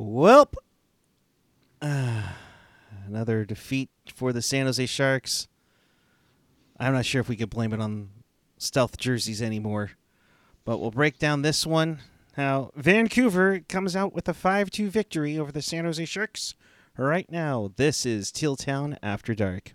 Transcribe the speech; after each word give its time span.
Welp. 0.00 0.54
Uh, 1.82 2.22
another 3.06 3.44
defeat 3.44 3.90
for 4.14 4.32
the 4.32 4.40
San 4.40 4.64
Jose 4.64 4.86
Sharks. 4.86 5.46
I'm 6.78 6.94
not 6.94 7.04
sure 7.04 7.20
if 7.20 7.28
we 7.28 7.36
could 7.36 7.50
blame 7.50 7.74
it 7.74 7.80
on 7.80 8.08
stealth 8.56 8.96
jerseys 8.96 9.42
anymore, 9.42 9.90
but 10.64 10.78
we'll 10.78 10.90
break 10.90 11.18
down 11.18 11.42
this 11.42 11.66
one. 11.66 11.98
How 12.34 12.70
Vancouver 12.74 13.60
comes 13.68 13.94
out 13.94 14.14
with 14.14 14.26
a 14.28 14.34
5 14.34 14.70
2 14.70 14.88
victory 14.88 15.38
over 15.38 15.52
the 15.52 15.60
San 15.60 15.84
Jose 15.84 16.04
Sharks. 16.06 16.54
Right 16.96 17.30
now, 17.30 17.70
this 17.76 18.06
is 18.06 18.32
Teal 18.32 18.56
Town 18.56 18.98
After 19.02 19.34
Dark. 19.34 19.74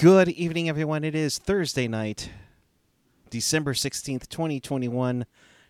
Good 0.00 0.30
evening, 0.30 0.66
everyone. 0.66 1.04
It 1.04 1.14
is 1.14 1.36
Thursday 1.36 1.86
night, 1.86 2.30
December 3.28 3.74
16th, 3.74 4.30
2021. 4.30 5.26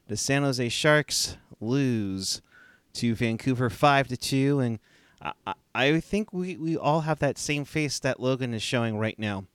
The 0.06 0.16
San 0.16 0.44
Jose 0.44 0.68
Sharks 0.68 1.36
lose 1.60 2.40
to 2.92 3.16
Vancouver 3.16 3.68
5 3.68 4.06
to 4.06 4.16
2. 4.16 4.60
And 4.60 4.78
I, 5.20 5.54
I 5.74 5.98
think 5.98 6.32
we, 6.32 6.56
we 6.56 6.76
all 6.76 7.00
have 7.00 7.18
that 7.18 7.38
same 7.38 7.64
face 7.64 7.98
that 7.98 8.20
Logan 8.20 8.54
is 8.54 8.62
showing 8.62 8.98
right 8.98 9.18
now. 9.18 9.46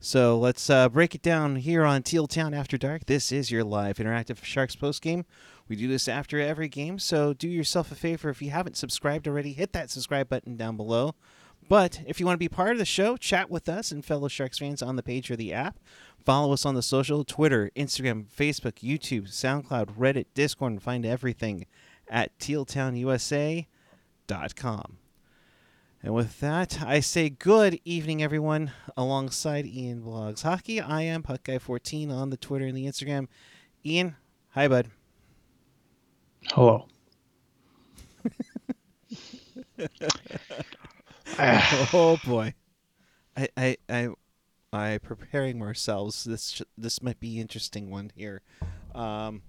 So 0.00 0.36
let's 0.36 0.68
uh, 0.68 0.88
break 0.88 1.14
it 1.14 1.22
down 1.22 1.54
here 1.54 1.84
on 1.84 2.02
Teal 2.02 2.26
Town 2.26 2.52
After 2.52 2.76
Dark. 2.76 3.06
This 3.06 3.30
is 3.30 3.52
your 3.52 3.62
live 3.62 3.98
interactive 3.98 4.42
Sharks 4.42 4.74
post 4.74 5.02
game. 5.02 5.24
We 5.68 5.76
do 5.76 5.86
this 5.86 6.08
after 6.08 6.40
every 6.40 6.68
game, 6.68 6.98
so 6.98 7.32
do 7.32 7.48
yourself 7.48 7.92
a 7.92 7.94
favor 7.94 8.28
if 8.30 8.42
you 8.42 8.50
haven't 8.50 8.76
subscribed 8.76 9.28
already, 9.28 9.52
hit 9.52 9.72
that 9.72 9.88
subscribe 9.88 10.28
button 10.28 10.56
down 10.56 10.76
below. 10.76 11.14
But 11.68 12.00
if 12.06 12.20
you 12.20 12.26
want 12.26 12.34
to 12.34 12.38
be 12.38 12.48
part 12.48 12.72
of 12.72 12.78
the 12.78 12.84
show, 12.84 13.16
chat 13.16 13.50
with 13.50 13.68
us 13.68 13.90
and 13.90 14.04
fellow 14.04 14.28
Sharks 14.28 14.58
fans 14.58 14.82
on 14.82 14.96
the 14.96 15.02
page 15.02 15.30
or 15.30 15.36
the 15.36 15.52
app. 15.52 15.78
Follow 16.24 16.52
us 16.52 16.64
on 16.64 16.74
the 16.74 16.82
social 16.82 17.24
Twitter, 17.24 17.70
Instagram, 17.76 18.26
Facebook, 18.26 18.82
YouTube, 18.82 19.28
SoundCloud, 19.28 19.96
Reddit, 19.96 20.26
Discord, 20.34 20.72
and 20.72 20.82
find 20.82 21.06
everything 21.06 21.66
at 22.08 22.36
tealtownusa.com. 22.38 24.98
And 26.02 26.14
with 26.14 26.40
that, 26.40 26.82
I 26.82 27.00
say 27.00 27.30
good 27.30 27.80
evening, 27.84 28.22
everyone, 28.22 28.70
alongside 28.96 29.66
Ian 29.66 30.02
Vlogs 30.02 30.42
Hockey. 30.42 30.80
I 30.80 31.02
am 31.02 31.22
PuckGuy14 31.22 32.12
on 32.12 32.30
the 32.30 32.36
Twitter 32.36 32.66
and 32.66 32.76
the 32.76 32.86
Instagram. 32.86 33.26
Ian, 33.84 34.16
hi, 34.50 34.68
bud. 34.68 34.88
Hello. 36.52 36.86
oh 41.38 42.18
boy, 42.24 42.54
I 43.36 43.48
I 43.56 43.76
I 43.88 44.08
I 44.72 44.98
preparing 44.98 45.60
ourselves. 45.60 46.24
This 46.24 46.62
this 46.78 47.02
might 47.02 47.18
be 47.18 47.40
interesting 47.40 47.90
one 47.90 48.12
here. 48.14 48.42
Um, 48.94 49.42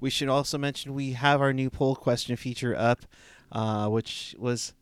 we 0.00 0.08
should 0.08 0.28
also 0.28 0.56
mention 0.56 0.94
we 0.94 1.12
have 1.12 1.40
our 1.40 1.52
new 1.52 1.68
poll 1.68 1.96
question 1.96 2.36
feature 2.36 2.76
up, 2.76 3.00
uh, 3.50 3.88
which 3.88 4.36
was 4.38 4.74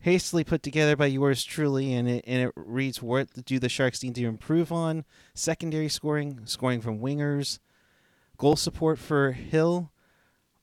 hastily 0.00 0.44
put 0.44 0.62
together 0.62 0.96
by 0.96 1.06
yours 1.06 1.44
truly, 1.44 1.94
and 1.94 2.08
it 2.08 2.24
and 2.26 2.42
it 2.42 2.52
reads: 2.56 3.00
What 3.00 3.44
do 3.46 3.58
the 3.58 3.70
Sharks 3.70 4.02
need 4.02 4.14
to 4.16 4.26
improve 4.26 4.70
on? 4.70 5.04
Secondary 5.34 5.88
scoring, 5.88 6.40
scoring 6.44 6.80
from 6.82 7.00
wingers, 7.00 7.58
goal 8.36 8.56
support 8.56 8.98
for 8.98 9.32
Hill, 9.32 9.90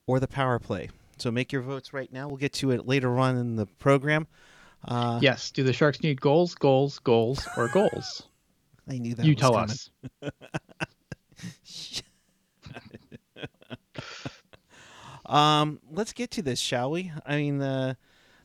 or 0.06 0.20
the 0.20 0.28
power 0.28 0.59
play. 0.59 0.90
So 1.18 1.31
make 1.31 1.52
your 1.52 1.62
votes 1.62 1.92
right 1.92 2.12
now. 2.12 2.28
We'll 2.28 2.38
get 2.38 2.53
to 2.53 2.72
it 2.72 2.88
later 2.88 3.18
on 3.18 3.36
in 3.38 3.56
the 3.56 3.66
program. 3.66 4.28
Uh, 4.86 5.20
yes. 5.22 5.52
Do 5.52 5.64
the 5.64 5.73
Sharks 5.73 6.02
need 6.02 6.20
goals, 6.20 6.56
goals, 6.56 7.00
goals, 7.00 7.47
or 7.57 7.69
goals? 7.69 8.24
I 8.90 8.97
knew 8.97 9.16
that. 9.16 9.25
You 9.25 9.35
tell 9.35 9.53
coming. 9.53 9.69
us. 9.69 9.90
um, 15.25 15.80
let's 15.91 16.12
get 16.13 16.31
to 16.31 16.41
this, 16.41 16.59
shall 16.59 16.91
we? 16.91 17.12
I 17.25 17.38
mean, 17.38 17.59
the 17.59 17.96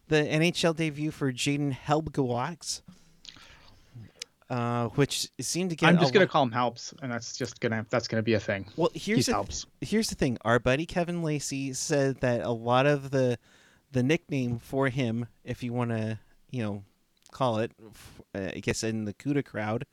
the 0.06 0.16
NHL 0.22 0.76
debut 0.76 1.10
for 1.10 1.32
Jayden 1.32 1.76
Halbgewachs, 1.76 2.82
uh, 4.48 4.88
which 4.90 5.28
seemed 5.40 5.70
to 5.70 5.76
get. 5.76 5.88
I'm 5.88 5.98
just 5.98 6.14
gonna 6.14 6.28
call 6.28 6.44
him 6.44 6.52
Helps, 6.52 6.94
and 7.02 7.10
that's 7.10 7.36
just 7.36 7.60
gonna 7.60 7.84
that's 7.90 8.06
gonna 8.06 8.22
be 8.22 8.34
a 8.34 8.40
thing. 8.40 8.66
Well, 8.76 8.90
here's 8.94 9.26
the. 9.26 9.64
Here's 9.80 10.08
the 10.08 10.14
thing. 10.14 10.38
Our 10.42 10.60
buddy 10.60 10.86
Kevin 10.86 11.24
Lacey 11.24 11.72
said 11.72 12.20
that 12.20 12.42
a 12.42 12.50
lot 12.50 12.86
of 12.86 13.10
the 13.10 13.38
the 13.90 14.04
nickname 14.04 14.58
for 14.58 14.88
him, 14.88 15.26
if 15.44 15.62
you 15.64 15.72
want 15.72 15.90
to 15.90 16.18
you 16.50 16.62
know, 16.62 16.82
call 17.30 17.58
it, 17.58 17.72
I 18.34 18.60
guess 18.60 18.82
in 18.82 19.04
the 19.04 19.14
CUDA 19.14 19.44
crowd, 19.44 19.84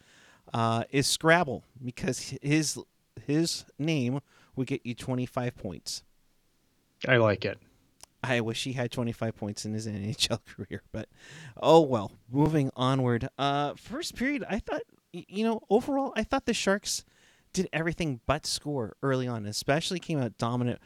uh, 0.54 0.84
is 0.92 1.08
Scrabble 1.08 1.64
because 1.84 2.36
his 2.42 2.80
his 3.26 3.66
name 3.80 4.20
would 4.56 4.68
get 4.68 4.86
you 4.86 4.94
25 4.94 5.56
points. 5.56 6.04
I 7.08 7.18
like 7.18 7.46
it. 7.46 7.60
I 8.24 8.42
wish 8.42 8.64
he 8.64 8.74
had 8.74 8.92
25 8.92 9.36
points 9.36 9.66
in 9.66 9.74
his 9.74 9.88
NHL 9.88 10.40
career, 10.46 10.82
but 10.92 11.10
oh 11.62 11.82
well. 11.82 12.12
Moving 12.32 12.72
onward. 12.76 13.30
Uh, 13.38 13.74
first 13.76 14.16
period, 14.16 14.44
I 14.50 14.60
thought, 14.60 14.82
you 15.12 15.44
know, 15.44 15.62
overall, 15.70 16.14
I 16.16 16.24
thought 16.24 16.46
the 16.46 16.54
Sharks 16.54 17.06
did 17.54 17.70
everything 17.72 18.20
but 18.26 18.46
score 18.46 18.96
early 19.02 19.28
on. 19.28 19.46
Especially 19.46 20.00
came 20.00 20.20
out 20.20 20.38
dominant 20.38 20.80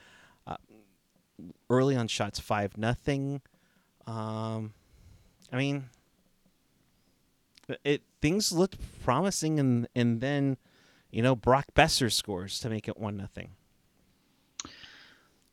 uh, 0.46 0.58
early 1.70 1.96
on 1.96 2.08
shots, 2.08 2.40
five 2.40 2.78
nothing. 2.78 3.42
Um, 4.06 4.74
I 5.52 5.58
mean, 5.58 5.90
it 7.84 8.02
things 8.22 8.52
looked 8.52 8.78
promising, 9.04 9.60
and 9.60 9.88
and 9.96 10.22
then, 10.22 10.58
you 11.12 11.22
know, 11.22 11.36
Brock 11.36 11.66
Boeser 11.76 12.12
scores 12.12 12.60
to 12.60 12.70
make 12.70 12.88
it 12.88 12.98
one 12.98 13.18
nothing. 13.18 13.52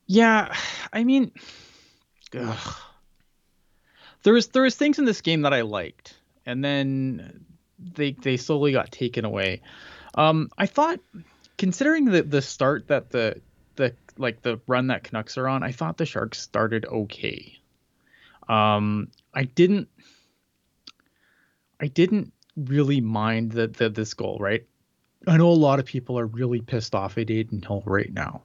Yeah, 0.05 0.55
I 0.93 1.03
mean, 1.03 1.31
ugh. 2.37 2.75
there 4.23 4.33
was 4.33 4.47
there 4.47 4.63
was 4.63 4.75
things 4.75 4.99
in 4.99 5.05
this 5.05 5.21
game 5.21 5.41
that 5.41 5.53
I 5.53 5.61
liked, 5.61 6.15
and 6.45 6.63
then 6.63 7.45
they 7.77 8.11
they 8.11 8.37
slowly 8.37 8.71
got 8.71 8.91
taken 8.91 9.25
away. 9.25 9.61
Um, 10.15 10.49
I 10.57 10.65
thought, 10.65 10.99
considering 11.57 12.05
the 12.05 12.23
the 12.23 12.41
start 12.41 12.87
that 12.87 13.09
the 13.09 13.41
the 13.75 13.95
like 14.17 14.41
the 14.41 14.59
run 14.67 14.87
that 14.87 15.03
Canucks 15.03 15.37
are 15.37 15.47
on, 15.47 15.63
I 15.63 15.71
thought 15.71 15.97
the 15.97 16.05
Sharks 16.05 16.41
started 16.41 16.85
okay. 16.85 17.56
Um, 18.49 19.09
I 19.33 19.43
didn't 19.43 19.89
I 21.79 21.87
didn't 21.87 22.33
really 22.55 23.01
mind 23.01 23.51
the, 23.51 23.67
the 23.67 23.89
this 23.89 24.13
goal, 24.13 24.37
right? 24.39 24.65
I 25.27 25.37
know 25.37 25.49
a 25.49 25.51
lot 25.51 25.79
of 25.79 25.85
people 25.85 26.17
are 26.17 26.25
really 26.25 26.61
pissed 26.61 26.95
off 26.95 27.17
at 27.17 27.29
Adin 27.29 27.61
Hill 27.61 27.83
right 27.85 28.11
now. 28.11 28.43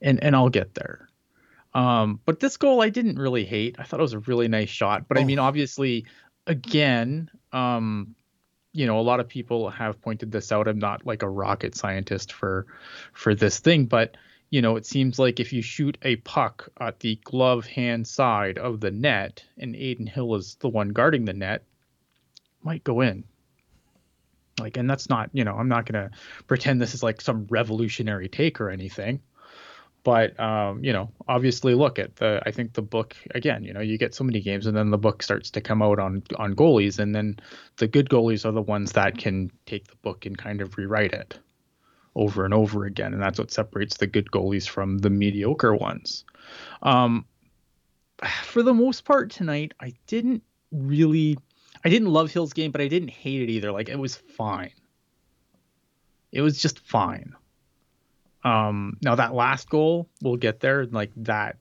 And 0.00 0.22
and 0.22 0.34
I'll 0.34 0.48
get 0.48 0.74
there. 0.74 1.08
Um, 1.74 2.20
but 2.24 2.40
this 2.40 2.56
goal 2.56 2.82
I 2.82 2.90
didn't 2.90 3.18
really 3.18 3.44
hate. 3.44 3.76
I 3.78 3.84
thought 3.84 4.00
it 4.00 4.02
was 4.02 4.12
a 4.12 4.18
really 4.20 4.48
nice 4.48 4.68
shot. 4.68 5.08
But 5.08 5.18
oh. 5.18 5.20
I 5.20 5.24
mean, 5.24 5.38
obviously, 5.38 6.06
again, 6.46 7.30
um, 7.52 8.14
you 8.72 8.86
know, 8.86 8.98
a 8.98 9.02
lot 9.02 9.20
of 9.20 9.28
people 9.28 9.70
have 9.70 10.00
pointed 10.00 10.32
this 10.32 10.50
out. 10.50 10.68
I'm 10.68 10.78
not 10.78 11.06
like 11.06 11.22
a 11.22 11.28
rocket 11.28 11.74
scientist 11.74 12.32
for 12.32 12.66
for 13.12 13.34
this 13.34 13.60
thing, 13.60 13.86
but 13.86 14.16
you 14.52 14.60
know, 14.60 14.76
it 14.76 14.84
seems 14.84 15.18
like 15.18 15.40
if 15.40 15.54
you 15.54 15.62
shoot 15.62 15.96
a 16.02 16.16
puck 16.16 16.68
at 16.78 17.00
the 17.00 17.18
glove 17.24 17.64
hand 17.64 18.06
side 18.06 18.58
of 18.58 18.80
the 18.80 18.90
net 18.90 19.42
and 19.56 19.74
Adin 19.74 20.06
Hill 20.06 20.34
is 20.34 20.56
the 20.56 20.68
one 20.68 20.90
guarding 20.90 21.24
the 21.24 21.32
net, 21.32 21.64
might 22.62 22.84
go 22.84 23.00
in. 23.00 23.24
Like, 24.60 24.76
and 24.76 24.90
that's 24.90 25.08
not, 25.08 25.30
you 25.32 25.44
know, 25.44 25.54
I'm 25.54 25.68
not 25.68 25.86
going 25.86 26.06
to 26.06 26.14
pretend 26.48 26.82
this 26.82 26.92
is 26.92 27.02
like 27.02 27.22
some 27.22 27.46
revolutionary 27.48 28.28
take 28.28 28.60
or 28.60 28.68
anything. 28.68 29.22
But, 30.04 30.38
um, 30.38 30.84
you 30.84 30.92
know, 30.92 31.10
obviously 31.26 31.74
look 31.74 31.98
at 31.98 32.16
the, 32.16 32.42
I 32.44 32.50
think 32.50 32.74
the 32.74 32.82
book, 32.82 33.16
again, 33.34 33.64
you 33.64 33.72
know, 33.72 33.80
you 33.80 33.96
get 33.96 34.14
so 34.14 34.22
many 34.22 34.42
games 34.42 34.66
and 34.66 34.76
then 34.76 34.90
the 34.90 34.98
book 34.98 35.22
starts 35.22 35.48
to 35.52 35.62
come 35.62 35.80
out 35.80 35.98
on, 35.98 36.24
on 36.36 36.54
goalies. 36.54 36.98
And 36.98 37.14
then 37.14 37.38
the 37.78 37.88
good 37.88 38.10
goalies 38.10 38.44
are 38.44 38.52
the 38.52 38.60
ones 38.60 38.92
that 38.92 39.16
can 39.16 39.50
take 39.64 39.86
the 39.86 39.96
book 40.02 40.26
and 40.26 40.36
kind 40.36 40.60
of 40.60 40.76
rewrite 40.76 41.14
it 41.14 41.38
over 42.14 42.44
and 42.44 42.52
over 42.52 42.84
again, 42.84 43.12
and 43.12 43.22
that's 43.22 43.38
what 43.38 43.50
separates 43.50 43.96
the 43.96 44.06
good 44.06 44.30
goalies 44.30 44.68
from 44.68 44.98
the 44.98 45.10
mediocre 45.10 45.74
ones. 45.74 46.24
Um, 46.82 47.24
for 48.44 48.62
the 48.62 48.74
most 48.74 49.04
part 49.04 49.30
tonight, 49.30 49.72
I 49.80 49.94
didn't 50.06 50.42
really, 50.70 51.38
I 51.84 51.88
didn't 51.88 52.08
love 52.08 52.30
Hill's 52.30 52.52
game, 52.52 52.70
but 52.70 52.80
I 52.80 52.88
didn't 52.88 53.10
hate 53.10 53.42
it 53.42 53.50
either. 53.50 53.72
Like 53.72 53.88
it 53.88 53.98
was 53.98 54.16
fine. 54.16 54.72
It 56.30 56.42
was 56.42 56.60
just 56.60 56.78
fine. 56.80 57.34
Um, 58.44 58.96
now 59.02 59.14
that 59.14 59.34
last 59.34 59.68
goal, 59.68 60.08
we'll 60.22 60.36
get 60.36 60.60
there. 60.60 60.86
Like 60.86 61.12
that. 61.16 61.56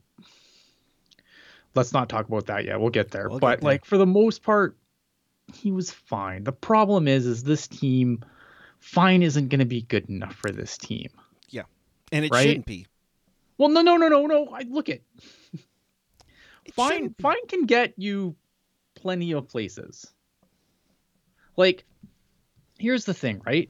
Let's 1.73 1.93
not 1.93 2.09
talk 2.09 2.27
about 2.27 2.47
that 2.47 2.65
yet. 2.65 2.79
We'll 2.81 2.89
get 2.89 3.11
there. 3.11 3.29
We'll 3.29 3.39
but 3.39 3.51
get 3.51 3.61
there. 3.61 3.71
like 3.71 3.85
for 3.85 3.97
the 3.97 4.05
most 4.05 4.43
part, 4.43 4.75
he 5.53 5.71
was 5.71 5.91
fine. 5.91 6.43
The 6.43 6.51
problem 6.51 7.07
is, 7.07 7.25
is 7.25 7.43
this 7.43 7.67
team 7.67 8.23
fine 8.81 9.23
isn't 9.23 9.47
going 9.47 9.59
to 9.59 9.65
be 9.65 9.83
good 9.83 10.09
enough 10.09 10.35
for 10.35 10.51
this 10.51 10.77
team. 10.77 11.09
Yeah, 11.49 11.63
and 12.11 12.25
it 12.25 12.31
right? 12.31 12.43
shouldn't 12.43 12.65
be. 12.65 12.87
Well, 13.57 13.69
no, 13.69 13.81
no, 13.81 13.95
no, 13.95 14.09
no, 14.09 14.25
no. 14.25 14.49
I 14.53 14.63
look 14.67 14.89
at 14.89 15.01
fine 16.73 17.15
fine 17.21 17.47
can 17.47 17.65
get 17.65 17.93
you 17.97 18.35
plenty 18.95 19.31
of 19.31 19.47
places. 19.47 20.11
Like 21.55 21.85
here's 22.77 23.05
the 23.05 23.13
thing, 23.13 23.41
right? 23.45 23.69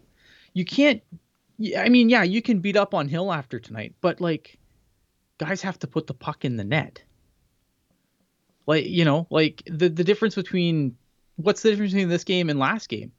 You 0.54 0.66
can't 0.66 1.02
I 1.78 1.90
mean, 1.90 2.10
yeah, 2.10 2.24
you 2.24 2.42
can 2.42 2.60
beat 2.60 2.76
up 2.76 2.94
on 2.94 3.08
Hill 3.08 3.32
after 3.32 3.60
tonight, 3.60 3.94
but 4.02 4.20
like 4.20 4.58
guys 5.38 5.62
have 5.62 5.80
to 5.80 5.88
put 5.88 6.08
the 6.08 6.14
puck 6.14 6.46
in 6.46 6.58
the 6.58 6.64
net. 6.64 7.04
Like, 8.66 8.86
you 8.86 9.06
know, 9.06 9.28
like 9.30 9.64
the 9.66 9.90
the 9.90 10.04
difference 10.04 10.36
between 10.36 10.96
what's 11.36 11.62
the 11.62 11.72
difference 11.72 11.94
between 11.94 12.10
this 12.10 12.24
game 12.24 12.50
and 12.50 12.60
last 12.60 12.90
game? 12.90 13.12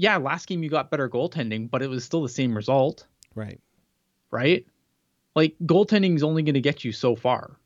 Yeah, 0.00 0.16
last 0.18 0.46
game 0.46 0.62
you 0.62 0.70
got 0.70 0.92
better 0.92 1.08
goaltending, 1.08 1.68
but 1.68 1.82
it 1.82 1.90
was 1.90 2.04
still 2.04 2.22
the 2.22 2.28
same 2.28 2.54
result 2.54 3.04
Right. 3.34 3.60
right? 4.30 4.64
Like 5.34 5.56
goaltending 5.64 6.14
is 6.14 6.22
only 6.22 6.42
going 6.44 6.54
to 6.54 6.60
get 6.60 6.84
you 6.84 6.92
so 6.92 7.16
far. 7.16 7.56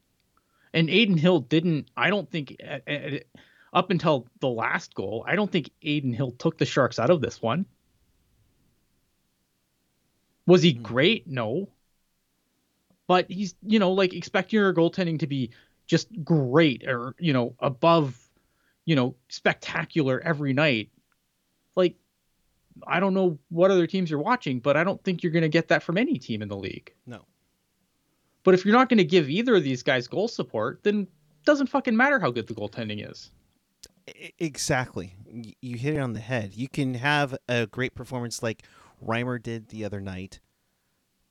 And 0.72 0.88
Adin 0.88 1.18
Hill 1.18 1.40
didn't. 1.40 1.88
I 1.94 2.08
don't 2.08 2.30
think 2.30 2.56
at, 2.64 2.88
at, 2.88 3.24
up 3.74 3.90
until 3.90 4.26
the 4.40 4.48
last 4.48 4.94
goal, 4.94 5.24
I 5.28 5.36
don't 5.36 5.52
think 5.52 5.68
Adin 5.84 6.14
Hill 6.14 6.30
took 6.30 6.56
the 6.56 6.64
Sharks 6.64 6.98
out 6.98 7.10
of 7.10 7.20
this 7.20 7.42
one. 7.42 7.66
Was 10.46 10.62
he 10.62 10.72
Hmm. 10.72 10.82
great? 10.82 11.26
No. 11.26 11.68
But 13.06 13.30
he's, 13.30 13.54
you 13.62 13.78
know, 13.78 13.92
like 13.92 14.14
expecting 14.14 14.58
your 14.58 14.72
goaltending 14.72 15.18
to 15.18 15.26
be 15.26 15.50
just 15.86 16.08
great 16.24 16.88
or, 16.88 17.14
you 17.18 17.34
know, 17.34 17.54
above, 17.58 18.18
you 18.86 18.96
know, 18.96 19.16
spectacular 19.28 20.18
every 20.24 20.54
night. 20.54 20.88
Like, 21.76 21.96
I 22.86 23.00
don't 23.00 23.14
know 23.14 23.38
what 23.48 23.70
other 23.70 23.86
teams 23.86 24.10
you're 24.10 24.20
watching, 24.20 24.60
but 24.60 24.76
I 24.76 24.84
don't 24.84 25.02
think 25.04 25.22
you're 25.22 25.32
going 25.32 25.42
to 25.42 25.48
get 25.48 25.68
that 25.68 25.82
from 25.82 25.98
any 25.98 26.18
team 26.18 26.42
in 26.42 26.48
the 26.48 26.56
league. 26.56 26.92
No. 27.06 27.24
But 28.44 28.54
if 28.54 28.64
you're 28.64 28.74
not 28.74 28.88
going 28.88 28.98
to 28.98 29.04
give 29.04 29.30
either 29.30 29.54
of 29.54 29.64
these 29.64 29.82
guys 29.82 30.08
goal 30.08 30.28
support, 30.28 30.82
then 30.82 31.02
it 31.02 31.44
doesn't 31.44 31.68
fucking 31.68 31.96
matter 31.96 32.18
how 32.18 32.30
good 32.30 32.46
the 32.46 32.54
goaltending 32.54 33.08
is. 33.08 33.30
Exactly. 34.38 35.14
You 35.60 35.76
hit 35.76 35.94
it 35.94 36.00
on 36.00 36.12
the 36.12 36.20
head. 36.20 36.54
You 36.54 36.68
can 36.68 36.94
have 36.94 37.36
a 37.48 37.66
great 37.66 37.94
performance 37.94 38.42
like 38.42 38.64
Reimer 39.04 39.40
did 39.40 39.68
the 39.68 39.84
other 39.84 40.00
night, 40.00 40.40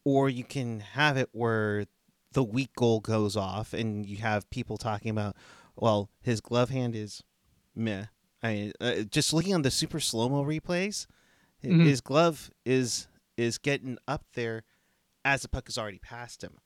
or 0.06 0.30
you 0.30 0.44
can 0.44 0.80
have 0.80 1.18
it 1.18 1.30
where 1.32 1.86
the 2.32 2.44
weak 2.44 2.74
goal 2.76 3.02
goes 3.02 3.36
off 3.36 3.74
and 3.74 4.06
you 4.06 4.18
have 4.18 4.50
people 4.50 4.78
talking 4.78 5.12
about, 5.12 5.36
well, 5.76 6.10
his 6.22 6.40
glove 6.40 6.70
hand 6.70 6.96
is 6.96 7.24
meh. 7.76 8.06
I 8.42 8.72
uh, 8.80 9.02
just 9.02 9.34
looking 9.34 9.54
on 9.54 9.62
the 9.62 9.72
super 9.72 10.00
slow 10.00 10.30
mo 10.30 10.44
replays, 10.44 11.08
Mhm. 11.64 11.86
his 11.86 12.02
glove 12.02 12.50
is 12.66 13.08
is 13.38 13.58
getting 13.58 13.98
up 14.08 14.24
there 14.34 14.64
as 15.26 15.42
the 15.44 15.48
puck 15.50 15.68
has 15.68 15.78
already 15.78 16.00
passed 16.00 16.44
him. 16.44 16.58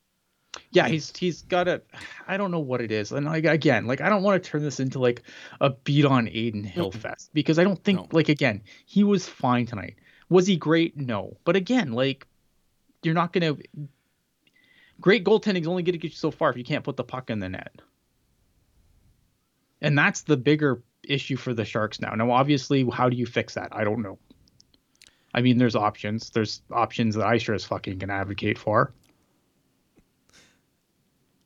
Yeah, 0.71 0.88
he's 0.88 1.15
he's 1.15 1.42
got 1.42 1.68
a 1.68 1.81
I 2.27 2.38
don't 2.38 2.51
know 2.51 2.59
what 2.59 2.80
it 2.81 2.92
is. 2.92 3.12
And 3.12 3.25
like 3.25 3.44
again, 3.45 3.86
like 3.88 4.00
I 4.01 4.07
don't 4.09 4.24
want 4.24 4.42
to 4.42 4.50
turn 4.50 4.62
this 4.63 4.80
into 4.80 5.00
like 5.00 5.24
a 5.59 5.69
beat 5.71 6.06
on 6.06 6.27
Adin 6.27 6.63
Hill 6.63 6.92
fest 6.92 7.30
because 7.33 7.59
I 7.59 7.63
don't 7.65 7.83
think 7.83 8.00
No. 8.00 8.07
like 8.12 8.30
again, 8.30 8.62
he 8.86 9.03
was 9.03 9.27
fine 9.27 9.65
tonight. 9.65 9.95
Was 10.30 10.47
he 10.47 10.56
great? 10.56 10.95
No. 10.97 11.38
But 11.44 11.56
again, 11.56 11.92
like 11.92 12.25
you're 13.03 13.13
not 13.13 13.33
to 13.33 13.57
great 15.01 15.25
goaltending 15.25 15.62
is 15.62 15.68
only 15.68 15.83
to 15.83 15.92
get 15.92 16.03
you 16.03 16.09
so 16.09 16.31
far 16.31 16.50
if 16.50 16.57
you 16.57 16.63
can't 16.63 16.83
put 16.86 16.95
the 16.95 17.03
puck 17.03 17.30
in 17.30 17.39
the 17.39 17.50
net. 17.50 17.81
And 19.81 19.97
that's 19.97 20.21
the 20.21 20.38
bigger 20.38 20.81
issue 21.03 21.36
for 21.36 21.53
the 21.53 21.65
Sharks 21.65 22.00
now. 22.00 22.13
Now 22.15 22.31
obviously, 22.31 22.88
how 22.89 23.09
do 23.09 23.18
you 23.18 23.25
fix 23.25 23.53
that? 23.56 23.69
I 23.71 23.83
don't 23.83 24.01
know. 24.01 24.18
I 25.36 25.42
mean, 25.42 25.58
there's 25.58 25.76
options. 25.76 26.30
There's 26.32 26.62
options 26.72 27.14
that 27.16 27.28
I 27.28 27.38
sure 27.38 27.54
as 27.54 27.66
fucking 27.66 28.00
can 28.00 28.10
advocate 28.10 28.58
for. 28.58 28.94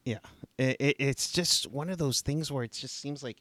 Yeah, 0.05 0.19
it, 0.57 0.77
it, 0.79 0.95
it's 0.99 1.31
just 1.31 1.67
one 1.69 1.89
of 1.89 1.97
those 1.97 2.21
things 2.21 2.51
where 2.51 2.63
it 2.63 2.71
just 2.71 2.99
seems 2.99 3.21
like 3.23 3.37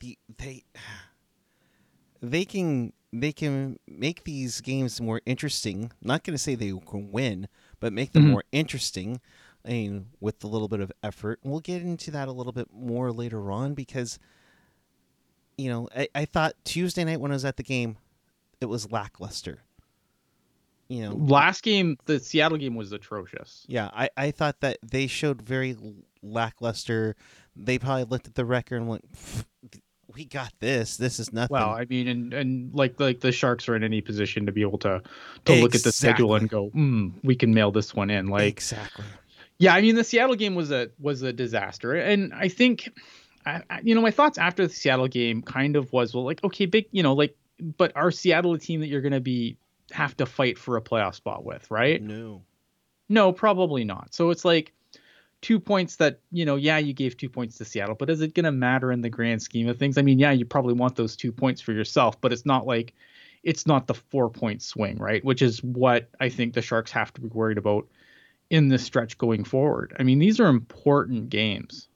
the 0.00 0.18
they 0.38 0.64
they 2.20 2.44
can 2.44 2.92
they 3.12 3.32
can 3.32 3.78
make 3.86 4.24
these 4.24 4.60
games 4.60 5.00
more 5.00 5.20
interesting. 5.26 5.92
Not 6.02 6.24
going 6.24 6.34
to 6.34 6.38
say 6.42 6.54
they 6.54 6.72
can 6.86 7.12
win, 7.12 7.48
but 7.78 7.92
make 7.92 8.12
them 8.12 8.24
Mhm. 8.24 8.30
more 8.30 8.44
interesting. 8.52 9.20
I 9.64 9.68
mean, 9.70 10.06
with 10.20 10.42
a 10.42 10.46
little 10.46 10.68
bit 10.68 10.80
of 10.80 10.90
effort. 11.02 11.40
We'll 11.42 11.60
get 11.60 11.82
into 11.82 12.10
that 12.12 12.28
a 12.28 12.32
little 12.32 12.52
bit 12.54 12.68
more 12.72 13.12
later 13.12 13.50
on 13.52 13.74
because 13.74 14.18
you 15.58 15.68
know 15.68 15.88
I, 15.94 16.08
I 16.14 16.24
thought 16.24 16.54
Tuesday 16.64 17.04
night 17.04 17.20
when 17.20 17.30
I 17.30 17.34
was 17.34 17.44
at 17.44 17.58
the 17.58 17.62
game, 17.62 17.98
it 18.62 18.66
was 18.66 18.90
lackluster. 18.90 19.58
You 20.90 21.02
know, 21.04 21.14
Last 21.14 21.62
game, 21.62 21.96
the 22.06 22.18
Seattle 22.18 22.58
game 22.58 22.74
was 22.74 22.90
atrocious. 22.90 23.64
yeah, 23.68 23.90
I, 23.94 24.10
I 24.16 24.30
thought 24.32 24.58
that 24.60 24.78
they 24.82 25.06
showed 25.06 25.40
very 25.40 25.76
lackluster. 26.20 27.14
They 27.54 27.78
probably 27.78 28.04
looked 28.04 28.26
at 28.26 28.34
the 28.34 28.44
record 28.44 28.78
and 28.78 28.88
went, 28.88 29.04
"We 30.12 30.24
got 30.24 30.52
this. 30.58 30.96
This 30.96 31.20
is 31.20 31.32
nothing." 31.32 31.54
Well, 31.54 31.70
I 31.70 31.86
mean, 31.88 32.08
and 32.08 32.34
and 32.34 32.74
like 32.74 32.98
like 32.98 33.20
the 33.20 33.30
Sharks 33.30 33.68
are 33.68 33.76
in 33.76 33.84
any 33.84 34.00
position 34.00 34.46
to 34.46 34.52
be 34.52 34.62
able 34.62 34.78
to 34.78 35.00
to 35.44 35.54
look 35.54 35.76
at 35.76 35.84
the 35.84 35.92
schedule 35.92 36.34
and 36.34 36.48
go, 36.48 36.70
mm, 36.70 37.12
we 37.22 37.36
can 37.36 37.54
mail 37.54 37.70
this 37.70 37.94
one 37.94 38.10
in. 38.10 38.26
Like, 38.26 38.48
exactly. 38.48 39.04
yeah, 39.58 39.74
I 39.74 39.82
mean, 39.82 39.94
the 39.94 40.02
Seattle 40.02 40.34
game 40.34 40.56
was 40.56 40.72
a 40.72 40.90
was 40.98 41.22
a 41.22 41.32
disaster, 41.32 41.94
and 41.94 42.34
I 42.34 42.48
think, 42.48 42.90
I, 43.46 43.62
I, 43.70 43.80
you 43.84 43.94
know, 43.94 44.02
my 44.02 44.10
thoughts 44.10 44.38
after 44.38 44.66
the 44.66 44.74
Seattle 44.74 45.06
game 45.06 45.40
kind 45.40 45.76
of 45.76 45.92
was, 45.92 46.14
well, 46.14 46.24
like, 46.24 46.42
okay, 46.42 46.66
big, 46.66 46.86
you 46.90 47.04
know, 47.04 47.12
like, 47.12 47.36
but 47.78 47.92
our 47.94 48.10
Seattle 48.10 48.54
a 48.54 48.58
team 48.58 48.80
that 48.80 48.88
you're 48.88 49.02
going 49.02 49.12
to 49.12 49.20
be 49.20 49.56
have 49.92 50.16
to 50.18 50.26
fight 50.26 50.58
for 50.58 50.76
a 50.76 50.82
playoff 50.82 51.14
spot 51.14 51.44
with, 51.44 51.70
right? 51.70 52.02
No. 52.02 52.42
No, 53.08 53.32
probably 53.32 53.84
not. 53.84 54.14
So 54.14 54.30
it's 54.30 54.44
like 54.44 54.72
two 55.40 55.58
points 55.58 55.96
that, 55.96 56.20
you 56.30 56.44
know, 56.44 56.56
yeah, 56.56 56.78
you 56.78 56.92
gave 56.92 57.16
two 57.16 57.28
points 57.28 57.58
to 57.58 57.64
Seattle, 57.64 57.96
but 57.96 58.10
is 58.10 58.20
it 58.20 58.34
going 58.34 58.44
to 58.44 58.52
matter 58.52 58.92
in 58.92 59.00
the 59.00 59.10
grand 59.10 59.42
scheme 59.42 59.68
of 59.68 59.78
things? 59.78 59.98
I 59.98 60.02
mean, 60.02 60.18
yeah, 60.18 60.32
you 60.32 60.44
probably 60.44 60.74
want 60.74 60.96
those 60.96 61.16
two 61.16 61.32
points 61.32 61.60
for 61.60 61.72
yourself, 61.72 62.20
but 62.20 62.32
it's 62.32 62.46
not 62.46 62.66
like 62.66 62.94
it's 63.42 63.66
not 63.66 63.86
the 63.86 63.94
four 63.94 64.28
point 64.30 64.62
swing, 64.62 64.98
right? 64.98 65.24
Which 65.24 65.42
is 65.42 65.62
what 65.62 66.08
I 66.20 66.28
think 66.28 66.54
the 66.54 66.62
Sharks 66.62 66.92
have 66.92 67.12
to 67.14 67.20
be 67.20 67.28
worried 67.28 67.58
about 67.58 67.88
in 68.50 68.68
this 68.68 68.84
stretch 68.84 69.16
going 69.16 69.44
forward. 69.44 69.96
I 69.98 70.02
mean, 70.02 70.18
these 70.18 70.40
are 70.40 70.48
important 70.48 71.30
games, 71.30 71.88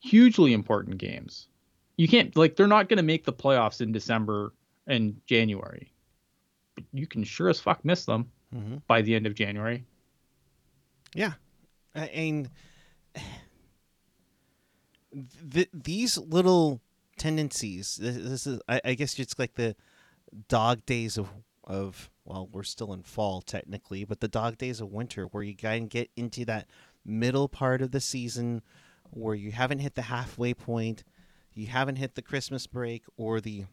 hugely 0.00 0.52
important 0.52 0.98
games. 0.98 1.48
You 1.96 2.08
can't, 2.08 2.34
like, 2.36 2.56
they're 2.56 2.66
not 2.66 2.88
going 2.88 2.96
to 2.96 3.02
make 3.02 3.24
the 3.24 3.32
playoffs 3.32 3.80
in 3.80 3.92
December 3.92 4.52
and 4.86 5.20
January. 5.26 5.92
But 6.90 6.98
you 6.98 7.06
can 7.06 7.24
sure 7.24 7.48
as 7.48 7.60
fuck 7.60 7.84
miss 7.84 8.04
them 8.04 8.30
hmm 8.52 8.76
by 8.86 9.02
the 9.02 9.14
end 9.14 9.26
of 9.26 9.34
January. 9.34 9.84
Yeah, 11.14 11.32
I 11.94 12.10
mean, 12.14 12.50
th- 15.52 15.70
these 15.72 16.18
little 16.18 16.80
tendencies. 17.18 17.98
This, 18.00 18.16
this 18.16 18.46
is, 18.46 18.60
I, 18.68 18.80
I 18.84 18.94
guess, 18.94 19.18
it's 19.18 19.38
like 19.38 19.54
the 19.54 19.76
dog 20.48 20.84
days 20.86 21.18
of 21.18 21.28
of. 21.64 22.10
Well, 22.24 22.48
we're 22.52 22.62
still 22.62 22.92
in 22.92 23.02
fall 23.02 23.40
technically, 23.40 24.04
but 24.04 24.20
the 24.20 24.28
dog 24.28 24.56
days 24.56 24.80
of 24.80 24.92
winter, 24.92 25.24
where 25.24 25.42
you 25.42 25.56
kind 25.56 25.84
of 25.84 25.88
get 25.88 26.10
into 26.16 26.44
that 26.44 26.68
middle 27.04 27.48
part 27.48 27.82
of 27.82 27.90
the 27.90 28.00
season, 28.00 28.62
where 29.10 29.34
you 29.34 29.50
haven't 29.50 29.80
hit 29.80 29.96
the 29.96 30.02
halfway 30.02 30.54
point, 30.54 31.02
you 31.52 31.66
haven't 31.66 31.96
hit 31.96 32.14
the 32.14 32.22
Christmas 32.22 32.68
break 32.68 33.02
or 33.16 33.40
the 33.40 33.64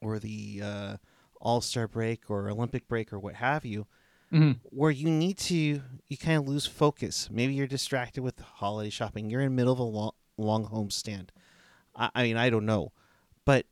or 0.00 0.20
the 0.20 0.60
uh, 0.62 0.96
All 1.44 1.60
Star 1.60 1.86
break 1.86 2.28
or 2.30 2.48
Olympic 2.50 2.88
break 2.88 3.12
or 3.12 3.18
what 3.20 3.34
have 3.36 3.64
you 3.64 3.86
Mhm. 4.32 4.58
where 4.64 4.90
you 4.90 5.08
need 5.10 5.38
to 5.38 5.82
you 6.08 6.16
kind 6.16 6.38
of 6.38 6.48
lose 6.48 6.66
focus. 6.66 7.28
Maybe 7.30 7.54
you're 7.54 7.66
distracted 7.68 8.22
with 8.22 8.40
holiday 8.40 8.90
shopping. 8.90 9.30
You're 9.30 9.42
in 9.42 9.50
the 9.50 9.54
middle 9.56 9.72
of 9.72 9.78
a 9.78 9.82
long, 9.84 10.12
long 10.36 10.64
home 10.64 10.90
stand. 10.90 11.30
I, 11.94 12.10
I 12.14 12.22
mean, 12.24 12.36
I 12.36 12.50
don't 12.50 12.66
know, 12.66 12.92
but 13.44 13.66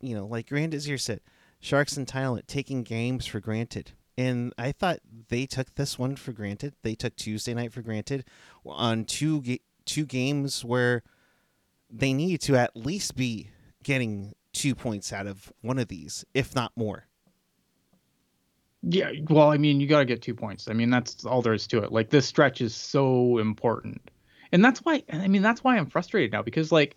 you 0.00 0.14
know, 0.14 0.26
like 0.26 0.48
Grand 0.48 0.74
Azir 0.74 1.00
said, 1.00 1.20
Sharks 1.58 1.94
entitlement 1.94 2.46
taking 2.46 2.82
games 2.84 3.26
for 3.26 3.40
granted. 3.40 3.92
And 4.18 4.52
I 4.56 4.72
thought 4.72 5.00
they 5.28 5.46
took 5.46 5.74
this 5.74 5.98
one 5.98 6.16
for 6.16 6.32
granted. 6.32 6.74
They 6.82 6.94
took 6.94 7.16
Tuesday 7.16 7.54
night 7.54 7.72
for 7.72 7.82
granted 7.82 8.24
on 8.64 9.04
two 9.06 9.40
ga- 9.42 9.62
two 9.86 10.04
games 10.06 10.64
where 10.64 11.02
they 11.90 12.12
needed 12.12 12.40
to 12.42 12.56
at 12.56 12.76
least 12.76 13.16
be 13.16 13.50
getting 13.82 14.34
two 14.52 14.74
points 14.74 15.12
out 15.12 15.26
of 15.26 15.52
one 15.60 15.78
of 15.78 15.88
these, 15.88 16.24
if 16.34 16.54
not 16.54 16.72
more. 16.76 17.05
Yeah, 18.82 19.10
well, 19.28 19.50
I 19.50 19.56
mean, 19.56 19.80
you 19.80 19.86
got 19.86 20.00
to 20.00 20.04
get 20.04 20.22
two 20.22 20.34
points. 20.34 20.68
I 20.68 20.72
mean, 20.72 20.90
that's 20.90 21.24
all 21.24 21.42
there 21.42 21.54
is 21.54 21.66
to 21.68 21.82
it. 21.82 21.92
Like 21.92 22.10
this 22.10 22.26
stretch 22.26 22.60
is 22.60 22.74
so 22.74 23.38
important, 23.38 24.00
and 24.52 24.64
that's 24.64 24.80
why. 24.80 25.02
I 25.12 25.28
mean, 25.28 25.42
that's 25.42 25.64
why 25.64 25.76
I'm 25.76 25.86
frustrated 25.86 26.32
now 26.32 26.42
because 26.42 26.70
like 26.70 26.96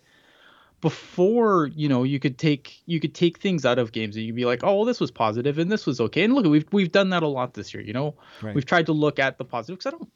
before, 0.80 1.66
you 1.74 1.88
know, 1.88 2.04
you 2.04 2.18
could 2.18 2.38
take 2.38 2.80
you 2.86 3.00
could 3.00 3.14
take 3.14 3.38
things 3.38 3.66
out 3.66 3.78
of 3.78 3.92
games 3.92 4.16
and 4.16 4.24
you'd 4.24 4.36
be 4.36 4.44
like, 4.44 4.62
oh, 4.62 4.76
well, 4.76 4.84
this 4.84 5.00
was 5.00 5.10
positive 5.10 5.58
and 5.58 5.70
this 5.70 5.86
was 5.86 6.00
okay. 6.00 6.24
And 6.24 6.34
look, 6.34 6.46
we've 6.46 6.66
we've 6.72 6.92
done 6.92 7.10
that 7.10 7.22
a 7.22 7.28
lot 7.28 7.54
this 7.54 7.74
year. 7.74 7.82
You 7.82 7.92
know, 7.92 8.14
Right. 8.40 8.54
we've 8.54 8.66
tried 8.66 8.86
to 8.86 8.92
look 8.92 9.18
at 9.18 9.38
the 9.38 9.44
positive 9.44 9.78
because 9.78 9.92
I 9.94 9.96
don't 9.96 10.10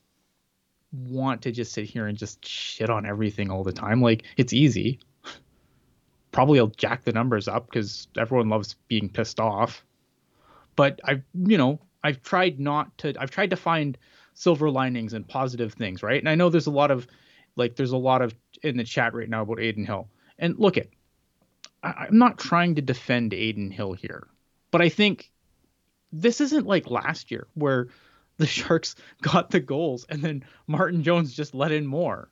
want 1.10 1.42
to 1.42 1.50
just 1.52 1.72
sit 1.72 1.86
here 1.86 2.06
and 2.06 2.16
just 2.16 2.46
shit 2.46 2.88
on 2.88 3.04
everything 3.04 3.50
all 3.50 3.64
the 3.64 3.72
time. 3.72 4.00
Like 4.00 4.24
it's 4.36 4.52
easy. 4.52 5.00
Probably 6.32 6.58
I'll 6.58 6.68
jack 6.68 7.04
the 7.04 7.12
numbers 7.12 7.48
up 7.48 7.66
because 7.68 8.08
everyone 8.16 8.48
loves 8.48 8.76
being 8.88 9.08
pissed 9.08 9.40
off. 9.40 9.84
But 10.76 11.00
I've 11.04 11.22
you 11.34 11.58
know 11.58 11.80
I've 12.02 12.22
tried 12.22 12.60
not 12.60 12.96
to. 12.98 13.14
I've 13.18 13.30
tried 13.30 13.50
to 13.50 13.56
find 13.56 13.96
silver 14.34 14.70
linings 14.70 15.12
and 15.12 15.26
positive 15.26 15.72
things, 15.72 16.02
right? 16.02 16.20
And 16.20 16.28
I 16.28 16.34
know 16.34 16.50
there's 16.50 16.66
a 16.66 16.72
lot 16.72 16.90
of 16.90 17.06
like 17.56 17.76
there's 17.76 17.92
a 17.92 17.96
lot 17.96 18.22
of 18.22 18.34
in 18.62 18.76
the 18.76 18.84
chat 18.84 19.14
right 19.14 19.28
now 19.28 19.42
about 19.42 19.60
Adin 19.60 19.84
Hill. 19.84 20.08
And 20.38 20.58
look 20.58 20.76
at, 20.76 20.88
I, 21.82 22.06
I'm 22.08 22.18
not 22.18 22.38
trying 22.38 22.74
to 22.74 22.82
defend 22.82 23.32
Adin 23.32 23.70
Hill 23.70 23.92
here, 23.92 24.26
but 24.70 24.82
I 24.82 24.88
think 24.88 25.30
this 26.12 26.40
isn't 26.40 26.66
like 26.66 26.90
last 26.90 27.30
year 27.30 27.46
where 27.54 27.88
the 28.36 28.46
Sharks 28.46 28.96
got 29.22 29.50
the 29.50 29.60
goals 29.60 30.04
and 30.08 30.22
then 30.22 30.44
Martin 30.66 31.02
Jones 31.02 31.34
just 31.34 31.54
let 31.54 31.72
in 31.72 31.86
more. 31.86 32.30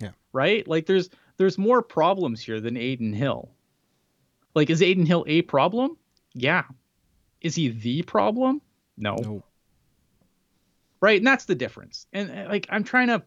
Yeah. 0.00 0.12
Right? 0.32 0.66
Like 0.66 0.86
there's 0.86 1.10
there's 1.36 1.58
more 1.58 1.82
problems 1.82 2.40
here 2.40 2.60
than 2.60 2.76
Adin 2.76 3.12
Hill. 3.12 3.50
Like 4.54 4.70
is 4.70 4.82
Adin 4.82 5.06
Hill 5.06 5.24
a 5.26 5.42
problem? 5.42 5.96
Yeah. 6.32 6.64
Is 7.40 7.54
he 7.54 7.68
the 7.68 8.02
problem? 8.02 8.60
No. 8.96 9.16
No. 9.16 9.42
Right? 11.00 11.18
And 11.18 11.26
that's 11.26 11.46
the 11.46 11.54
difference. 11.54 12.06
And 12.12 12.30
uh, 12.30 12.48
like 12.48 12.66
I'm 12.70 12.84
trying 12.84 13.08
to 13.08 13.22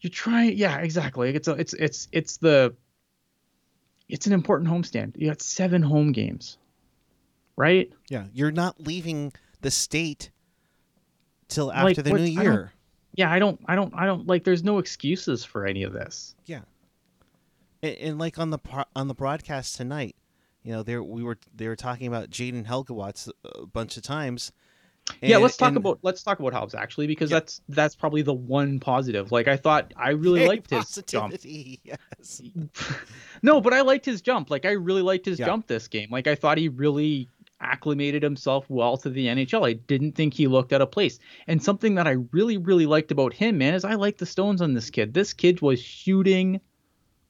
you're 0.00 0.10
trying 0.10 0.56
yeah, 0.56 0.78
exactly. 0.78 1.34
It's 1.34 1.48
a, 1.48 1.52
it's 1.52 1.74
it's 1.74 2.08
it's 2.12 2.36
the 2.36 2.74
it's 4.08 4.26
an 4.26 4.32
important 4.32 4.70
homestand. 4.70 5.16
You 5.16 5.28
got 5.28 5.42
7 5.42 5.82
home 5.82 6.12
games. 6.12 6.56
Right? 7.56 7.92
Yeah, 8.08 8.26
you're 8.32 8.52
not 8.52 8.80
leaving 8.80 9.32
the 9.60 9.70
state 9.72 10.30
till 11.48 11.66
Like, 11.66 11.98
after 11.98 12.02
the 12.02 12.10
what- 12.12 12.20
new 12.20 12.38
I 12.40 12.42
year. 12.42 12.72
Yeah, 13.14 13.32
I 13.32 13.40
don't 13.40 13.60
I 13.66 13.74
don't 13.74 13.92
I 13.96 14.06
don't 14.06 14.28
like 14.28 14.44
there's 14.44 14.62
no 14.62 14.78
excuses 14.78 15.44
for 15.44 15.66
any 15.66 15.82
of 15.82 15.92
this. 15.92 16.36
Yeah, 16.46 16.60
and, 17.82 17.96
and 17.96 18.18
like 18.18 18.38
on 18.38 18.50
the 18.50 18.60
on 18.94 19.08
the 19.08 19.14
broadcast 19.14 19.74
tonight, 19.74 20.14
you 20.62 20.72
know, 20.72 20.82
there 20.82 21.02
we 21.02 21.22
were 21.22 21.38
they 21.54 21.68
were 21.68 21.76
talking 21.76 22.06
about 22.06 22.30
Jayden 22.30 22.66
Halbgewachs 22.66 23.30
a 23.44 23.66
bunch 23.66 23.96
of 23.96 24.02
times. 24.02 24.52
yeah, 25.22 25.38
let's 25.38 25.56
talk 25.56 25.68
and- 25.68 25.78
about 25.78 25.98
let's 26.02 26.22
talk 26.22 26.38
about 26.38 26.52
Hobbs 26.52 26.74
actually 26.74 27.06
because 27.06 27.30
Yeah. 27.30 27.36
that's 27.38 27.60
that's 27.68 27.96
probably 27.96 28.22
the 28.22 28.34
one 28.34 28.78
positive. 28.78 29.32
Like 29.32 29.48
I 29.48 29.56
thought 29.56 29.94
I 29.96 30.10
really 30.10 30.46
liked 30.46 30.70
his 30.70 31.02
jump. 31.06 31.34
Yes. 31.44 32.42
no, 33.42 33.60
but 33.60 33.72
I 33.72 33.80
liked 33.82 34.04
his 34.04 34.20
jump. 34.20 34.50
Like 34.50 34.64
I 34.66 34.72
really 34.72 35.02
liked 35.02 35.26
his 35.26 35.38
Yeah. 35.38 35.46
jump 35.46 35.66
this 35.66 35.88
game. 35.88 36.08
Like 36.10 36.26
I 36.26 36.34
thought 36.34 36.58
he 36.58 36.68
really 36.68 37.28
acclimated 37.60 38.22
himself 38.22 38.66
well 38.68 38.96
to 38.98 39.10
the 39.10 39.26
NHL. 39.26 39.66
I 39.66 39.72
didn't 39.72 40.12
think 40.12 40.32
he 40.34 40.46
looked 40.46 40.72
out 40.72 40.80
of 40.82 40.90
place. 40.90 41.18
And 41.46 41.62
something 41.62 41.94
that 41.96 42.06
I 42.06 42.16
really 42.32 42.56
really 42.58 42.86
liked 42.86 43.10
about 43.10 43.32
him, 43.32 43.58
man, 43.58 43.74
is 43.74 43.84
I 43.84 43.94
like 43.94 44.18
the 44.18 44.26
stones 44.26 44.60
on 44.60 44.74
this 44.74 44.90
kid. 44.90 45.14
This 45.14 45.32
kid 45.32 45.60
was 45.62 45.80
shooting 45.80 46.60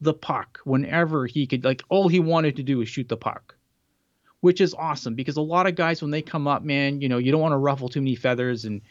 the 0.00 0.14
puck 0.14 0.60
whenever 0.64 1.26
he 1.26 1.46
could 1.46 1.64
like 1.64 1.82
all 1.88 2.08
he 2.08 2.20
wanted 2.20 2.56
to 2.56 2.62
do 2.62 2.78
was 2.78 2.88
shoot 2.88 3.08
the 3.08 3.16
puck. 3.16 3.54
Which 4.40 4.60
is 4.60 4.72
awesome 4.74 5.14
because 5.14 5.36
a 5.36 5.42
lot 5.42 5.66
of 5.66 5.74
guys 5.74 6.00
when 6.00 6.12
they 6.12 6.22
come 6.22 6.46
up, 6.46 6.62
man, 6.62 7.00
you 7.00 7.08
know, 7.08 7.18
you 7.18 7.32
don't 7.32 7.40
want 7.40 7.52
to 7.52 7.56
ruffle 7.58 7.88
too 7.88 8.00
many 8.00 8.14
feathers 8.14 8.64
and 8.64 8.82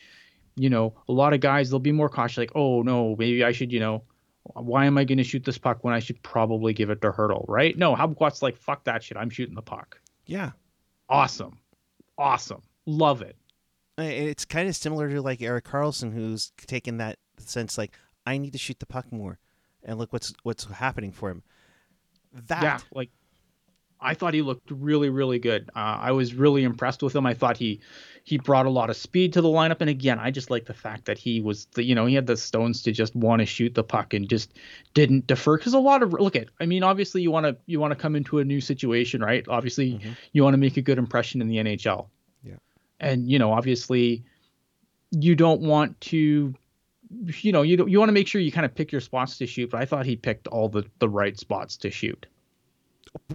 you 0.58 0.70
know, 0.70 0.94
a 1.08 1.12
lot 1.12 1.34
of 1.34 1.40
guys 1.40 1.70
they'll 1.70 1.80
be 1.80 1.92
more 1.92 2.10
cautious 2.10 2.38
like, 2.38 2.52
"Oh, 2.56 2.82
no, 2.82 3.16
maybe 3.18 3.44
I 3.44 3.52
should, 3.52 3.72
you 3.72 3.80
know, 3.80 4.04
why 4.44 4.86
am 4.86 4.98
I 4.98 5.04
going 5.04 5.20
to 5.20 5.24
shoot 5.24 5.46
this 5.46 5.58
puck 5.58 5.84
when 5.84 5.94
I 5.94 6.00
should 6.00 6.22
probably 6.24 6.74
give 6.74 6.90
it 6.90 7.02
to 7.02 7.12
Hertl, 7.12 7.46
right? 7.48 7.78
No, 7.78 7.96
Hubquat's 7.96 8.42
like, 8.42 8.58
fuck 8.58 8.84
that 8.86 9.04
shit. 9.04 9.18
I'm 9.18 9.30
shooting 9.30 9.56
the 9.56 9.62
puck. 9.62 10.02
Yeah, 10.26 10.52
Awesome. 11.10 11.60
Awesome. 12.18 12.62
Love 12.86 13.22
it. 13.22 13.38
It's 13.98 14.46
kind 14.46 14.68
of 14.68 14.76
similar 14.76 15.10
to 15.10 15.22
like 15.22 15.42
Erik 15.42 15.66
Karlsson, 15.66 16.14
who's 16.14 16.52
taken 16.68 16.98
that 16.98 17.18
sense 17.38 17.78
like 17.78 17.98
I 18.26 18.38
need 18.38 18.52
to 18.54 18.60
shoot 18.60 18.80
the 18.80 18.86
puck 18.86 19.12
more, 19.12 19.40
and 19.88 19.98
look 19.98 20.14
what's 20.14 20.34
what's 20.44 20.66
happening 20.66 21.12
for 21.12 21.30
him. 21.30 21.42
That 22.48 22.62
Yeah. 22.62 22.80
Like, 22.94 23.10
I 24.00 24.14
thought 24.14 24.36
he 24.36 24.44
looked 24.44 24.70
really, 24.70 25.10
really 25.10 25.40
good. 25.40 25.72
Uh, 25.76 25.80
I 26.00 26.12
was 26.12 26.36
really 26.36 26.64
impressed 26.64 27.02
with 27.02 27.16
him. 27.16 27.26
I 27.26 27.34
thought 27.34 27.58
he 27.58 27.80
he 28.24 28.38
brought 28.38 28.66
a 28.66 28.70
lot 28.70 28.90
of 28.90 28.98
speed 28.98 29.34
to 29.34 29.42
the 29.42 29.48
lineup. 29.48 29.78
And 29.80 29.90
again, 29.90 30.20
I 30.20 30.30
just 30.32 30.52
like 30.52 30.66
the 30.66 30.74
fact 30.74 31.06
that 31.06 31.18
he 31.18 31.40
was, 31.40 31.66
the, 31.76 31.84
you 31.84 31.96
know, 31.96 32.06
he 32.06 32.14
had 32.14 32.28
the 32.28 32.36
stones 32.36 32.84
to 32.84 32.92
just 32.92 33.16
want 33.16 33.40
to 33.40 33.46
shoot 33.46 33.74
the 33.74 33.86
puck 33.86 34.14
and 34.14 34.28
just 34.30 34.54
didn't 34.94 35.26
defer. 35.28 35.58
Because 35.58 35.74
a 35.74 35.80
lot 35.80 36.04
of 36.04 36.12
look 36.12 36.36
at, 36.36 36.50
I 36.60 36.66
mean, 36.66 36.84
obviously 36.84 37.22
you 37.22 37.32
want 37.32 37.46
to 37.46 37.58
you 37.66 37.80
want 37.80 37.92
to 37.92 37.96
come 37.96 38.16
into 38.18 38.40
a 38.40 38.44
new 38.44 38.60
situation, 38.62 39.22
right? 39.22 39.48
Obviously, 39.48 39.94
Mhm. 39.94 40.16
you 40.34 40.44
want 40.44 40.54
to 40.54 40.58
make 40.60 40.76
a 40.78 40.82
good 40.82 40.98
impression 41.00 41.42
in 41.42 41.48
the 41.48 41.58
NHL. 41.58 42.10
Yeah. 42.44 42.58
And 43.00 43.32
you 43.32 43.40
know, 43.40 43.52
obviously, 43.54 44.24
you 45.12 45.34
don't 45.36 45.62
want 45.62 46.00
to, 46.02 46.54
you 47.42 47.52
know, 47.52 47.62
you 47.62 47.78
don't, 47.78 47.90
you 47.90 48.00
want 48.00 48.10
to 48.10 48.14
make 48.14 48.28
sure 48.28 48.42
you 48.42 48.52
kind 48.52 48.66
of 48.66 48.74
pick 48.76 48.92
your 48.92 49.02
spots 49.02 49.38
to 49.38 49.48
shoot. 49.48 49.70
But 49.70 49.82
I 49.82 49.86
thought 49.86 50.06
he 50.06 50.16
picked 50.16 50.48
all 50.48 50.70
the 50.70 50.86
the 51.00 51.10
right 51.10 51.38
spots 51.40 51.78
to 51.78 51.90
shoot. 51.92 52.26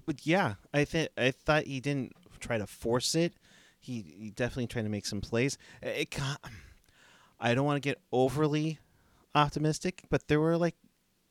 But 0.07 0.27
yeah, 0.27 0.55
I 0.73 0.85
think 0.85 1.09
I 1.17 1.31
thought 1.31 1.65
he 1.65 1.81
didn't 1.81 2.13
try 2.41 2.59
to 2.59 2.67
force 2.67 3.15
it. 3.15 3.35
He, 3.81 4.15
he 4.17 4.31
definitely 4.31 4.69
tried 4.69 4.83
to 4.83 4.89
make 4.89 5.07
some 5.07 5.21
plays. 5.21 5.59
It, 5.83 6.17
I 7.41 7.55
don't 7.55 7.65
want 7.65 7.83
to 7.83 7.89
get 7.89 8.01
overly 8.13 8.79
optimistic, 9.35 10.03
but 10.09 10.29
there 10.29 10.39
were 10.41 10.57
like 10.57 10.77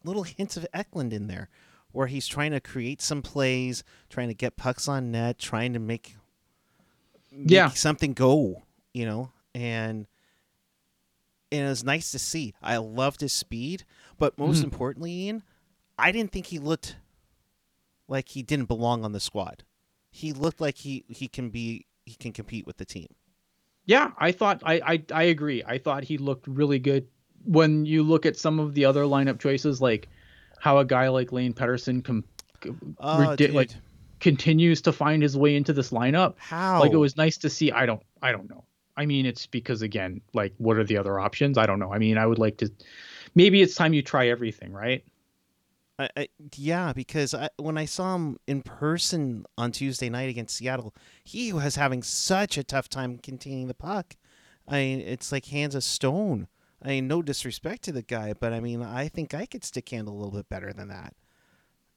little 0.04 0.24
hints 0.24 0.58
of 0.58 0.68
Eklund 0.74 1.14
in 1.14 1.28
there, 1.28 1.48
where 1.94 2.08
he's 2.08 2.28
trying 2.28 2.52
to 2.52 2.60
create 2.60 3.02
some 3.02 3.22
plays, 3.22 3.84
trying 4.10 4.28
to 4.28 4.34
get 4.34 4.58
pucks 4.58 4.88
on 4.90 5.12
net, 5.12 5.40
trying 5.40 5.72
to 5.74 5.80
make, 5.80 6.18
make 7.32 7.52
Yeah. 7.52 7.70
something 7.70 8.14
go. 8.14 8.64
You 8.94 9.06
know, 9.06 9.32
and 9.56 10.06
and 11.52 11.66
it 11.66 11.70
was 11.70 11.84
nice 11.84 12.12
to 12.12 12.20
see. 12.20 12.54
I 12.62 12.78
loved 12.78 13.22
his 13.22 13.34
speed, 13.34 13.84
but 14.18 14.38
most 14.38 14.62
Mhm. 14.62 14.66
importantly, 14.66 15.12
Ian, 15.12 15.44
I 15.98 16.12
didn't 16.12 16.32
think 16.32 16.48
he 16.48 16.60
looked 16.60 16.96
like 18.08 18.30
he 18.30 18.44
didn't 18.44 18.66
belong 18.68 19.04
on 19.06 19.12
the 19.12 19.20
squad. 19.20 19.64
He 20.12 20.34
looked 20.34 20.60
like 20.62 20.78
he 20.78 21.06
he 21.08 21.28
can 21.28 21.50
be 21.50 21.86
he 22.06 22.16
can 22.16 22.34
compete 22.34 22.66
with 22.68 22.78
the 22.78 22.86
team. 22.86 23.08
Yeah, 23.86 24.12
I 24.18 24.32
thought 24.32 24.62
I, 24.66 24.82
I 24.86 25.04
I 25.14 25.24
agree. 25.24 25.64
I 25.66 25.78
thought 25.78 26.04
he 26.04 26.18
looked 26.18 26.48
really 26.48 26.80
good. 26.80 27.08
When 27.44 27.86
you 27.86 28.04
look 28.04 28.26
at 28.26 28.38
some 28.38 28.60
of 28.60 28.74
the 28.74 28.86
other 28.86 29.04
lineup 29.04 29.40
choices, 29.40 29.82
like 29.82 30.08
how 30.60 30.78
a 30.78 30.86
guy 30.86 31.08
like 31.10 31.32
Lane 31.32 31.54
Pederson 31.54 32.04
com- 32.04 32.26
Oh, 33.00 33.20
ridi- 33.32 33.48
dude. 33.48 33.56
like 33.56 33.72
continues 34.20 34.82
to 34.84 34.92
find 34.92 35.24
his 35.24 35.36
way 35.36 35.56
into 35.56 35.74
this 35.74 35.90
lineup. 35.90 36.36
How? 36.38 36.80
Like 36.80 36.92
it 36.92 36.98
was 36.98 37.18
nice 37.18 37.38
to 37.40 37.50
see. 37.50 37.72
I 37.72 37.86
don't 37.86 38.04
I 38.22 38.32
don't 38.32 38.50
know. 38.50 38.66
I 39.02 39.06
mean, 39.08 39.26
it's 39.26 39.48
because 39.48 39.82
again, 39.82 40.22
like 40.36 40.54
what 40.60 40.78
are 40.78 40.84
the 40.84 40.98
other 40.98 41.20
options? 41.20 41.58
I 41.58 41.66
don't 41.66 41.80
know. 41.80 41.92
I 41.92 41.98
mean, 41.98 42.20
I 42.20 42.28
would 42.28 42.38
like 42.38 42.58
to. 42.58 42.72
Maybe 43.34 43.64
it's 43.64 43.74
time 43.74 43.94
you 43.94 44.04
try 44.04 44.28
everything, 44.28 44.72
right? 44.72 45.04
I, 45.98 46.10
I, 46.16 46.28
yeah, 46.56 46.94
because 46.94 47.34
I, 47.34 47.50
when 47.58 47.80
I 47.80 47.86
saw 47.86 48.14
him 48.14 48.38
in 48.46 48.62
person 48.62 49.48
on 49.58 49.72
Tuesday 49.72 50.08
night 50.08 50.30
against 50.30 50.56
Seattle, 50.56 50.94
he 51.24 51.52
was 51.52 51.76
having 51.78 52.04
such 52.04 52.60
a 52.60 52.64
tough 52.64 52.90
time 52.90 53.18
containing 53.18 53.68
the 53.68 53.74
puck. 53.74 54.18
I 54.68 54.78
mean, 54.78 55.02
it's 55.02 55.32
like 55.32 55.46
hands 55.46 55.74
of 55.74 55.84
stone. 55.84 56.48
I 56.84 56.90
mean, 56.90 57.08
no 57.08 57.24
disrespect 57.24 57.82
to 57.84 57.92
the 57.92 58.04
guy, 58.04 58.34
but 58.40 58.54
I 58.54 58.60
mean, 58.60 58.84
I 58.84 59.08
think 59.08 59.34
I 59.34 59.48
could 59.48 59.64
stick 59.64 59.90
handle 59.90 60.14
a 60.14 60.18
little 60.18 60.32
bit 60.32 60.48
better 60.48 60.74
than 60.74 60.90
that. 60.90 61.16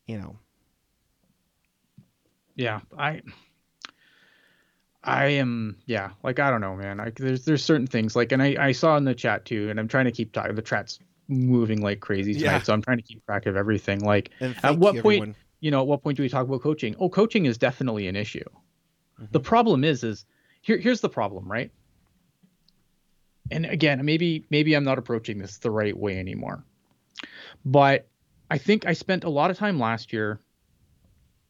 You 0.07 0.17
know, 0.19 0.39
Yeah, 2.57 2.81
I 2.97 3.21
I 5.05 5.27
am 5.27 5.77
yeah, 5.87 6.11
like 6.23 6.39
I 6.39 6.51
don't 6.51 6.61
know, 6.63 6.75
man. 6.77 6.97
Like 6.97 7.17
there's 7.19 7.45
there's 7.45 7.63
certain 7.63 7.87
things 7.87 8.17
like 8.17 8.33
and 8.33 8.43
I 8.43 8.57
I 8.59 8.73
saw 8.73 8.97
in 8.97 9.05
the 9.05 9.15
chat 9.15 9.45
too 9.45 9.69
and 9.71 9.79
I'm 9.79 9.89
trying 9.89 10.07
to 10.07 10.13
keep 10.13 10.33
talking 10.33 10.55
the 10.55 10.63
chat's 10.63 10.99
moving 11.29 11.83
like 11.83 12.01
crazy 12.01 12.35
tonight, 12.35 12.53
Yeah. 12.53 12.63
so 12.63 12.73
I'm 12.73 12.83
trying 12.83 12.97
to 12.99 13.03
keep 13.03 13.25
track 13.27 13.47
of 13.47 13.57
everything. 13.57 14.01
Like 14.01 14.31
at 14.41 14.79
what 14.79 14.95
you, 14.95 15.03
point 15.03 15.19
everyone. 15.21 15.35
you 15.61 15.71
know, 15.71 15.81
at 15.83 15.87
what 15.87 16.03
point 16.03 16.17
do 16.17 16.23
we 16.23 16.29
talk 16.29 16.47
about 16.47 16.63
coaching? 16.63 16.97
Oh, 16.99 17.09
coaching 17.09 17.45
is 17.47 17.59
definitely 17.59 18.09
an 18.09 18.17
issue. 18.17 18.45
The 19.31 19.41
Mhm. 19.41 19.45
problem 19.45 19.85
is 19.85 20.05
is 20.05 20.25
here 20.63 20.79
here's 20.79 21.01
the 21.01 21.09
problem, 21.09 21.51
right? 21.51 21.71
And 23.51 23.67
again, 23.67 24.03
maybe 24.05 24.47
maybe 24.51 24.75
I'm 24.75 24.85
not 24.85 24.99
approaching 24.99 25.39
this 25.39 25.59
the 25.59 25.71
right 25.71 25.97
way 25.97 26.19
anymore. 26.19 26.65
But 27.65 28.09
I 28.51 28.59
think 28.59 28.87
I 28.87 28.93
spent 28.95 29.25
a 29.25 29.31
lot 29.31 29.51
of 29.51 29.59
time 29.59 29.79
last 29.79 30.13
year 30.13 30.41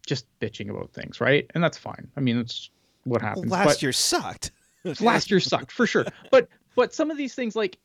just 0.06 0.26
bitching 0.40 0.70
about 0.70 0.92
things, 0.92 1.20
right? 1.20 1.50
And 1.54 1.62
that's 1.62 1.78
fine. 1.78 2.11
I 2.16 2.20
mean, 2.20 2.37
that's 2.37 2.70
what 3.04 3.23
Well, 3.23 3.28
happens. 3.30 3.50
last 3.50 3.66
but 3.66 3.82
year 3.82 3.92
sucked. 3.92 4.50
last 5.00 5.30
year 5.30 5.40
sucked 5.40 5.73
for 5.73 5.87
sure. 5.87 6.04
But 6.30 6.49
but 6.75 6.92
some 6.94 7.11
of 7.11 7.16
these 7.16 7.34
things 7.34 7.54
like 7.56 7.78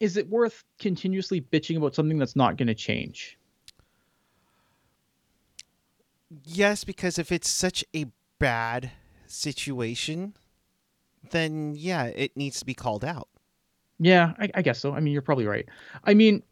is 0.00 0.16
it 0.16 0.28
worth 0.28 0.62
continuously 0.78 1.40
bitching 1.40 1.76
about 1.76 1.94
something 1.94 2.18
that's 2.18 2.36
not 2.36 2.56
going 2.56 2.68
to 2.68 2.74
change? 2.74 3.38
Yes, 6.44 6.84
because 6.84 7.18
if 7.18 7.32
it's 7.32 7.48
such 7.48 7.84
a 7.94 8.06
bad 8.38 8.90
situation, 9.26 10.34
then 11.30 11.74
yeah, 11.76 12.04
it 12.04 12.36
needs 12.36 12.58
to 12.60 12.66
be 12.66 12.74
called 12.74 13.04
out. 13.04 13.28
Yeah, 13.98 14.34
I, 14.38 14.50
I 14.54 14.62
guess 14.62 14.78
so. 14.78 14.92
I 14.92 15.00
mean, 15.00 15.12
you're 15.12 15.22
probably 15.22 15.46
right. 15.46 15.66
I 16.04 16.12
mean, 16.14 16.42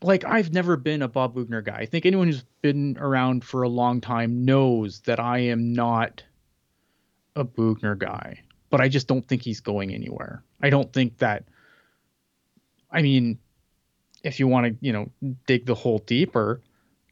like 0.00 0.24
I've 0.24 0.52
never 0.52 0.76
been 0.76 1.02
a 1.02 1.08
Bob 1.08 1.34
Boughner 1.34 1.60
guy. 1.62 1.76
I 1.76 1.86
think 1.86 2.06
anyone 2.06 2.28
who's 2.28 2.44
been 2.62 2.96
around 2.98 3.44
for 3.44 3.62
a 3.62 3.68
long 3.68 4.00
time 4.00 4.44
knows 4.44 5.00
that 5.00 5.20
I 5.20 5.38
am 5.38 5.72
not 5.72 6.22
a 7.36 7.44
Boughner 7.44 7.94
guy. 7.94 8.40
But 8.70 8.80
I 8.80 8.88
just 8.88 9.06
don't 9.06 9.26
think 9.26 9.42
he's 9.42 9.60
going 9.60 9.92
anywhere. 9.92 10.42
I 10.60 10.70
don't 10.70 10.92
think 10.92 11.18
that. 11.18 11.44
I 12.90 13.02
mean, 13.02 13.38
if 14.22 14.40
you 14.40 14.46
want 14.46 14.66
to, 14.66 14.86
you 14.86 14.92
know, 14.92 15.10
dig 15.46 15.66
the 15.66 15.74
hole 15.74 15.98
deeper, 15.98 16.60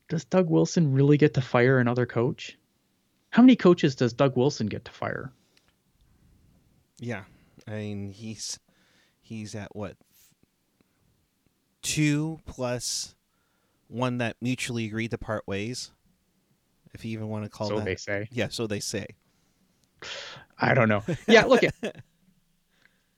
does 0.08 0.24
Doug 0.24 0.48
Wilson 0.48 0.92
really 0.92 1.16
get 1.16 1.34
to 1.34 1.40
fire 1.40 1.78
another 1.78 2.06
coach? 2.06 2.56
How 3.30 3.42
many 3.42 3.56
coaches 3.56 3.94
does 3.94 4.12
Doug 4.12 4.36
Wilson 4.36 4.66
get 4.66 4.84
to 4.86 4.90
fire? 4.90 5.32
Yeah, 6.98 7.22
I 7.66 7.72
mean 7.72 8.10
he's 8.10 8.58
he's 9.20 9.54
at 9.54 9.74
what 9.74 9.96
two 11.82 12.40
plus 12.44 13.14
one 13.88 14.18
that 14.18 14.36
mutually 14.40 14.84
agreed 14.84 15.12
to 15.12 15.18
part 15.18 15.46
ways, 15.46 15.92
if 16.92 17.04
you 17.04 17.12
even 17.12 17.28
want 17.28 17.44
to 17.44 17.50
call 17.50 17.68
so 17.68 17.76
that. 17.78 17.84
they 17.84 17.96
say. 17.96 18.28
Yeah, 18.30 18.48
so 18.48 18.66
they 18.66 18.80
say. 18.80 19.06
I 20.58 20.74
don't 20.74 20.88
know. 20.88 21.02
Yeah, 21.26 21.44
look 21.44 21.64
at. 21.64 21.74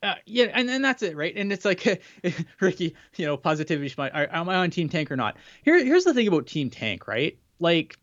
Uh, 0.02 0.16
yeah, 0.26 0.46
and, 0.52 0.68
and 0.68 0.84
that's 0.84 1.00
it, 1.04 1.16
right? 1.16 1.32
And 1.36 1.52
it's 1.52 1.64
like, 1.64 2.02
Ricky, 2.60 2.96
you 3.14 3.24
know, 3.24 3.36
positivity. 3.36 3.94
My, 3.96 4.10
am 4.32 4.48
I 4.48 4.56
on 4.56 4.70
Team 4.70 4.88
Tank 4.88 5.12
or 5.12 5.16
not? 5.16 5.36
Here, 5.62 5.78
here's 5.84 6.02
the 6.02 6.12
thing 6.12 6.26
about 6.26 6.48
Team 6.48 6.70
Tank, 6.70 7.06
right? 7.06 7.38
Like, 7.60 7.96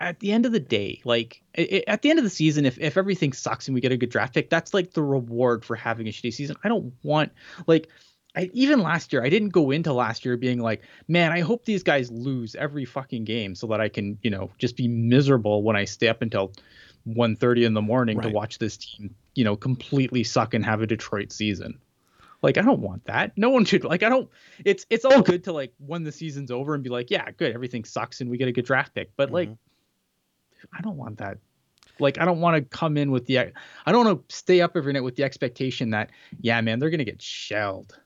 at 0.00 0.20
the 0.20 0.32
end 0.32 0.46
of 0.46 0.52
the 0.52 0.60
day, 0.60 1.00
like 1.04 1.42
it, 1.54 1.84
at 1.88 2.02
the 2.02 2.10
end 2.10 2.18
of 2.18 2.24
the 2.24 2.30
season, 2.30 2.64
if, 2.66 2.78
if 2.78 2.96
everything 2.96 3.32
sucks 3.32 3.66
and 3.66 3.74
we 3.74 3.80
get 3.80 3.92
a 3.92 3.96
good 3.96 4.10
draft 4.10 4.34
pick, 4.34 4.48
that's 4.48 4.72
like 4.72 4.92
the 4.92 5.02
reward 5.02 5.64
for 5.64 5.74
having 5.74 6.06
a 6.06 6.10
shitty 6.10 6.32
season. 6.32 6.56
I 6.62 6.68
don't 6.68 6.92
want 7.02 7.32
like 7.66 7.88
I, 8.38 8.50
even 8.52 8.82
last 8.82 9.12
year, 9.12 9.24
I 9.24 9.28
didn't 9.30 9.48
go 9.48 9.72
into 9.72 9.92
last 9.92 10.24
year 10.24 10.36
being 10.36 10.60
like, 10.60 10.82
man, 11.08 11.32
I 11.32 11.40
hope 11.40 11.64
these 11.64 11.82
guys 11.82 12.08
lose 12.08 12.54
every 12.54 12.84
fucking 12.84 13.24
game 13.24 13.56
so 13.56 13.66
that 13.66 13.80
I 13.80 13.88
can, 13.88 14.16
you 14.22 14.30
know, 14.30 14.52
just 14.58 14.76
be 14.76 14.86
miserable 14.86 15.64
when 15.64 15.74
I 15.74 15.84
stay 15.84 16.06
up 16.06 16.22
until 16.22 16.52
1.30 17.08 17.64
in 17.64 17.74
the 17.74 17.82
morning 17.82 18.16
right. 18.18 18.28
to 18.28 18.32
watch 18.32 18.58
this 18.58 18.76
team, 18.76 19.12
you 19.34 19.42
know, 19.42 19.56
completely 19.56 20.22
suck 20.22 20.54
and 20.54 20.64
have 20.64 20.82
a 20.82 20.86
Detroit 20.86 21.32
season. 21.32 21.80
Like 22.40 22.58
I 22.58 22.62
don't 22.62 22.78
want 22.78 23.04
that. 23.06 23.36
No 23.36 23.50
one 23.50 23.64
should 23.64 23.82
like 23.82 24.04
I 24.04 24.08
don't 24.08 24.30
it's 24.64 24.86
it's 24.88 25.04
all 25.04 25.22
good 25.22 25.42
to 25.44 25.52
like 25.52 25.72
when 25.84 26.04
the 26.04 26.12
season's 26.12 26.52
over 26.52 26.74
and 26.74 26.84
be 26.84 26.90
like, 26.90 27.10
yeah, 27.10 27.28
good, 27.32 27.52
everything 27.52 27.84
sucks 27.84 28.20
and 28.20 28.30
we 28.30 28.38
get 28.38 28.46
a 28.46 28.52
good 28.52 28.64
draft 28.64 28.94
pick. 28.94 29.10
But 29.16 29.30
mm-hmm. 29.30 29.34
like 29.34 29.48
I 30.72 30.80
don't 30.80 30.96
want 30.96 31.18
that. 31.18 31.38
Like 31.98 32.20
I 32.20 32.24
don't 32.24 32.40
want 32.40 32.54
to 32.54 32.62
come 32.62 32.96
in 32.96 33.10
with 33.10 33.26
the 33.26 33.40
I 33.40 33.52
don't 33.86 34.06
want 34.06 34.28
to 34.28 34.36
stay 34.36 34.60
up 34.60 34.76
every 34.76 34.92
night 34.92 35.02
with 35.02 35.16
the 35.16 35.24
expectation 35.24 35.90
that 35.90 36.10
yeah, 36.40 36.60
man, 36.60 36.78
they're 36.78 36.90
gonna 36.90 37.02
get 37.02 37.20
shelled. 37.20 37.98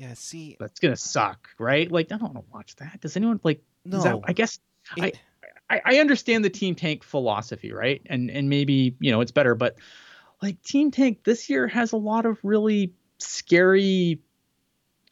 Yeah, 0.00 0.14
see, 0.14 0.56
that's 0.58 0.80
gonna 0.80 0.96
suck, 0.96 1.50
right? 1.58 1.92
Like 1.92 2.10
I 2.10 2.16
don't 2.16 2.32
want 2.32 2.46
to 2.46 2.52
watch 2.54 2.74
that. 2.76 3.02
Does 3.02 3.18
anyone 3.18 3.38
like? 3.44 3.60
No, 3.84 4.00
that, 4.00 4.18
I 4.24 4.32
guess 4.32 4.58
it, 4.96 5.20
I, 5.68 5.76
I 5.76 5.82
I 5.84 5.98
understand 5.98 6.42
the 6.42 6.48
team 6.48 6.74
tank 6.74 7.04
philosophy, 7.04 7.70
right? 7.70 8.00
And 8.06 8.30
and 8.30 8.48
maybe 8.48 8.96
you 8.98 9.10
know 9.10 9.20
it's 9.20 9.30
better, 9.30 9.54
but 9.54 9.76
like 10.40 10.62
team 10.62 10.90
tank 10.90 11.24
this 11.24 11.50
year 11.50 11.68
has 11.68 11.92
a 11.92 11.98
lot 11.98 12.24
of 12.24 12.38
really 12.42 12.94
scary 13.18 14.20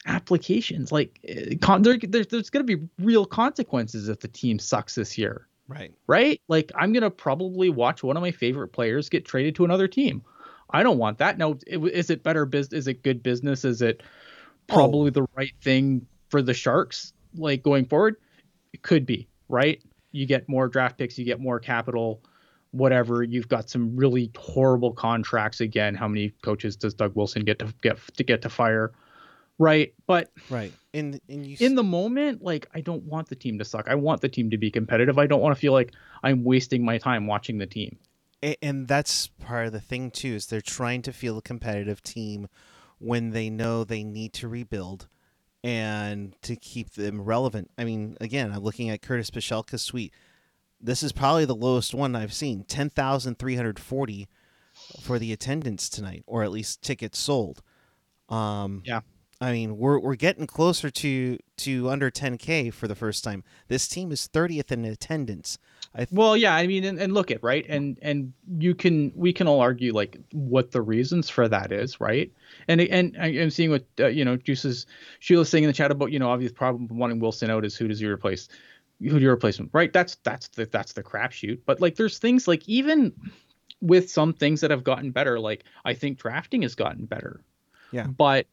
applications. 0.06 0.90
Like 0.90 1.20
eh, 1.28 1.56
con- 1.60 1.82
there, 1.82 1.98
there, 1.98 2.24
there's 2.24 2.48
going 2.48 2.66
to 2.66 2.76
be 2.76 2.88
real 2.98 3.26
consequences 3.26 4.08
if 4.08 4.20
the 4.20 4.28
team 4.28 4.58
sucks 4.58 4.94
this 4.94 5.18
year. 5.18 5.46
Right. 5.68 5.92
Right. 6.06 6.40
Like 6.48 6.72
I'm 6.74 6.94
going 6.94 7.02
to 7.02 7.10
probably 7.10 7.68
watch 7.68 8.02
one 8.02 8.16
of 8.16 8.22
my 8.22 8.30
favorite 8.30 8.68
players 8.68 9.10
get 9.10 9.26
traded 9.26 9.54
to 9.56 9.66
another 9.66 9.86
team. 9.86 10.22
I 10.70 10.82
don't 10.82 10.96
want 10.98 11.18
that. 11.18 11.36
Now, 11.36 11.56
is 11.66 12.08
it 12.08 12.22
better 12.22 12.46
business? 12.46 12.80
Is 12.80 12.88
it 12.88 13.02
good 13.02 13.22
business? 13.22 13.64
Is 13.66 13.82
it 13.82 14.02
probably 14.68 15.08
oh. 15.08 15.10
the 15.10 15.26
right 15.34 15.54
thing 15.62 16.06
for 16.28 16.42
the 16.42 16.54
Sharks? 16.54 17.12
Like 17.34 17.62
going 17.62 17.86
forward, 17.86 18.16
it 18.72 18.82
could 18.82 19.06
be. 19.06 19.28
Right. 19.48 19.82
You 20.12 20.26
get 20.26 20.48
more 20.48 20.68
draft 20.68 20.98
picks. 20.98 21.18
You 21.18 21.24
get 21.24 21.40
more 21.40 21.60
capital. 21.60 22.22
Whatever. 22.70 23.22
You've 23.22 23.48
got 23.48 23.70
some 23.70 23.96
really 23.96 24.30
horrible 24.36 24.92
contracts 24.92 25.60
again. 25.60 25.94
How 25.94 26.08
many 26.08 26.30
coaches 26.42 26.76
does 26.76 26.94
Doug 26.94 27.14
Wilson 27.16 27.44
get 27.44 27.58
to 27.60 27.72
get 27.82 27.98
to 28.16 28.24
get 28.24 28.42
to 28.42 28.48
fire? 28.48 28.92
right 29.58 29.92
but 30.06 30.30
right 30.50 30.72
and, 30.94 31.20
and 31.28 31.46
you 31.46 31.56
in 31.60 31.74
the 31.74 31.82
moment 31.82 32.42
like 32.42 32.68
i 32.74 32.80
don't 32.80 33.02
want 33.02 33.28
the 33.28 33.34
team 33.34 33.58
to 33.58 33.64
suck 33.64 33.88
i 33.88 33.94
want 33.94 34.20
the 34.20 34.28
team 34.28 34.50
to 34.50 34.56
be 34.56 34.70
competitive 34.70 35.18
i 35.18 35.26
don't 35.26 35.40
want 35.40 35.54
to 35.54 35.60
feel 35.60 35.72
like 35.72 35.92
i'm 36.22 36.44
wasting 36.44 36.84
my 36.84 36.96
time 36.96 37.26
watching 37.26 37.58
the 37.58 37.66
team 37.66 37.98
and 38.62 38.86
that's 38.86 39.26
part 39.26 39.66
of 39.66 39.72
the 39.72 39.80
thing 39.80 40.10
too 40.10 40.34
is 40.34 40.46
they're 40.46 40.60
trying 40.60 41.02
to 41.02 41.12
feel 41.12 41.38
a 41.38 41.42
competitive 41.42 42.02
team 42.02 42.48
when 42.98 43.30
they 43.30 43.50
know 43.50 43.84
they 43.84 44.04
need 44.04 44.32
to 44.32 44.48
rebuild 44.48 45.08
and 45.64 46.36
to 46.42 46.54
keep 46.56 46.92
them 46.92 47.20
relevant 47.20 47.70
i 47.76 47.84
mean 47.84 48.16
again 48.20 48.52
i'm 48.52 48.62
looking 48.62 48.90
at 48.90 49.02
curtis 49.02 49.30
Pashelka's 49.30 49.82
suite 49.82 50.14
this 50.80 51.02
is 51.02 51.12
probably 51.12 51.44
the 51.44 51.54
lowest 51.54 51.94
one 51.94 52.14
i've 52.14 52.32
seen 52.32 52.64
10340 52.64 54.28
for 55.00 55.18
the 55.18 55.32
attendance 55.32 55.88
tonight 55.88 56.22
or 56.26 56.44
at 56.44 56.52
least 56.52 56.82
tickets 56.82 57.18
sold 57.18 57.62
um 58.28 58.82
yeah 58.84 59.00
I 59.40 59.52
mean, 59.52 59.78
we're 59.78 60.00
we're 60.00 60.16
getting 60.16 60.46
closer 60.46 60.90
to 60.90 61.38
to 61.58 61.88
under 61.88 62.10
10k 62.10 62.72
for 62.72 62.88
the 62.88 62.96
first 62.96 63.22
time. 63.22 63.44
This 63.68 63.86
team 63.86 64.10
is 64.10 64.28
30th 64.32 64.72
in 64.72 64.84
attendance. 64.84 65.58
Th- 65.98 66.08
well, 66.12 66.36
yeah, 66.36 66.54
I 66.54 66.66
mean, 66.68 66.84
and, 66.84 66.98
and 67.00 67.12
look 67.12 67.32
at 67.32 67.42
right, 67.42 67.66
and 67.68 67.98
and 68.02 68.32
you 68.58 68.74
can 68.74 69.12
we 69.16 69.32
can 69.32 69.48
all 69.48 69.60
argue 69.60 69.92
like 69.92 70.16
what 70.32 70.70
the 70.70 70.80
reasons 70.80 71.28
for 71.28 71.48
that 71.48 71.72
is, 71.72 72.00
right? 72.00 72.32
And 72.68 72.80
and 72.80 73.16
I'm 73.18 73.50
seeing 73.50 73.70
what 73.70 73.84
uh, 73.98 74.06
you 74.06 74.24
know, 74.24 74.36
Juice's 74.36 74.86
Sheila's 75.18 75.48
saying 75.48 75.64
in 75.64 75.68
the 75.68 75.74
chat 75.74 75.90
about 75.90 76.12
you 76.12 76.20
know 76.20 76.30
obvious 76.30 76.52
problem 76.52 76.86
wanting 76.96 77.18
Wilson 77.18 77.50
out 77.50 77.64
is 77.64 77.76
who 77.76 77.88
does 77.88 77.98
he 77.98 78.06
replace? 78.06 78.48
Who 79.00 79.18
do 79.18 79.20
you 79.20 79.30
replace 79.30 79.58
him? 79.58 79.70
Right? 79.72 79.92
That's 79.92 80.14
that's 80.22 80.48
the 80.48 80.66
that's 80.66 80.92
the 80.92 81.02
crapshoot. 81.02 81.60
But 81.66 81.80
like, 81.80 81.96
there's 81.96 82.18
things 82.18 82.46
like 82.46 82.68
even 82.68 83.12
with 83.80 84.08
some 84.08 84.32
things 84.32 84.60
that 84.60 84.70
have 84.70 84.84
gotten 84.84 85.10
better, 85.10 85.40
like 85.40 85.64
I 85.84 85.94
think 85.94 86.18
drafting 86.18 86.62
has 86.62 86.76
gotten 86.76 87.06
better. 87.06 87.42
Yeah. 87.90 88.06
But 88.06 88.46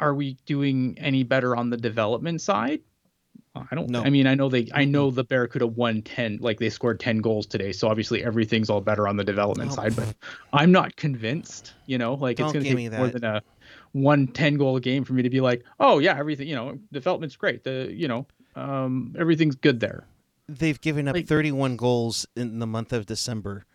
are 0.00 0.14
we 0.14 0.36
doing 0.46 0.98
any 0.98 1.22
better 1.22 1.54
on 1.54 1.70
the 1.70 1.76
development 1.76 2.40
side? 2.40 2.80
I 3.56 3.74
don't 3.74 3.88
know. 3.88 4.02
I 4.02 4.10
mean, 4.10 4.26
I 4.26 4.34
know 4.34 4.48
they, 4.48 4.68
I 4.74 4.84
know 4.84 5.10
the 5.12 5.22
Barracuda 5.22 5.66
won 5.66 6.02
10, 6.02 6.38
like 6.40 6.58
they 6.58 6.70
scored 6.70 6.98
10 6.98 7.18
goals 7.18 7.46
today. 7.46 7.70
So 7.70 7.88
obviously 7.88 8.24
everything's 8.24 8.68
all 8.68 8.80
better 8.80 9.06
on 9.06 9.16
the 9.16 9.22
development 9.22 9.70
oh. 9.72 9.74
side, 9.76 9.94
but 9.94 10.14
I'm 10.52 10.72
not 10.72 10.96
convinced, 10.96 11.74
you 11.86 11.96
know, 11.96 12.14
like 12.14 12.36
don't 12.36 12.46
it's 12.46 12.52
going 12.52 12.64
to 12.64 12.90
take 12.90 12.98
more 12.98 13.08
than 13.08 13.24
a 13.24 13.42
one 13.92 14.26
10 14.26 14.56
goal 14.56 14.80
game 14.80 15.04
for 15.04 15.12
me 15.12 15.22
to 15.22 15.30
be 15.30 15.40
like, 15.40 15.64
oh 15.78 16.00
yeah, 16.00 16.18
everything, 16.18 16.48
you 16.48 16.56
know, 16.56 16.78
development's 16.92 17.36
great. 17.36 17.62
The, 17.62 17.88
you 17.92 18.08
know, 18.08 18.26
um, 18.56 19.14
everything's 19.18 19.54
good 19.54 19.78
there. 19.78 20.04
They've 20.48 20.80
given 20.80 21.06
up 21.06 21.14
like, 21.14 21.28
31 21.28 21.76
goals 21.76 22.26
in 22.34 22.58
the 22.58 22.66
month 22.66 22.92
of 22.92 23.06
December. 23.06 23.66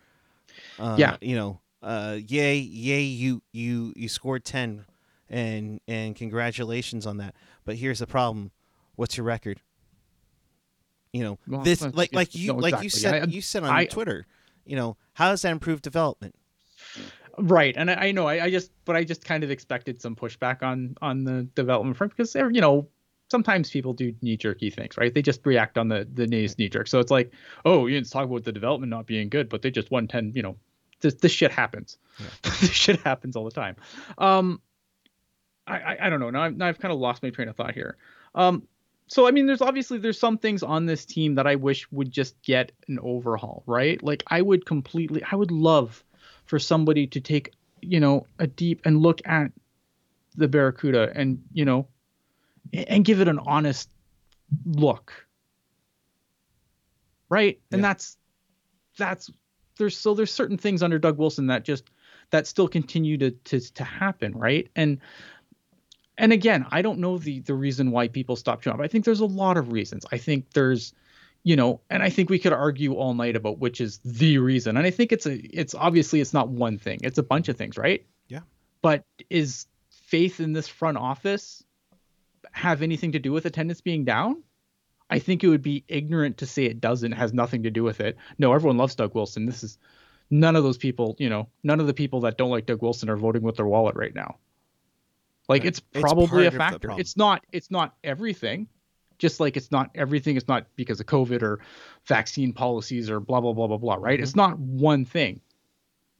Uh, 0.78 0.98
yeah. 1.00 1.16
You 1.22 1.36
know, 1.38 1.62
uh, 1.82 2.18
yay, 2.28 2.58
yay, 2.58 3.04
you, 3.04 3.42
you, 3.54 3.94
you 3.96 4.10
scored 4.10 4.44
10 4.44 4.86
and 5.30 5.80
and 5.88 6.16
congratulations 6.16 7.06
on 7.06 7.18
that. 7.18 7.36
But 7.66 7.76
here's 7.76 8.00
the 8.00 8.08
problem: 8.08 8.52
what's 9.00 9.16
your 9.16 9.26
record? 9.26 9.62
You 11.14 11.24
know 11.24 11.40
well, 11.48 11.62
this 11.62 11.82
like 11.82 12.14
like 12.14 12.36
you 12.36 12.54
no, 12.54 12.60
like 12.60 12.84
you 12.84 12.90
said 12.90 13.24
I, 13.24 13.26
you 13.26 13.42
said 13.42 13.64
on 13.64 13.72
I, 13.72 13.86
Twitter. 13.86 14.28
You 14.66 14.76
know 14.76 14.98
how 15.14 15.30
does 15.30 15.42
that 15.42 15.52
improve 15.52 15.82
development? 15.82 16.36
Right, 17.40 17.74
and 17.76 17.90
I, 17.90 17.94
I 17.94 18.12
know 18.12 18.28
I, 18.28 18.44
I 18.44 18.52
just 18.52 18.72
but 18.86 18.96
I 18.96 19.04
just 19.04 19.26
kind 19.26 19.44
of 19.44 19.50
expected 19.50 20.02
some 20.02 20.16
pushback 20.16 20.62
on 20.62 20.96
on 21.02 21.24
the 21.24 21.44
development 21.56 21.98
front 21.98 22.16
because 22.16 22.36
you 22.36 22.62
know 22.62 22.88
sometimes 23.32 23.72
people 23.72 23.94
do 23.94 24.14
knee 24.22 24.38
jerky 24.38 24.70
things, 24.70 24.98
right? 24.98 25.14
They 25.14 25.24
just 25.24 25.44
react 25.46 25.80
on 25.80 25.88
the 25.88 26.08
the 26.14 26.28
knee 26.28 26.48
knee 26.60 26.70
jerk. 26.70 26.88
So 26.88 27.00
it's 27.00 27.10
like, 27.10 27.34
oh, 27.66 27.88
you 27.88 27.96
didn't 27.96 28.12
talk 28.12 28.26
about 28.26 28.44
the 28.44 28.52
development 28.52 28.92
not 28.92 29.08
being 29.08 29.30
good, 29.30 29.50
but 29.50 29.64
they 29.64 29.72
just 29.72 29.90
won 29.90 30.08
ten. 30.08 30.32
You 30.36 30.44
know, 30.44 30.58
this 31.00 31.16
this 31.16 31.32
shit 31.32 31.52
happens. 31.52 31.98
Yeah. 32.20 32.28
this 32.62 32.72
shit 32.72 33.00
happens 33.00 33.36
all 33.36 33.46
the 33.46 33.52
time. 33.52 33.78
Um, 34.20 34.62
I, 35.66 35.98
I, 36.02 36.10
don't 36.10 36.20
know. 36.20 36.32
Now 36.32 36.44
I've, 36.44 36.58
now 36.58 36.68
I've 36.68 36.80
kind 36.80 36.92
of 36.92 37.00
lost 37.00 37.22
my 37.22 37.30
train 37.30 37.48
of 37.48 37.56
thought 37.56 37.76
here. 37.76 37.96
Um, 38.34 38.68
so 39.10 39.28
I 39.28 39.32
mean, 39.32 39.48
there's 39.48 39.62
obviously 39.62 39.98
there's 39.98 40.20
some 40.20 40.38
things 40.38 40.62
on 40.62 40.86
this 40.86 41.04
team 41.04 41.34
that 41.36 41.48
I 41.48 41.56
wish 41.56 41.92
would 41.92 42.12
just 42.12 42.40
get 42.44 42.72
an 42.88 43.00
overhaul, 43.02 43.64
right? 43.66 44.02
Like 44.04 44.24
I 44.28 44.44
would 44.44 44.68
completely, 44.68 45.24
I 45.30 45.36
would 45.36 45.50
love 45.50 46.04
for 46.46 46.60
somebody 46.60 47.08
to 47.08 47.20
take, 47.20 47.52
you 47.82 48.00
know, 48.00 48.28
a 48.38 48.46
deep 48.46 48.82
and 48.86 49.02
look 49.02 49.20
at 49.26 49.52
the 50.36 50.48
Barracuda 50.48 51.12
and 51.16 51.44
you 51.52 51.66
know, 51.66 51.88
and 52.72 53.04
give 53.04 53.20
it 53.20 53.28
an 53.28 53.40
honest 53.40 53.90
look, 54.64 55.12
right? 57.30 57.60
And 57.72 57.84
that's 57.84 58.16
that's 58.96 59.32
there's 59.80 59.98
so 59.98 60.14
there's 60.14 60.32
certain 60.32 60.58
things 60.58 60.84
under 60.84 61.00
Doug 61.00 61.18
Wilson 61.18 61.48
that 61.48 61.66
just 61.66 61.90
that 62.30 62.46
still 62.46 62.68
continue 62.68 63.18
to 63.18 63.32
to 63.32 63.60
to 63.74 63.84
happen, 63.84 64.38
right? 64.38 64.70
And 64.76 65.00
and 66.20 66.34
again, 66.34 66.66
I 66.70 66.84
don't 66.84 67.00
know 67.00 67.18
the 67.18 67.40
the 67.40 67.56
reason 67.56 67.92
why 67.92 68.10
people 68.10 68.36
stop 68.36 68.62
showing 68.62 68.76
up. 68.76 68.82
I 68.84 68.88
think 68.88 69.06
there's 69.06 69.22
a 69.22 69.26
lot 69.26 69.58
of 69.58 69.72
reasons. 69.72 70.06
I 70.12 70.18
think 70.18 70.52
there's 70.54 70.94
you 71.44 71.56
know, 71.56 71.80
and 71.90 72.04
I 72.04 72.10
think 72.10 72.30
we 72.30 72.38
could 72.38 72.52
argue 72.52 72.94
all 72.94 73.14
night 73.14 73.38
about 73.38 73.60
which 73.60 73.80
is 73.80 74.00
the 74.04 74.38
reason. 74.40 74.76
And 74.76 74.86
I 74.86 74.92
think 74.92 75.14
it's 75.14 75.26
a 75.26 75.34
it's 75.34 75.74
obviously 75.74 76.20
it's 76.20 76.34
not 76.34 76.50
one 76.50 76.78
thing. 76.78 77.00
It's 77.04 77.18
a 77.18 77.24
bunch 77.24 77.48
of 77.48 77.58
things, 77.58 77.78
right? 77.78 78.06
Yeah. 78.28 78.42
But 78.82 79.04
is 79.30 79.66
faith 79.90 80.42
in 80.42 80.54
this 80.54 80.68
front 80.68 80.98
office 80.98 81.64
have 82.52 82.82
anything 82.82 83.14
to 83.14 83.20
do 83.20 83.32
with 83.32 83.46
attendance 83.46 83.82
being 83.82 84.04
down? 84.04 84.44
I 85.10 85.20
think 85.20 85.44
it 85.44 85.48
would 85.48 85.64
be 85.64 85.86
ignorant 85.88 86.38
to 86.40 86.46
say 86.46 86.66
it 86.66 86.82
doesn't, 86.82 87.14
has 87.14 87.34
nothing 87.34 87.64
to 87.64 87.72
do 87.72 87.84
with 87.84 88.00
it. 88.00 88.18
No, 88.38 88.54
everyone 88.54 88.78
loves 88.78 88.96
Doug 88.96 89.16
Wilson. 89.16 89.46
This 89.46 89.64
is 89.64 89.78
none 90.30 90.56
of 90.56 90.64
those 90.64 90.78
people, 90.78 91.16
you 91.18 91.30
know, 91.30 91.48
none 91.64 91.80
of 91.80 91.88
the 91.88 91.94
people 91.94 92.22
that 92.22 92.38
don't 92.38 92.52
like 92.52 92.66
Doug 92.66 92.82
Wilson 92.82 93.10
are 93.10 93.18
voting 93.18 93.42
with 93.42 93.56
their 93.56 93.66
wallet 93.66 93.96
right 93.96 94.14
now. 94.14 94.38
Like 95.50 95.66
it's 95.66 95.80
probably 95.80 96.46
it's 96.46 96.56
a 96.56 96.58
factor. 96.58 96.92
It's 96.98 97.18
not 97.18 97.44
it's 97.52 97.72
not 97.72 97.96
everything. 98.04 98.68
Just 99.18 99.40
like 99.42 99.58
it's 99.58 99.72
not 99.72 99.90
everything, 99.96 100.38
it's 100.38 100.48
not 100.48 100.68
because 100.78 101.00
of 101.02 101.08
COVID 101.08 101.42
or 101.42 101.60
vaccine 102.06 102.54
policies 102.54 103.10
or 103.10 103.20
blah 103.20 103.42
blah 103.42 103.52
blah 103.52 103.68
blah 103.68 103.78
blah, 103.78 103.96
right? 103.96 104.14
Mm-hmm. 104.14 104.24
It's 104.24 104.36
not 104.36 104.58
one 104.60 105.04
thing. 105.04 105.42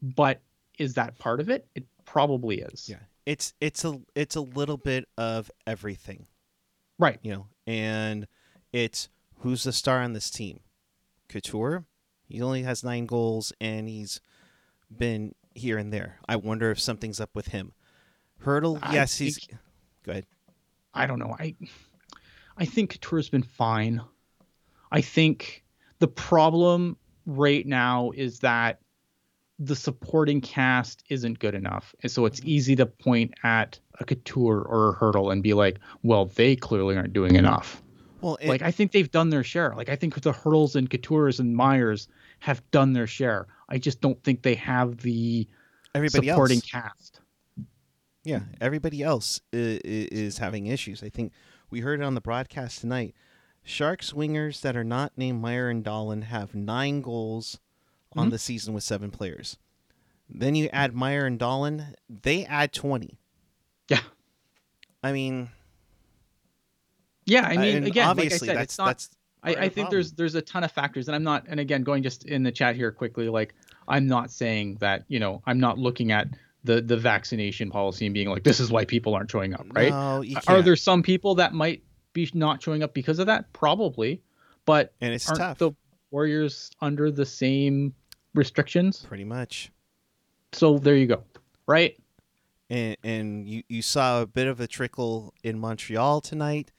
But 0.02 0.40
is 0.78 0.94
that 0.94 1.18
part 1.18 1.40
of 1.40 1.48
it? 1.48 1.66
It 1.74 1.84
probably 2.04 2.60
is. 2.60 2.88
Yeah. 2.88 2.96
It's 3.24 3.54
it's 3.60 3.84
a 3.84 4.00
it's 4.14 4.34
a 4.36 4.40
little 4.40 4.76
bit 4.76 5.06
of 5.16 5.50
everything, 5.66 6.26
Right. 6.98 7.18
you 7.22 7.32
know. 7.32 7.46
And 7.66 8.26
it's 8.72 9.08
who's 9.38 9.62
the 9.62 9.72
star 9.72 10.02
on 10.02 10.12
this 10.12 10.28
team? 10.28 10.60
Couture. 11.28 11.84
He 12.28 12.42
only 12.42 12.62
has 12.62 12.84
9 12.84 13.06
goals 13.06 13.52
and 13.60 13.88
he's 13.88 14.20
been 14.90 15.34
here 15.54 15.78
and 15.78 15.92
there. 15.92 16.18
I 16.28 16.36
wonder 16.36 16.70
if 16.70 16.80
something's 16.80 17.20
up 17.20 17.30
with 17.34 17.48
him. 17.48 17.72
Hertl, 18.44 18.78
I 18.82 18.94
yes, 18.94 19.16
he's 19.16 19.44
think- 19.44 19.58
Go 20.02 20.12
ahead. 20.12 20.26
I 20.94 21.06
don't 21.06 21.18
know. 21.18 21.36
I 21.38 21.54
I 22.56 22.64
think 22.64 22.92
Couture's 22.92 23.28
been 23.28 23.42
fine. 23.42 24.00
I 24.90 25.00
think 25.00 25.64
the 25.98 26.08
problem 26.08 26.96
right 27.26 27.66
now 27.66 28.10
is 28.14 28.40
that 28.40 28.80
the 29.58 29.76
supporting 29.76 30.40
cast 30.40 31.04
isn't 31.10 31.38
good 31.38 31.54
enough. 31.54 31.94
And 32.02 32.10
so 32.10 32.24
it's 32.24 32.40
mm-hmm. 32.40 32.48
easy 32.48 32.76
to 32.76 32.86
point 32.86 33.34
at 33.44 33.78
a 34.00 34.04
Couture 34.04 34.62
or 34.62 34.90
a 34.90 34.96
Hertl 34.96 35.30
and 35.30 35.42
be 35.42 35.52
like, 35.52 35.78
well, 36.02 36.26
they 36.26 36.56
clearly 36.56 36.96
aren't 36.96 37.12
doing 37.12 37.36
enough. 37.36 37.82
Well, 38.22 38.36
it, 38.40 38.48
like 38.48 38.62
I 38.62 38.70
think 38.70 38.92
they've 38.92 39.10
done 39.10 39.30
their 39.30 39.44
share. 39.44 39.74
Like 39.76 39.88
I 39.88 39.96
think 39.96 40.20
the 40.20 40.32
Hertls 40.32 40.76
and 40.76 40.88
Coutures 40.90 41.40
and 41.40 41.56
Meiers 41.56 42.08
have 42.40 42.68
done 42.70 42.94
their 42.94 43.06
share. 43.06 43.46
I 43.68 43.78
just 43.78 44.00
don't 44.00 44.22
think 44.24 44.42
they 44.42 44.54
have 44.54 44.98
the 44.98 45.46
everybody 45.94 46.28
supporting 46.28 46.56
else. 46.58 46.70
cast. 46.70 47.19
Yeah, 48.24 48.40
everybody 48.60 49.02
else 49.02 49.40
is, 49.52 49.78
is 49.84 50.38
having 50.38 50.66
issues. 50.66 51.02
I 51.02 51.08
think 51.08 51.32
we 51.70 51.80
heard 51.80 52.00
it 52.00 52.04
on 52.04 52.14
the 52.14 52.20
broadcast 52.20 52.80
tonight. 52.80 53.14
Sharks 53.62 54.12
wingers 54.12 54.60
that 54.62 54.76
are 54.76 54.84
not 54.84 55.12
named 55.16 55.40
Meier 55.40 55.68
and 55.68 55.84
Dahlen 55.84 56.24
have 56.24 56.54
nine 56.54 57.00
goals 57.02 57.58
on 58.14 58.28
Mhm. 58.28 58.30
the 58.32 58.38
season 58.38 58.74
with 58.74 58.82
seven 58.82 59.10
players. 59.10 59.56
Then 60.28 60.54
you 60.54 60.68
add 60.72 60.94
Meier 60.94 61.26
and 61.26 61.38
Dahlen, 61.38 61.94
they 62.08 62.44
add 62.44 62.72
20. 62.72 63.18
Yeah. 63.88 64.00
I 65.02 65.12
mean, 65.12 65.50
Yeah, 67.26 67.42
I 67.46 67.56
mean, 67.56 67.84
again, 67.84 68.08
obviously 68.08 68.48
like 68.48 68.56
I 68.56 68.60
said, 68.60 68.60
that's 68.60 68.72
it's 68.74 68.78
not. 68.78 68.86
that's 68.86 69.10
I, 69.42 69.54
I 69.64 69.68
think 69.70 69.88
there's 69.88 70.12
there's 70.12 70.34
a 70.34 70.42
ton 70.42 70.64
of 70.64 70.72
factors, 70.72 71.08
and 71.08 71.14
I'm 71.14 71.22
not. 71.22 71.46
And 71.48 71.58
again, 71.60 71.82
going 71.82 72.02
just 72.02 72.26
in 72.26 72.42
the 72.42 72.52
chat 72.52 72.76
here 72.76 72.92
quickly, 72.92 73.28
like 73.30 73.54
I'm 73.88 74.06
not 74.06 74.30
saying 74.30 74.76
that 74.80 75.04
you 75.08 75.18
know 75.18 75.42
I'm 75.46 75.58
not 75.58 75.78
looking 75.78 76.12
at 76.12 76.28
the 76.64 76.80
the 76.80 76.96
vaccination 76.96 77.70
policy 77.70 78.06
and 78.06 78.14
being 78.14 78.28
like 78.28 78.42
this 78.42 78.60
is 78.60 78.70
why 78.70 78.84
people 78.84 79.14
aren't 79.14 79.30
showing 79.30 79.54
up, 79.54 79.66
right? 79.74 79.90
No, 79.90 80.22
you 80.22 80.36
Are 80.46 80.62
there 80.62 80.76
some 80.76 81.02
people 81.02 81.36
that 81.36 81.54
might 81.54 81.82
be 82.12 82.28
not 82.34 82.62
showing 82.62 82.82
up 82.82 82.94
because 82.94 83.18
of 83.18 83.26
that? 83.26 83.52
Probably, 83.52 84.22
but 84.66 84.92
and 85.00 85.12
it's 85.12 85.26
tough. 85.26 85.58
the 85.58 85.72
Warriors 86.10 86.70
under 86.80 87.10
the 87.10 87.26
same 87.26 87.94
restrictions? 88.34 89.04
pretty 89.08 89.24
much. 89.24 89.70
So 90.52 90.78
there 90.78 90.96
you 90.96 91.06
go, 91.06 91.22
right? 91.66 91.96
and 92.70 92.96
and 93.02 93.48
you, 93.48 93.62
you 93.68 93.82
saw 93.82 94.22
a 94.22 94.26
bit 94.26 94.46
of 94.46 94.60
a 94.60 94.66
trickle 94.66 95.34
in 95.42 95.58
Montreal 95.58 96.20
tonight, 96.20 96.70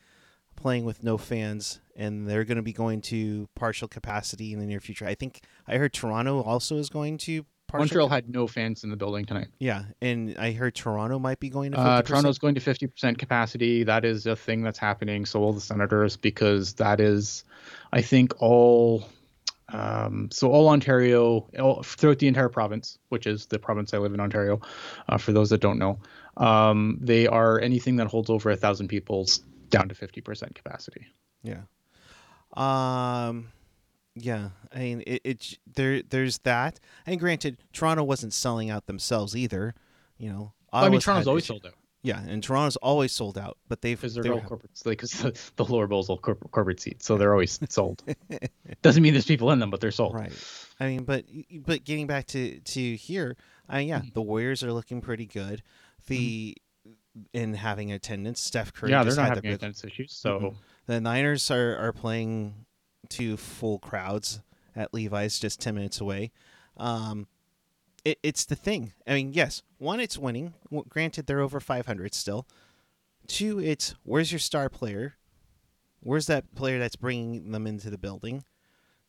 playing 0.56 0.86
with 0.86 1.04
no 1.04 1.18
fans, 1.18 1.82
and 1.96 2.28
they're 2.28 2.46
going 2.46 2.56
to 2.56 2.64
be 2.64 2.74
going 2.74 3.02
to 3.02 3.50
partial 3.56 3.88
capacity 3.88 4.54
in 4.54 4.60
the 4.60 4.66
near 4.66 4.80
future. 4.80 5.06
I 5.06 5.14
think 5.14 5.42
I 5.68 5.78
heard 5.78 5.94
Toronto 5.94 6.42
also 6.42 6.78
is 6.78 6.90
going 6.90 7.18
to. 7.20 7.46
Montreal 7.74 8.10
had 8.10 8.30
no 8.30 8.48
fans 8.48 8.84
in 8.84 8.90
the 8.90 8.96
building 8.96 9.26
tonight. 9.26 9.48
yeah, 9.60 9.84
and 10.02 10.38
I 10.38 10.52
heard 10.52 10.76
Toronto 10.76 11.20
might 11.20 11.40
be 11.40 11.50
going 11.50 11.72
to. 11.72 11.78
50%. 11.78 11.86
Uh, 11.86 12.02
Toronto's 12.02 12.38
going 12.38 12.56
to 12.56 12.62
50% 12.62 13.18
capacity. 13.18 13.84
That 13.84 14.06
is 14.06 14.26
a 14.26 14.36
thing 14.36 14.62
that's 14.64 14.80
happening. 14.80 15.26
So 15.26 15.40
will 15.40 15.54
the 15.54 15.62
Senators 15.62 16.18
because 16.18 16.74
that 16.76 17.00
is, 17.00 17.44
I 17.92 18.02
think, 18.02 18.34
all. 18.42 19.06
Um, 19.74 20.30
so 20.32 20.52
all 20.52 20.68
Ontario, 20.68 21.48
all, 21.58 21.82
throughout 21.82 22.20
the 22.20 22.28
entire 22.28 22.50
province, 22.50 22.98
which 23.08 23.26
is 23.26 23.46
the 23.46 23.58
province 23.58 23.94
I 23.94 24.00
live 24.00 24.14
in, 24.14 24.20
Ontario. 24.20 24.60
Uh, 25.08 25.18
for 25.18 25.32
those 25.32 25.50
that 25.52 25.62
don't 25.62 25.80
know, 25.80 25.98
um, 26.36 26.98
they 27.00 27.26
are 27.26 27.58
anything 27.60 27.96
that 27.96 28.08
holds 28.08 28.30
over 28.30 28.50
a 28.50 28.58
thousand 28.58 28.90
people's 28.90 29.38
down 29.70 29.88
to 29.88 29.96
50% 29.96 30.56
capacity. 30.56 31.08
Yeah. 31.44 31.62
Um. 32.54 33.48
Yeah, 34.16 34.50
I 34.74 34.80
mean 34.80 35.04
it. 35.08 35.22
it 35.24 35.58
there, 35.74 36.02
there's 36.02 36.40
that, 36.40 36.80
and 37.06 37.20
granted, 37.20 37.58
Toronto 37.74 38.04
wasn't 38.04 38.34
selling 38.34 38.70
out 38.70 38.86
themselves 38.88 39.36
either. 39.36 39.74
You 40.18 40.30
know, 40.32 40.54
I 40.74 40.90
mean, 40.90 41.00
Toronto's 41.00 41.28
always 41.28 41.46
sold 41.46 41.66
out 41.66 41.74
Yeah, 42.04 42.22
and 42.28 42.44
Toronto's 42.44 42.76
always 42.78 43.12
sold 43.12 43.38
out, 43.38 43.58
but 43.70 43.82
they've 43.82 44.00
because 44.00 44.14
they're 44.16 44.24
they 44.24 44.30
all 44.30 44.36
were- 44.36 44.42
corporate, 44.42 44.72
because 44.84 45.12
the, 45.12 45.40
the 45.56 45.66
lower 45.66 45.88
bowls 45.88 46.10
all 46.10 46.18
corporate, 46.18 46.52
corporate 46.52 46.80
seats, 46.80 47.06
so 47.06 47.18
they're 47.18 47.32
always 47.32 47.58
sold. 47.70 48.04
Doesn't 48.82 49.02
mean 49.02 49.14
there's 49.14 49.26
people 49.26 49.50
in 49.52 49.60
them, 49.60 49.70
but 49.70 49.80
they're 49.82 49.92
sold. 49.92 50.14
Right. 50.14 50.32
I 50.80 50.88
mean, 50.88 51.04
but 51.06 51.26
but 51.66 51.84
getting 51.86 52.06
back 52.08 52.28
to 52.28 52.60
to 52.60 52.96
here, 52.96 53.38
I 53.70 53.80
mean, 53.80 53.90
Mm-hmm. 53.90 54.06
yeah, 54.06 54.12
the 54.14 54.22
Warriors 54.22 54.62
are 54.64 54.74
looking 54.74 55.00
pretty 55.02 55.26
good. 55.26 55.64
The 56.08 56.56
in 57.34 57.54
having 57.54 57.92
attendance, 57.92 58.42
Steph 58.42 58.74
Curry. 58.74 58.92
Yeah, 58.92 59.04
they're 59.04 59.16
not 59.16 59.30
having 59.30 59.44
the, 59.50 59.56
attendance 59.56 59.84
issues. 59.84 60.14
So. 60.14 60.40
Mhm. 60.40 60.56
the 60.88 61.00
Niners 61.02 61.50
are 61.52 61.78
are 61.78 61.94
playing 61.94 62.66
to 63.12 63.38
full 63.38 63.80
crowds 63.80 64.42
at 64.76 64.94
Levi's, 64.94 65.40
just 65.40 65.60
ten 65.60 65.76
minutes 65.76 66.00
away. 66.02 66.32
Um, 66.78 67.28
it, 68.04 68.18
it's 68.24 68.46
the 68.46 68.56
thing. 68.56 68.94
I 69.08 69.14
mean, 69.14 69.34
yes, 69.34 69.62
one, 69.78 70.00
it's 70.00 70.18
winning. 70.18 70.54
Granted, 70.90 71.28
they're 71.28 71.42
over 71.42 71.60
five 71.60 71.86
hundred 71.86 72.14
still. 72.14 72.48
Two, 73.28 73.60
it's 73.60 73.94
where's 74.04 74.32
your 74.32 74.40
star 74.40 74.70
player? 74.70 75.16
Where's 76.00 76.26
that 76.28 76.56
player 76.56 76.80
that's 76.80 76.96
bringing 76.96 77.52
them 77.52 77.68
into 77.68 77.90
the 77.90 77.98
building? 77.98 78.44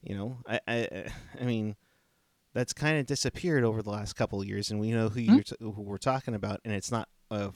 You 0.03 0.15
know, 0.17 0.37
I, 0.47 0.61
I, 0.69 1.07
I 1.41 1.45
mean, 1.45 1.77
that's 2.53 2.73
kind 2.73 2.99
of 2.99 3.07
disappeared 3.07 3.65
over 3.65 3.83
the 3.83 3.91
last 3.91 4.15
couple 4.15 4.41
of 4.41 4.47
years, 4.47 4.71
and 4.71 4.79
we 4.79 4.91
know 4.91 5.09
who 5.09 5.21
Hmm? 5.23 5.35
you're 5.35 5.43
t- 5.43 5.57
who 5.61 5.71
we're 5.71 5.97
talking 5.97 6.35
about, 6.35 6.61
and 6.65 6.75
it's 6.75 6.91
not 6.91 7.09
of. 7.31 7.55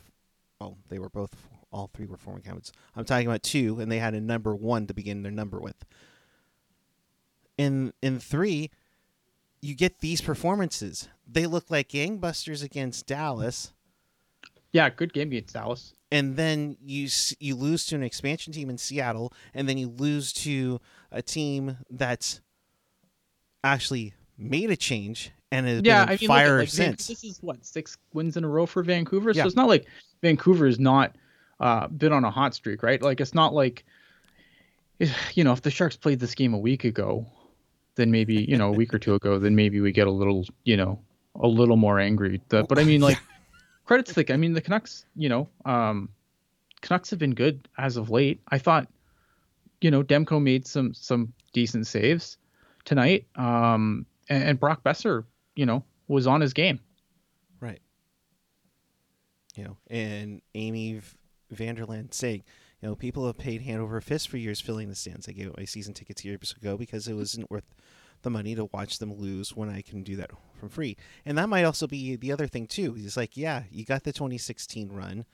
Well, 0.59 0.79
they 0.89 0.99
were 0.99 1.11
both, 1.11 1.35
all 1.71 1.91
three 1.93 2.07
were 2.07 2.17
former 2.17 2.41
Cowboys. 2.41 2.73
I'm 2.95 3.05
talking 3.05 3.27
about 3.27 3.43
two, 3.43 3.79
and 3.79 3.93
they 3.93 3.99
had 3.99 4.15
a 4.15 4.21
number 4.23 4.57
one 4.57 4.87
to 4.87 4.95
begin 4.95 5.23
their 5.23 5.31
number 5.33 5.61
with. 5.61 5.85
In 7.59 7.93
in 8.03 8.21
three, 8.21 8.71
you 9.63 9.75
get 9.75 10.01
these 10.01 10.21
performances. 10.21 11.09
They 11.27 11.47
look 11.47 11.71
like 11.71 11.89
gangbusters 11.89 12.63
against 12.63 13.07
Dallas, 13.07 13.73
Yeah, 14.73 14.91
good 14.91 15.13
game 15.13 15.29
against 15.29 15.55
Dallas. 15.55 15.95
and 16.13 16.37
then 16.37 16.77
you 16.81 17.09
you 17.41 17.55
lose 17.57 17.87
to 17.87 17.95
an 17.97 18.03
expansion 18.03 18.53
team 18.53 18.71
in 18.71 18.79
Seattle, 18.79 19.33
and 19.55 19.69
then 19.69 19.79
you 19.79 19.89
lose 19.89 20.33
to 20.35 20.81
a 21.11 21.23
team 21.23 21.79
that's 21.91 22.41
actually 23.65 24.15
made 24.39 24.71
a 24.71 24.77
change 24.77 25.33
and 25.51 25.67
has 25.67 25.83
Yeah, 25.83 26.05
been 26.05 26.09
I 26.15 26.19
mean, 26.21 26.29
fire 26.29 26.49
look 26.49 26.59
like, 26.59 26.69
since. 26.69 27.07
this 27.09 27.25
is 27.25 27.39
what 27.43 27.65
six 27.65 27.97
wins 28.13 28.37
in 28.37 28.45
a 28.45 28.49
row 28.49 28.67
for 28.67 28.83
Vancouver. 28.83 29.33
Yeah. 29.33 29.43
So 29.43 29.47
it's 29.49 29.57
not 29.57 29.69
like 29.69 29.87
Vancouver 30.23 30.67
Vancouver's 30.67 30.79
not 30.79 31.17
uh, 31.61 31.89
been 31.89 32.13
on 32.13 32.25
a 32.25 32.31
hot 32.31 32.55
streak, 32.55 32.83
right? 32.83 33.01
Like 33.01 33.21
it's 33.21 33.35
not 33.35 33.55
like 33.55 33.85
you 35.35 35.45
know 35.45 35.53
if 35.53 35.63
the 35.63 35.71
Sharks 35.71 35.97
played 35.97 36.21
this 36.21 36.35
game 36.35 36.55
a 36.55 36.59
week 36.59 36.85
ago, 36.85 37.27
then 37.97 38.11
maybe 38.11 38.35
you 38.35 38.57
know 38.57 38.69
a 38.69 38.73
week 38.73 38.95
or 38.95 38.99
two 38.99 39.15
ago, 39.15 39.39
then 39.39 39.57
maybe 39.57 39.81
we 39.81 39.93
get 39.93 40.07
a 40.07 40.11
little 40.11 40.47
you 40.65 40.77
know 40.77 41.01
a 41.35 41.49
little 41.49 41.77
more 41.77 41.99
angry. 41.99 42.41
But 42.49 42.79
I 42.79 42.85
mean, 42.85 43.01
like 43.01 43.19
credits 43.85 44.13
thick. 44.13 44.31
I 44.31 44.37
mean 44.37 44.53
the 44.53 44.61
Canucks, 44.61 45.05
you 45.17 45.29
know, 45.29 45.49
um, 45.65 46.09
Canucks 46.83 47.11
have 47.11 47.19
been 47.19 47.35
good 47.35 47.69
as 47.77 47.97
of 47.97 48.11
late. 48.11 48.41
I 48.49 48.59
thought 48.59 48.89
you 49.81 49.91
know 49.91 50.03
Demko 50.03 50.41
made 50.41 50.67
some 50.67 50.95
some 50.95 51.33
decent 51.53 51.87
saves 51.87 52.39
tonight, 52.85 53.27
um, 53.37 54.07
and, 54.29 54.45
and 54.45 54.61
Brock 54.61 54.83
Boeser, 54.85 55.25
you 55.55 55.67
know, 55.67 55.83
was 56.09 56.27
on 56.27 56.41
his 56.41 56.53
game. 56.53 56.81
Right. 57.61 57.81
You 59.55 59.65
know, 59.65 59.77
and 59.89 60.43
Amy 60.55 61.01
Vanderland 61.51 62.13
saying, 62.13 62.45
you 62.87 62.93
know, 62.93 62.95
people 62.95 63.27
have 63.27 63.37
paid 63.37 63.63
hand 63.63 63.81
over 63.81 64.01
fist 64.01 64.29
for 64.29 64.37
years 64.37 64.61
filling 64.61 64.89
the 64.89 64.95
stands. 64.95 65.29
I 65.29 65.33
gave 65.33 65.49
up 65.49 65.59
my 65.59 65.65
season 65.65 65.93
tickets 65.93 66.25
years 66.25 66.55
ago 66.57 66.77
because 66.77 67.09
it 67.09 67.15
wasn't 67.15 67.51
worth 67.51 67.75
the 68.23 68.31
money 68.31 68.55
to 68.55 68.67
watch 68.67 69.01
them 69.01 69.13
lose 69.13 69.57
when 69.57 69.69
I 69.69 69.83
can 69.83 70.05
do 70.05 70.15
that 70.15 70.31
for 70.55 70.69
free. 70.69 70.97
And 71.25 71.37
that 71.37 71.49
might 71.49 71.65
also 71.65 71.89
be 71.89 72.15
the 72.15 72.31
other 72.31 72.47
thing 72.47 72.69
too. 72.69 72.95
It's 72.97 73.17
like, 73.17 73.37
yeah, 73.37 73.65
you 73.73 73.85
got 73.85 74.05
the 74.05 74.13
2016 74.13 74.93
run, 74.93 75.25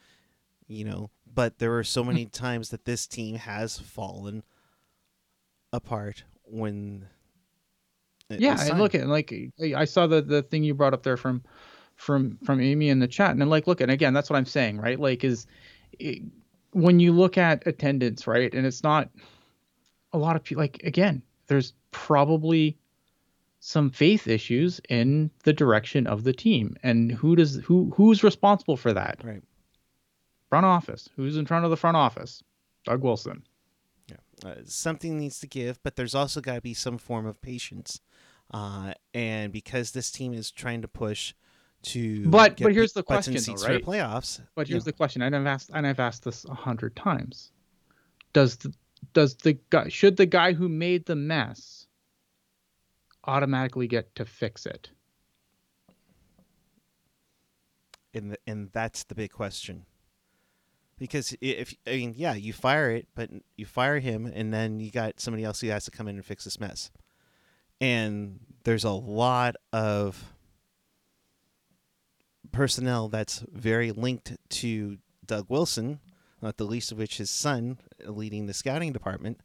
you 0.66 0.86
know, 0.86 1.10
but 1.30 1.58
there 1.58 1.76
are 1.76 1.84
so 1.84 2.02
many 2.10 2.24
times 2.24 2.70
that 2.70 2.86
this 2.86 3.06
team 3.06 3.36
has 3.36 3.78
fallen 3.78 4.44
apart 5.74 6.24
when. 6.44 7.06
yeah, 8.30 8.58
and 8.62 8.78
look 8.78 8.94
at 8.94 9.06
like 9.08 9.30
I 9.76 9.84
saw 9.84 10.06
the 10.06 10.22
the 10.22 10.42
thing 10.42 10.64
you 10.64 10.72
brought 10.72 10.94
up 10.94 11.02
there 11.02 11.18
from 11.18 11.42
from 11.96 12.38
from 12.46 12.62
Amy 12.62 12.88
in 12.88 12.98
the 12.98 13.08
chat, 13.08 13.32
and 13.32 13.40
then 13.42 13.50
like 13.50 13.66
look, 13.66 13.82
and 13.82 13.90
again, 13.90 14.14
that's 14.14 14.30
what 14.30 14.36
I'm 14.36 14.46
saying, 14.46 14.78
right? 14.78 14.98
Like 14.98 15.22
is 15.22 15.46
it, 15.98 16.22
when 16.72 17.00
you 17.00 17.12
look 17.12 17.38
at 17.38 17.66
attendance, 17.66 18.26
right, 18.26 18.52
and 18.52 18.66
it's 18.66 18.82
not 18.82 19.08
a 20.12 20.18
lot 20.18 20.36
of 20.36 20.44
people. 20.44 20.62
Like 20.62 20.82
again, 20.84 21.22
there's 21.46 21.74
probably 21.90 22.76
some 23.60 23.90
faith 23.90 24.26
issues 24.26 24.80
in 24.88 25.30
the 25.44 25.52
direction 25.52 26.06
of 26.06 26.24
the 26.24 26.32
team, 26.32 26.76
and 26.82 27.12
who 27.12 27.36
does 27.36 27.56
who 27.56 27.92
who's 27.94 28.24
responsible 28.24 28.76
for 28.76 28.92
that? 28.92 29.20
Right. 29.22 29.42
Front 30.48 30.66
office. 30.66 31.08
Who's 31.16 31.36
in 31.36 31.46
front 31.46 31.64
of 31.64 31.70
the 31.70 31.76
front 31.76 31.96
office? 31.96 32.42
Doug 32.84 33.02
Wilson. 33.02 33.42
uh, 34.44 34.56
something 34.64 35.18
needs 35.18 35.40
to 35.40 35.46
give, 35.46 35.82
but 35.82 35.96
there's 35.96 36.14
also 36.14 36.40
got 36.40 36.56
to 36.56 36.60
be 36.60 36.74
some 36.74 36.98
form 36.98 37.26
of 37.26 37.40
patience. 37.40 38.00
Uh, 38.52 38.92
and 39.14 39.52
because 39.52 39.92
this 39.92 40.10
team 40.10 40.34
is 40.34 40.50
trying 40.50 40.82
to 40.82 40.88
push 40.88 41.32
to 41.82 42.28
But- 42.28 42.58
but 42.60 42.72
here's 42.72 42.92
the 42.92 43.02
question, 43.02 43.34
though, 43.34 43.52
right? 43.54 43.60
for 43.60 43.72
the 43.72 43.80
playoffs. 43.80 44.40
But 44.54 44.68
here's 44.68 44.82
Yeah. 44.82 44.86
the 44.86 44.92
question, 44.92 45.22
and 45.22 45.34
I've 45.34 45.46
asked 45.46 45.70
and 45.74 45.86
I've 45.86 46.00
asked 46.00 46.24
this 46.24 46.44
a 46.44 46.54
hundred 46.54 46.94
times. 46.96 47.52
Does 48.32 48.56
the 48.56 48.72
does 49.14 49.34
the 49.36 49.58
guy 49.70 49.88
should 49.88 50.16
the 50.16 50.26
guy 50.26 50.52
who 50.52 50.68
made 50.68 51.06
the 51.06 51.16
mess 51.16 51.86
automatically 53.24 53.86
get 53.86 54.14
to 54.16 54.24
fix 54.24 54.64
it? 54.66 54.90
and 58.14 58.32
the, 58.32 58.38
and 58.46 58.70
that's 58.72 59.04
the 59.04 59.14
big 59.14 59.32
question. 59.32 59.86
Because 60.98 61.34
if 61.40 61.74
I 61.86 61.90
mean, 61.92 62.14
yeah, 62.16 62.34
you 62.34 62.52
fire 62.52 62.90
it, 62.90 63.08
but 63.14 63.30
you 63.56 63.66
fire 63.66 63.98
him, 63.98 64.26
and 64.26 64.52
then 64.52 64.78
you 64.78 64.90
got 64.90 65.18
somebody 65.18 65.42
else 65.44 65.60
who 65.60 65.68
has 65.68 65.84
to 65.86 65.90
come 65.90 66.06
in 66.06 66.16
and 66.16 66.24
fix 66.24 66.44
this 66.44 66.60
mess. 66.60 66.90
And 67.80 68.38
there's 68.64 68.84
a 68.84 68.90
lot 68.90 69.56
of 69.72 70.31
personnel 72.52 73.08
that's 73.08 73.44
very 73.52 73.92
linked 73.92 74.36
to 74.48 74.98
Doug 75.24 75.46
Wilson, 75.48 76.00
not 76.40 76.56
the 76.56 76.64
least 76.64 76.92
of 76.92 76.98
which 76.98 77.18
his 77.18 77.30
son 77.30 77.78
leading 78.04 78.46
the 78.46 78.54
scouting 78.54 78.92
department, 78.92 79.40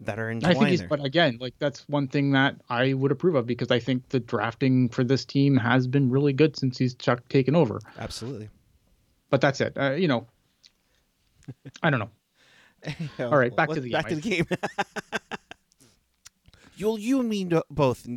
that 0.00 0.18
are 0.18 0.30
in. 0.30 0.44
I 0.44 0.54
think 0.54 0.68
he's 0.68 0.80
there. 0.80 0.88
but 0.88 1.04
again, 1.04 1.38
like 1.40 1.54
that's 1.58 1.88
one 1.88 2.08
thing 2.08 2.32
that 2.32 2.56
I 2.68 2.94
would 2.94 3.12
approve 3.12 3.34
of 3.34 3.46
because 3.46 3.70
I 3.70 3.78
think 3.78 4.08
the 4.08 4.20
drafting 4.20 4.88
for 4.88 5.04
this 5.04 5.24
team 5.24 5.56
has 5.56 5.86
been 5.86 6.10
really 6.10 6.32
good 6.32 6.56
since 6.56 6.78
he's 6.78 6.94
Chuck 6.94 7.28
taken 7.28 7.54
over. 7.54 7.80
Absolutely. 7.98 8.48
But 9.28 9.40
that's 9.40 9.60
it. 9.60 9.76
Uh, 9.76 9.92
you 9.92 10.08
know, 10.08 10.26
I 11.82 11.90
don't 11.90 12.00
know. 12.00 12.10
All 13.18 13.36
right, 13.36 13.54
back 13.54 13.68
to 13.70 13.80
the 13.80 13.90
back 13.90 14.08
game. 14.08 14.20
to 14.20 14.28
the 14.28 14.36
game. 14.36 14.46
You'll 16.80 16.98
you 16.98 17.20
and 17.20 17.28
me 17.28 17.44
no- 17.44 17.62
both 17.70 18.08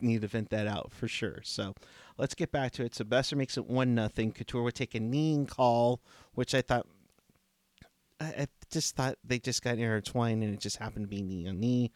need 0.00 0.20
to 0.22 0.28
vent 0.28 0.50
that 0.50 0.66
out 0.66 0.92
for 0.92 1.08
sure. 1.08 1.40
So 1.42 1.74
let's 2.18 2.34
get 2.34 2.52
back 2.52 2.72
to 2.72 2.84
it. 2.84 2.94
So 2.94 3.04
Boeser 3.04 3.36
makes 3.36 3.56
it 3.56 3.66
one 3.66 3.94
nothing. 3.94 4.32
Couture 4.32 4.62
would 4.62 4.74
take 4.74 4.94
a 4.94 5.00
kneeing 5.00 5.46
call, 5.46 6.00
which 6.34 6.54
I 6.54 6.62
thought 6.62 6.86
I, 8.20 8.24
I 8.26 8.46
just 8.70 8.94
thought 8.96 9.18
they 9.24 9.38
just 9.38 9.62
got 9.62 9.78
intertwined 9.78 10.42
and 10.42 10.54
it 10.54 10.60
just 10.60 10.76
happened 10.76 11.04
to 11.04 11.08
be 11.08 11.22
knee 11.22 11.48
on 11.48 11.58
knee. 11.60 11.90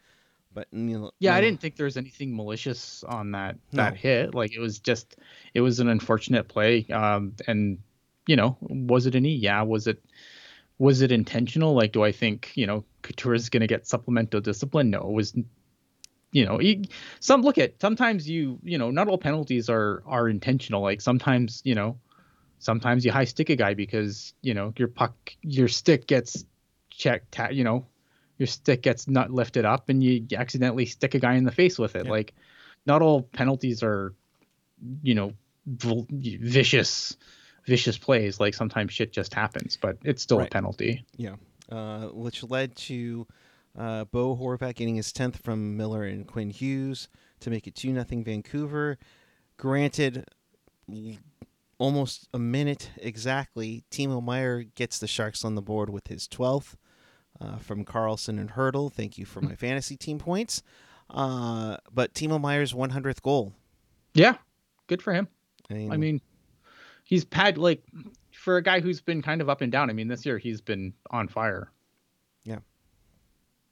But 0.53 0.67
you 0.71 0.99
know, 0.99 1.11
Yeah, 1.19 1.35
I 1.35 1.41
didn't 1.41 1.61
think 1.61 1.75
there 1.75 1.85
was 1.85 1.97
anything 1.97 2.35
malicious 2.35 3.03
on 3.03 3.31
that 3.31 3.55
No. 3.71 3.83
that 3.83 3.95
hit. 3.95 4.33
Like 4.33 4.53
it 4.55 4.59
was 4.59 4.79
just 4.79 5.15
it 5.53 5.61
was 5.61 5.79
an 5.79 5.87
unfortunate 5.87 6.47
play. 6.47 6.85
Um 6.91 7.33
and 7.47 7.79
you 8.27 8.35
know, 8.35 8.57
was 8.61 9.05
it 9.05 9.15
a 9.15 9.21
knee? 9.21 9.35
Yeah, 9.35 9.61
was 9.61 9.87
it 9.87 10.03
was 10.79 11.01
it 11.01 11.11
intentional? 11.11 11.73
Like 11.73 11.91
do 11.91 12.03
I 12.03 12.11
think, 12.11 12.51
you 12.55 12.67
know, 12.67 12.83
Couture 13.01 13.33
is 13.33 13.49
going 13.49 13.61
to 13.61 13.67
get 13.67 13.87
supplemental 13.87 14.41
discipline? 14.41 14.89
No, 14.89 14.99
it 14.99 15.11
was 15.13 15.33
you 16.31 16.45
know, 16.45 16.59
you, 16.59 16.83
some 17.19 17.41
look 17.41 17.57
at 17.57 17.81
sometimes 17.81 18.29
you, 18.29 18.59
you 18.63 18.77
know, 18.77 18.91
not 18.91 19.07
all 19.07 19.17
penalties 19.17 19.69
are 19.69 20.03
are 20.05 20.27
intentional. 20.29 20.81
Like 20.81 21.01
sometimes, 21.01 21.61
you 21.63 21.75
know, 21.75 21.99
sometimes 22.59 23.05
you 23.05 23.11
high 23.11 23.25
stick 23.25 23.49
a 23.49 23.55
guy 23.55 23.73
because, 23.73 24.33
you 24.41 24.53
know, 24.53 24.73
your 24.77 24.87
puck 24.89 25.15
your 25.41 25.67
stick 25.67 26.07
gets 26.07 26.45
checked, 26.89 27.31
ta- 27.31 27.49
you 27.49 27.63
know, 27.63 27.85
your 28.37 28.47
stick 28.47 28.81
gets 28.81 29.07
not 29.07 29.31
lifted 29.31 29.65
up 29.65 29.89
and 29.89 30.03
you 30.03 30.25
accidentally 30.35 30.85
stick 30.85 31.15
a 31.15 31.19
guy 31.19 31.35
in 31.35 31.43
the 31.43 31.51
face 31.51 31.79
with 31.79 31.95
it. 31.95 32.05
Yeah. 32.05 32.11
Like, 32.11 32.33
not 32.85 33.01
all 33.01 33.21
penalties 33.21 33.81
are, 33.83 34.13
you 35.01 35.15
know, 35.15 35.33
vicious, 35.65 37.17
vicious 37.65 37.97
plays. 37.97 38.39
Like 38.39 38.53
sometimes 38.53 38.93
shit 38.93 39.11
just 39.11 39.33
happens, 39.33 39.77
but 39.81 39.97
it's 40.03 40.21
still 40.21 40.39
Right. 40.39 40.47
a 40.47 40.51
penalty. 40.51 41.05
Yeah, 41.15 41.35
uh, 41.69 42.07
which 42.07 42.43
led 42.43 42.75
to 42.77 43.27
uh, 43.77 44.05
Bo 44.05 44.35
Horvat 44.35 44.75
getting 44.75 44.95
his 44.95 45.11
tenth 45.11 45.37
from 45.43 45.77
Miller 45.77 46.03
and 46.03 46.27
Quinn 46.27 46.49
Hughes 46.49 47.09
to 47.41 47.49
make 47.49 47.67
it 47.67 47.75
two 47.75 47.93
nothing 47.93 48.23
Vancouver. 48.23 48.97
Granted, 49.57 50.25
almost 51.77 52.27
a 52.33 52.39
minute 52.39 52.89
exactly, 52.97 53.83
Timo 53.91 54.23
Meier 54.23 54.63
gets 54.63 54.99
the 54.99 55.07
Sharks 55.07 55.45
on 55.45 55.55
the 55.55 55.61
board 55.61 55.89
with 55.89 56.07
his 56.07 56.27
twelfth 56.27 56.75
uh, 57.39 57.57
from 57.57 57.85
Karlsson 57.85 58.39
and 58.39 58.51
Hertl. 58.51 58.91
Thank 58.91 59.17
you 59.17 59.25
for 59.25 59.41
my 59.41 59.55
fantasy 59.55 59.95
team 59.95 60.17
points. 60.17 60.63
Uh, 61.09 61.77
but 61.93 62.13
Timo 62.13 62.41
Meier's 62.41 62.73
one 62.73 62.89
hundredth 62.89 63.21
goal. 63.21 63.53
Yeah, 64.13 64.35
good 64.87 65.01
for 65.01 65.13
him. 65.13 65.27
I 65.69 65.73
mean, 65.73 65.91
I 65.91 65.97
mean, 65.97 66.21
he's 67.03 67.25
had 67.31 67.57
like 67.57 67.83
for 68.31 68.57
a 68.57 68.63
guy 68.63 68.79
who's 68.79 69.01
been 69.01 69.21
kind 69.21 69.41
of 69.41 69.49
up 69.49 69.61
and 69.61 69.71
down. 69.71 69.89
I 69.89 69.93
mean, 69.93 70.07
this 70.07 70.25
year 70.25 70.37
he's 70.37 70.61
been 70.61 70.93
on 71.11 71.27
fire. 71.27 71.71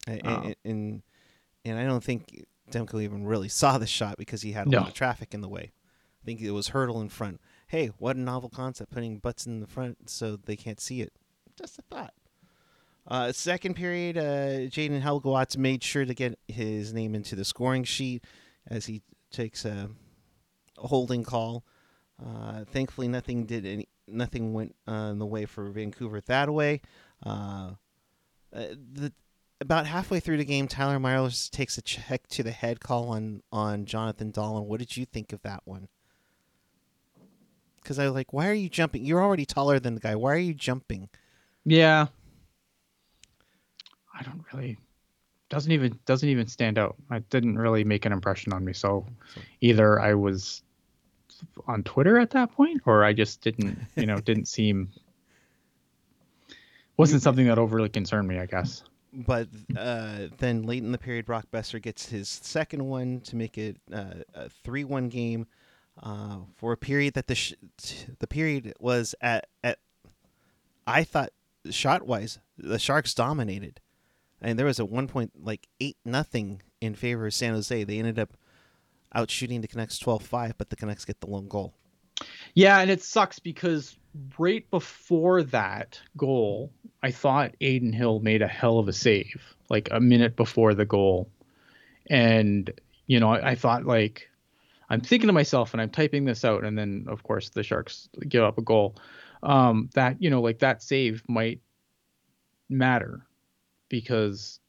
Uh, 0.07 0.11
and, 0.23 0.55
and 0.63 1.01
and 1.63 1.79
I 1.79 1.85
don't 1.85 2.03
think 2.03 2.45
Demko 2.71 3.01
even 3.01 3.25
really 3.25 3.49
saw 3.49 3.77
the 3.77 3.87
shot 3.87 4.17
because 4.17 4.41
he 4.43 4.51
had 4.51 4.67
a 4.67 4.69
No. 4.69 4.79
lot 4.79 4.87
of 4.89 4.93
traffic 4.93 5.33
in 5.33 5.41
the 5.41 5.49
way. 5.49 5.71
I 6.21 6.25
think 6.25 6.41
it 6.41 6.51
was 6.51 6.69
Hertl 6.69 7.01
in 7.01 7.09
front. 7.09 7.39
Hey, 7.67 7.87
what 7.97 8.15
a 8.15 8.19
novel 8.19 8.49
concept 8.49 8.91
putting 8.91 9.17
butts 9.19 9.45
in 9.45 9.59
the 9.59 9.67
front 9.67 10.09
so 10.09 10.35
they 10.37 10.55
can't 10.55 10.79
see 10.79 11.01
it. 11.01 11.13
Just 11.57 11.79
a 11.79 11.81
thought. 11.83 12.13
Uh, 13.07 13.31
second 13.31 13.75
period, 13.75 14.17
uh, 14.17 14.67
Jayden 14.69 15.01
Halbgewachs 15.01 15.57
made 15.57 15.83
sure 15.83 16.05
to 16.05 16.13
get 16.15 16.39
his 16.47 16.93
name 16.93 17.13
into 17.13 17.35
the 17.35 17.45
scoring 17.45 17.83
sheet 17.83 18.23
as 18.67 18.87
he 18.87 19.01
takes 19.31 19.63
a, 19.65 19.89
a 20.77 20.87
holding 20.87 21.23
call. 21.23 21.63
Uh, 22.23 22.63
thankfully, 22.65 23.07
nothing 23.07 23.45
did 23.45 23.65
any, 23.65 23.87
nothing 24.07 24.53
went 24.53 24.75
uh, 24.87 25.09
in 25.11 25.19
the 25.19 25.25
way 25.25 25.45
for 25.45 25.69
Vancouver 25.69 26.19
that 26.21 26.51
way. 26.51 26.81
Uh, 27.23 27.71
uh, 28.53 28.67
the 28.93 29.13
about 29.61 29.85
halfway 29.87 30.19
through 30.19 30.37
the 30.37 30.45
game, 30.45 30.67
Tyler 30.67 30.99
Myers 30.99 31.49
takes 31.49 31.77
a 31.77 31.81
check 31.81 32.27
to 32.27 32.43
the 32.43 32.51
head 32.51 32.79
call 32.79 33.09
on 33.09 33.41
on 33.51 33.85
Jonathan 33.85 34.31
Dahlen. 34.31 34.65
What 34.65 34.79
did 34.79 34.95
you 34.97 35.05
think 35.05 35.33
of 35.33 35.41
that 35.43 35.61
one? 35.65 35.87
Because 37.81 37.99
I 37.99 38.05
was 38.05 38.13
like, 38.13 38.33
why 38.33 38.47
are 38.49 38.53
you 38.53 38.67
jumping? 38.69 39.05
You're 39.05 39.21
already 39.21 39.45
taller 39.45 39.79
than 39.79 39.93
the 39.93 40.01
guy. 40.01 40.15
Why 40.15 40.33
are 40.33 40.37
you 40.39 40.53
jumping? 40.53 41.07
Yeah. 41.65 42.07
I 44.17 44.23
don't 44.23 44.43
really 44.53 44.77
doesn't 45.49 45.71
even 45.71 45.99
doesn't 46.05 46.27
even 46.27 46.47
stand 46.47 46.77
out. 46.77 46.95
It 47.11 47.29
didn't 47.29 47.57
really 47.57 47.83
make 47.83 48.05
an 48.05 48.11
impression 48.11 48.53
on 48.53 48.65
me. 48.65 48.73
So 48.73 49.05
So- 49.33 49.41
either 49.61 49.99
I 49.99 50.13
was 50.15 50.63
on 51.67 51.83
Twitter 51.83 52.17
at 52.17 52.31
that 52.31 52.51
point 52.53 52.81
or 52.85 53.03
I 53.03 53.13
just 53.13 53.41
didn't, 53.41 53.77
you 53.95 54.05
know, 54.05 54.17
didn't 54.21 54.47
seem 54.47 54.89
wasn't 56.97 57.21
something 57.21 57.45
that 57.47 57.59
overly 57.59 57.89
concerned 57.89 58.27
me, 58.27 58.39
I 58.39 58.45
guess. 58.45 58.83
But 59.15 59.47
uh, 59.77 60.27
then 60.37 60.63
late 60.63 60.83
in 60.83 60.91
the 60.91 60.97
period, 60.97 61.25
Brock 61.25 61.47
Boeser 61.51 61.81
gets 61.81 62.09
his 62.09 62.27
second 62.27 62.85
one 62.85 63.21
to 63.21 63.35
make 63.35 63.57
it 63.57 63.77
uh, 63.93 64.23
a 64.33 64.49
three-one 64.49 65.09
game 65.09 65.47
uh, 66.01 66.39
for 66.57 66.73
a 66.73 66.77
period 66.77 67.13
that 67.13 67.27
the 67.27 67.35
sh- 67.35 67.53
the 68.19 68.27
period 68.27 68.73
was 68.79 69.15
at 69.21 69.47
at. 69.63 69.79
I 70.85 71.03
thought 71.03 71.31
shot-wise, 71.69 72.39
the 72.57 72.77
Sharks 72.77 73.13
dominated, 73.13 73.79
and 74.41 74.59
there 74.59 74.65
was 74.65 74.79
a 74.79 74.85
one 74.85 75.07
point 75.07 75.31
like 75.41 75.67
eight 75.79 75.97
nothing 76.03 76.61
in 76.81 76.93
favor 76.95 77.25
of 77.25 77.33
San 77.33 77.53
Jose. 77.53 77.83
They 77.83 77.97
ended 77.97 78.19
up 78.19 78.37
out 79.13 79.31
shooting 79.31 79.61
the 79.61 79.67
Canucks 79.67 79.97
12-5, 79.97 80.53
but 80.57 80.69
the 80.69 80.75
Canucks 80.75 81.05
get 81.05 81.21
the 81.21 81.27
lone 81.27 81.47
goal. 81.47 81.73
Yeah, 82.55 82.79
and 82.79 82.89
it 82.89 83.03
sucks 83.03 83.37
because 83.37 83.97
right 84.39 84.69
before 84.71 85.43
that 85.43 85.99
goal, 86.15 86.71
I 87.03 87.11
thought 87.11 87.53
Adin 87.61 87.91
Hill 87.91 88.21
made 88.21 88.41
a 88.41 88.47
hell 88.47 88.79
of 88.79 88.87
a 88.87 88.93
save, 88.93 89.55
like 89.69 89.89
a 89.91 89.99
minute 89.99 90.37
before 90.37 90.73
the 90.73 90.85
goal. 90.85 91.29
And, 92.09 92.71
you 93.07 93.19
know, 93.19 93.31
I, 93.31 93.51
I 93.51 93.55
thought, 93.55 93.85
like, 93.85 94.29
I'm 94.89 95.01
thinking 95.01 95.27
to 95.27 95.33
myself, 95.33 95.73
and 95.73 95.81
I'm 95.81 95.89
typing 95.89 96.23
this 96.23 96.45
out, 96.45 96.63
and 96.63 96.77
then, 96.77 97.05
of 97.09 97.23
course, 97.23 97.49
the 97.49 97.61
Sharks 97.61 98.07
give 98.27 98.43
up 98.43 98.57
a 98.57 98.61
goal. 98.61 98.95
Um, 99.43 99.89
that, 99.93 100.21
you 100.21 100.29
know, 100.29 100.41
like 100.41 100.59
that 100.59 100.81
save 100.81 101.23
might 101.27 101.59
matter 102.69 103.25
because 103.89 104.59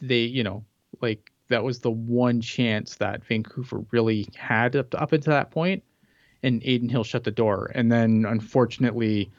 they, 0.00 0.20
you 0.20 0.42
know, 0.42 0.64
like 1.02 1.30
that 1.48 1.62
was 1.62 1.80
the 1.80 1.90
one 1.90 2.40
chance 2.40 2.94
that 2.96 3.24
Vancouver 3.24 3.84
really 3.90 4.26
had 4.34 4.76
up, 4.76 4.94
up 4.94 5.12
until 5.12 5.32
that 5.32 5.50
point 5.50 5.82
and 6.44 6.62
Adin 6.62 6.90
Hill 6.90 7.04
shut 7.04 7.24
the 7.24 7.30
door. 7.30 7.70
And 7.74 7.90
then 7.90 8.26
unfortunately 8.28 9.32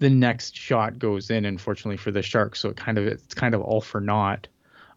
the 0.00 0.10
next 0.10 0.56
shot 0.56 0.98
goes 0.98 1.30
in, 1.30 1.44
unfortunately 1.44 1.96
for 1.96 2.10
the 2.10 2.20
Sharks. 2.20 2.60
So 2.60 2.70
it 2.70 2.76
kind 2.76 2.98
of 2.98 3.06
it's 3.06 3.32
kind 3.32 3.54
of 3.54 3.62
all 3.62 3.80
for 3.80 4.00
naught. 4.00 4.48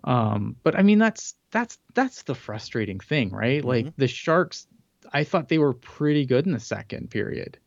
Um, 0.04 0.56
but 0.64 0.78
I 0.78 0.82
mean 0.82 0.98
that's 0.98 1.36
that's 1.52 1.78
that's 1.94 2.24
the 2.24 2.36
frustrating 2.36 3.00
thing, 3.00 3.30
right? 3.30 3.64
Like 3.64 3.96
the 3.98 4.08
Sharks 4.08 4.68
I 5.14 5.24
thought 5.24 5.50
they 5.50 5.60
were 5.60 5.74
pretty 5.74 6.26
good 6.26 6.46
in 6.46 6.52
the 6.52 6.60
second 6.60 7.12
period. 7.12 7.58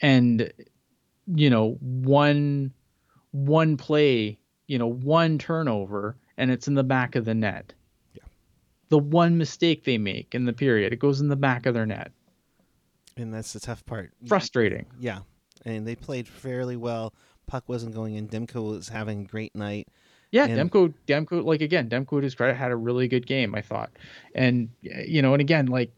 And 0.00 0.50
you 1.26 1.50
know, 1.50 1.76
one 1.80 2.72
one 3.32 3.76
play, 3.76 4.38
you 4.66 4.78
know, 4.78 4.90
one 4.90 5.38
turnover 5.38 6.16
and 6.38 6.50
it's 6.50 6.68
in 6.68 6.74
the 6.74 6.84
back 6.84 7.16
of 7.16 7.26
the 7.26 7.34
net. 7.34 7.74
Yeah. 8.14 8.22
The 8.88 8.98
one 8.98 9.36
mistake 9.36 9.84
they 9.84 9.98
make 9.98 10.34
in 10.34 10.46
the 10.46 10.54
period, 10.54 10.94
it 10.94 11.00
goes 11.00 11.20
in 11.20 11.28
the 11.28 11.36
back 11.36 11.66
of 11.66 11.74
their 11.74 11.84
net 11.84 12.12
And 13.18 13.32
that's 13.34 13.52
the 13.52 13.60
tough 13.60 13.84
part. 13.84 14.12
frustrating. 14.26 14.86
Yeah, 14.98 15.20
and 15.64 15.86
they 15.86 15.94
played 15.96 16.26
fairly 16.28 16.76
well. 16.76 17.12
Puck 17.46 17.64
wasn't 17.68 17.94
going 17.94 18.14
in. 18.14 18.28
Demko 18.28 18.70
was 18.70 18.88
having 18.88 19.22
a 19.22 19.24
great 19.24 19.54
night. 19.54 19.88
Yeah, 20.30 20.44
And- 20.44 20.70
Demko, 20.70 20.92
Demko, 21.06 21.42
like 21.44 21.62
again, 21.62 21.88
Demko 21.88 22.10
to 22.18 22.20
his 22.20 22.34
credit 22.34 22.56
had 22.56 22.70
a 22.70 22.76
really 22.76 23.08
good 23.08 23.26
game, 23.26 23.54
I 23.54 23.62
thought, 23.62 23.90
and 24.34 24.68
you 24.82 25.22
know, 25.22 25.32
and 25.32 25.40
again, 25.40 25.66
like 25.66 25.90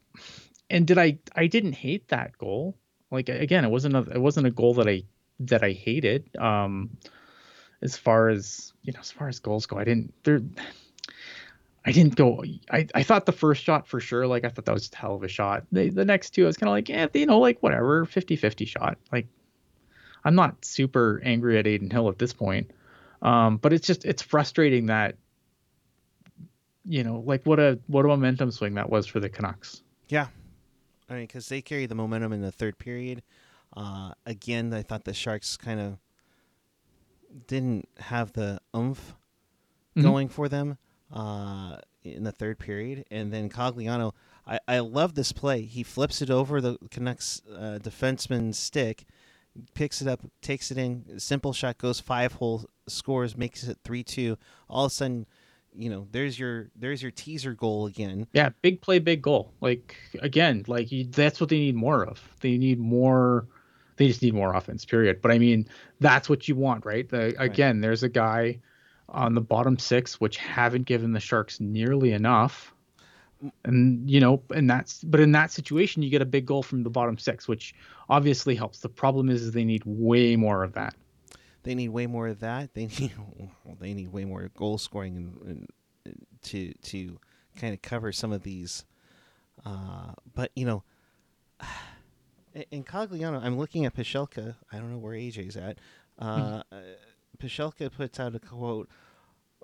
and 0.70 0.86
did 0.86 0.98
I 0.98 1.18
I 1.34 1.46
didn't 1.48 1.72
hate 1.72 2.08
that 2.08 2.38
goal. 2.38 2.76
Like 3.10 3.28
again, 3.28 3.64
it 3.64 3.70
wasn't 3.70 3.96
a 3.96 4.02
it 4.14 4.20
wasn't 4.20 4.46
a 4.46 4.50
goal 4.52 4.74
that 4.74 4.88
I 4.88 5.02
that 5.40 5.64
I 5.64 5.72
hated. 5.72 6.30
Um 6.36 6.90
as 7.82 7.96
far 7.96 8.28
as 8.28 8.72
you 8.82 8.92
know, 8.92 9.00
as 9.00 9.10
far 9.10 9.26
as 9.28 9.40
goals 9.40 9.66
go, 9.66 9.78
I 9.78 9.84
didn't 9.84 10.14
there 10.22 10.40
I 11.84 11.92
didn't 11.92 12.16
go. 12.16 12.44
I, 12.70 12.86
I 12.94 13.02
thought 13.02 13.24
the 13.24 13.32
first 13.32 13.62
shot 13.62 13.86
for 13.86 14.00
sure, 14.00 14.26
like 14.26 14.44
I 14.44 14.50
thought 14.50 14.66
that 14.66 14.74
was 14.74 14.90
a 14.92 14.96
hell 14.96 15.14
of 15.14 15.22
a 15.22 15.28
shot. 15.28 15.64
The, 15.72 15.88
the 15.88 16.04
next 16.04 16.30
two, 16.30 16.44
I 16.44 16.46
was 16.46 16.56
kind 16.56 16.68
of 16.68 16.74
like, 16.74 16.88
yeah, 16.88 17.06
you 17.14 17.26
know, 17.26 17.38
like 17.38 17.62
whatever, 17.62 18.04
50 18.04 18.36
50 18.36 18.64
shot. 18.66 18.98
Like, 19.10 19.26
I'm 20.24 20.34
not 20.34 20.62
super 20.64 21.22
angry 21.24 21.58
at 21.58 21.66
Adin 21.66 21.90
Hill 21.90 22.10
at 22.10 22.18
this 22.18 22.34
point. 22.34 22.70
Um, 23.22 23.56
but 23.56 23.72
it's 23.72 23.86
just, 23.86 24.04
it's 24.04 24.20
frustrating 24.20 24.86
that, 24.86 25.16
you 26.84 27.02
know, 27.02 27.22
like 27.24 27.44
what 27.44 27.58
a, 27.58 27.78
what 27.86 28.04
a 28.04 28.08
momentum 28.08 28.50
swing 28.50 28.74
that 28.74 28.90
was 28.90 29.06
for 29.06 29.20
the 29.20 29.30
Canucks. 29.30 29.82
Yeah. 30.08 30.26
I 31.08 31.14
mean, 31.14 31.22
because 31.22 31.48
they 31.48 31.62
carry 31.62 31.86
the 31.86 31.94
momentum 31.94 32.32
in 32.34 32.42
the 32.42 32.52
third 32.52 32.78
period. 32.78 33.22
Uh, 33.74 34.12
again, 34.26 34.72
I 34.74 34.82
thought 34.82 35.04
the 35.04 35.14
Sharks 35.14 35.56
kind 35.56 35.80
of 35.80 35.98
didn't 37.46 37.88
have 37.98 38.32
the 38.32 38.60
oomph 38.76 39.14
mm-hmm. 39.96 40.02
going 40.02 40.28
for 40.28 40.48
them 40.48 40.76
uh, 41.12 41.76
in 42.02 42.24
the 42.24 42.32
third 42.32 42.58
period, 42.58 43.04
and 43.10 43.32
then 43.32 43.48
Cogliano. 43.48 44.12
I, 44.46 44.58
I 44.66 44.78
love 44.80 45.14
this 45.14 45.32
play. 45.32 45.62
He 45.62 45.82
flips 45.82 46.22
it 46.22 46.30
over 46.30 46.60
the 46.60 46.78
Canucks 46.90 47.42
uh, 47.52 47.78
defenseman's 47.82 48.58
stick, 48.58 49.04
picks 49.74 50.00
it 50.00 50.08
up, 50.08 50.20
takes 50.42 50.70
it 50.70 50.78
in. 50.78 51.18
Simple 51.18 51.52
shot 51.52 51.78
goes 51.78 52.00
five 52.00 52.32
hole, 52.34 52.64
scores, 52.88 53.36
makes 53.36 53.64
it 53.64 53.78
three 53.84 54.02
two. 54.02 54.38
All 54.68 54.86
of 54.86 54.92
a 54.92 54.94
sudden, 54.94 55.26
you 55.74 55.90
know, 55.90 56.06
there's 56.10 56.38
your 56.38 56.70
there's 56.74 57.02
your 57.02 57.10
teaser 57.10 57.54
goal 57.54 57.86
again. 57.86 58.26
Yeah, 58.32 58.50
big 58.62 58.80
play, 58.80 58.98
big 58.98 59.22
goal. 59.22 59.52
Like 59.60 59.96
again, 60.20 60.64
like 60.66 60.90
you, 60.90 61.04
that's 61.04 61.40
what 61.40 61.50
they 61.50 61.58
need 61.58 61.76
more 61.76 62.04
of. 62.04 62.20
They 62.40 62.56
need 62.56 62.78
more. 62.78 63.46
They 63.96 64.08
just 64.08 64.22
need 64.22 64.34
more 64.34 64.54
offense. 64.54 64.84
Period. 64.84 65.20
But 65.20 65.30
I 65.32 65.38
mean, 65.38 65.68
that's 66.00 66.28
what 66.28 66.48
you 66.48 66.56
want, 66.56 66.86
right? 66.86 67.06
The, 67.06 67.34
again, 67.38 67.76
right. 67.76 67.82
there's 67.82 68.02
a 68.02 68.08
guy 68.08 68.60
on 69.10 69.34
the 69.34 69.40
bottom 69.40 69.78
six, 69.78 70.20
which 70.20 70.36
haven't 70.36 70.86
given 70.86 71.12
the 71.12 71.20
Sharks 71.20 71.60
nearly 71.60 72.12
enough. 72.12 72.74
And 73.64 74.08
you 74.08 74.20
know, 74.20 74.42
and 74.54 74.68
that's 74.68 75.02
but 75.02 75.20
in 75.20 75.32
that 75.32 75.50
situation, 75.50 76.02
you 76.02 76.10
get 76.10 76.20
a 76.20 76.26
big 76.26 76.44
goal 76.44 76.62
from 76.62 76.82
the 76.82 76.90
bottom 76.90 77.16
six, 77.16 77.48
which 77.48 77.74
obviously 78.08 78.54
helps. 78.54 78.80
The 78.80 78.88
problem 78.88 79.30
is, 79.30 79.42
is 79.42 79.52
they 79.52 79.64
need 79.64 79.82
way 79.86 80.36
more 80.36 80.62
of 80.62 80.74
that. 80.74 80.94
They 81.62 81.74
need 81.74 81.88
way 81.88 82.06
more 82.06 82.28
of 82.28 82.40
that. 82.40 82.74
They 82.74 82.86
need 82.98 83.12
they 83.80 83.94
need 83.94 84.12
way 84.12 84.24
more 84.26 84.50
goal 84.56 84.76
scoring 84.76 85.16
and, 85.46 85.68
and 86.04 86.26
to 86.42 86.72
to 86.72 87.18
kind 87.56 87.72
of 87.72 87.80
cover 87.80 88.12
some 88.12 88.32
of 88.32 88.42
these. 88.42 88.84
Uh, 89.64 90.12
but 90.34 90.50
you 90.54 90.66
know, 90.66 90.82
in 92.70 92.84
Cogliano, 92.84 93.42
I'm 93.42 93.58
looking 93.58 93.86
at 93.86 93.94
Pashelka. 93.94 94.54
I 94.70 94.76
don't 94.76 94.90
know 94.90 94.98
where 94.98 95.14
AJ's 95.14 95.56
at. 95.56 95.78
Uh, 96.18 96.62
mm-hmm 97.48 97.90
puts 97.90 98.20
out 98.20 98.34
a 98.34 98.38
quote 98.38 98.88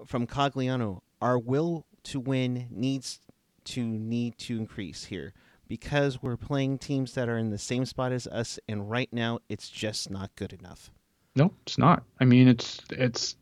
from 0.04 0.26
Cogliano: 0.26 1.02
"Our 1.20 1.38
will 1.38 1.86
to 2.04 2.20
win 2.20 2.66
needs 2.70 3.20
to 3.64 3.84
need 3.84 4.38
to 4.38 4.56
increase 4.56 5.04
here 5.04 5.32
because 5.68 6.22
we're 6.22 6.36
playing 6.36 6.78
teams 6.78 7.14
that 7.14 7.28
are 7.28 7.38
in 7.38 7.50
the 7.50 7.58
same 7.58 7.84
spot 7.84 8.12
as 8.12 8.26
us, 8.26 8.58
and 8.68 8.90
right 8.90 9.12
now 9.12 9.38
it's 9.48 9.68
just 9.68 10.10
not 10.10 10.34
good 10.36 10.52
enough." 10.52 10.90
No, 11.34 11.52
it's 11.62 11.78
not. 11.78 12.02
I 12.18 12.24
mean, 12.24 12.48
it's 12.48 12.80
it's 12.90 13.36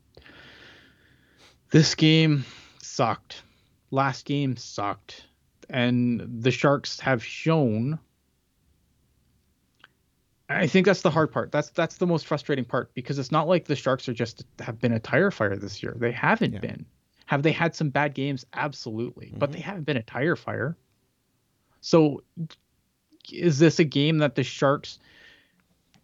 this 1.71 1.95
game 1.95 2.45
sucked. 2.81 3.43
Last 3.91 4.25
game 4.25 4.57
sucked. 4.57 5.27
And 5.69 6.21
the 6.41 6.51
Sharks 6.51 6.99
have 6.99 7.23
shown 7.23 7.99
I 10.47 10.67
think 10.67 10.85
that's 10.85 11.01
the 11.01 11.09
hard 11.09 11.31
part. 11.31 11.51
That's 11.51 11.69
that's 11.71 11.97
the 11.97 12.05
most 12.05 12.27
frustrating 12.27 12.65
part 12.65 12.93
because 12.93 13.17
it's 13.17 13.31
not 13.31 13.47
like 13.47 13.65
the 13.65 13.75
Sharks 13.75 14.07
are 14.07 14.13
just 14.13 14.45
have 14.59 14.79
been 14.79 14.93
a 14.93 14.99
tire 14.99 15.31
fire 15.31 15.55
this 15.55 15.81
year. 15.81 15.95
They 15.97 16.11
haven't 16.11 16.53
yeah. 16.53 16.59
been. 16.59 16.85
Have 17.25 17.41
they 17.41 17.51
had 17.51 17.75
some 17.75 17.89
bad 17.89 18.13
games? 18.13 18.45
Absolutely, 18.53 19.27
mm-hmm. 19.27 19.39
but 19.39 19.51
they 19.51 19.59
haven't 19.59 19.85
been 19.85 19.97
a 19.97 20.03
tire 20.03 20.35
fire. 20.35 20.77
So, 21.81 22.23
is 23.31 23.57
this 23.57 23.79
a 23.79 23.83
game 23.83 24.19
that 24.19 24.35
the 24.35 24.43
Sharks 24.43 24.99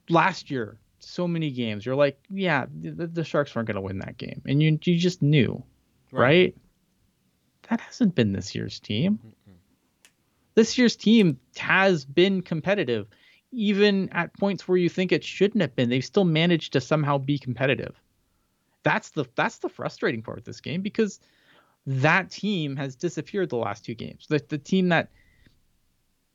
last 0.10 0.50
year? 0.50 0.78
So 1.04 1.28
many 1.28 1.50
games, 1.50 1.84
you're 1.84 1.96
like, 1.96 2.20
yeah, 2.30 2.68
the, 2.72 3.08
the 3.08 3.24
Sharks 3.24 3.56
weren't 3.56 3.68
going 3.68 3.76
to 3.76 3.82
win 3.82 4.00
that 4.00 4.18
game, 4.18 4.42
and 4.46 4.62
you 4.62 4.78
you 4.84 4.98
just 4.98 5.22
knew, 5.22 5.64
right? 6.12 6.22
right? 6.22 6.58
That 7.70 7.82
hasn't 7.82 8.16
been 8.16 8.34
this 8.34 8.54
year's 8.54 8.80
team. 8.80 9.14
Mm-hmm. 9.14 9.52
This 10.54 10.78
year's 10.78 10.96
team 10.96 11.40
has 11.58 12.06
been 12.06 12.42
competitive 12.42 13.08
even 13.52 14.10
at 14.10 14.34
points 14.38 14.68
where 14.68 14.78
you 14.78 14.90
think 14.90 15.12
it 15.12 15.24
shouldn't 15.24 15.62
have 15.62 15.76
been, 15.76 15.90
they've 15.90 16.06
still 16.06 16.24
managed 16.24 16.74
to 16.74 16.82
somehow 16.82 17.18
be 17.18 17.38
competitive. 17.38 18.00
That's 18.84 19.10
the 19.10 19.26
that's 19.36 19.60
the 19.60 19.70
frustrating 19.70 20.24
part 20.24 20.38
of 20.38 20.44
this 20.44 20.62
game 20.62 20.82
because 20.82 21.20
that 21.86 22.32
team 22.32 22.76
has 22.76 22.96
disappeared 22.96 23.50
the 23.50 23.58
last 23.58 23.86
two 23.86 23.94
games. 23.94 24.26
The 24.28 24.44
the 24.48 24.58
team 24.58 24.90
that 24.90 25.10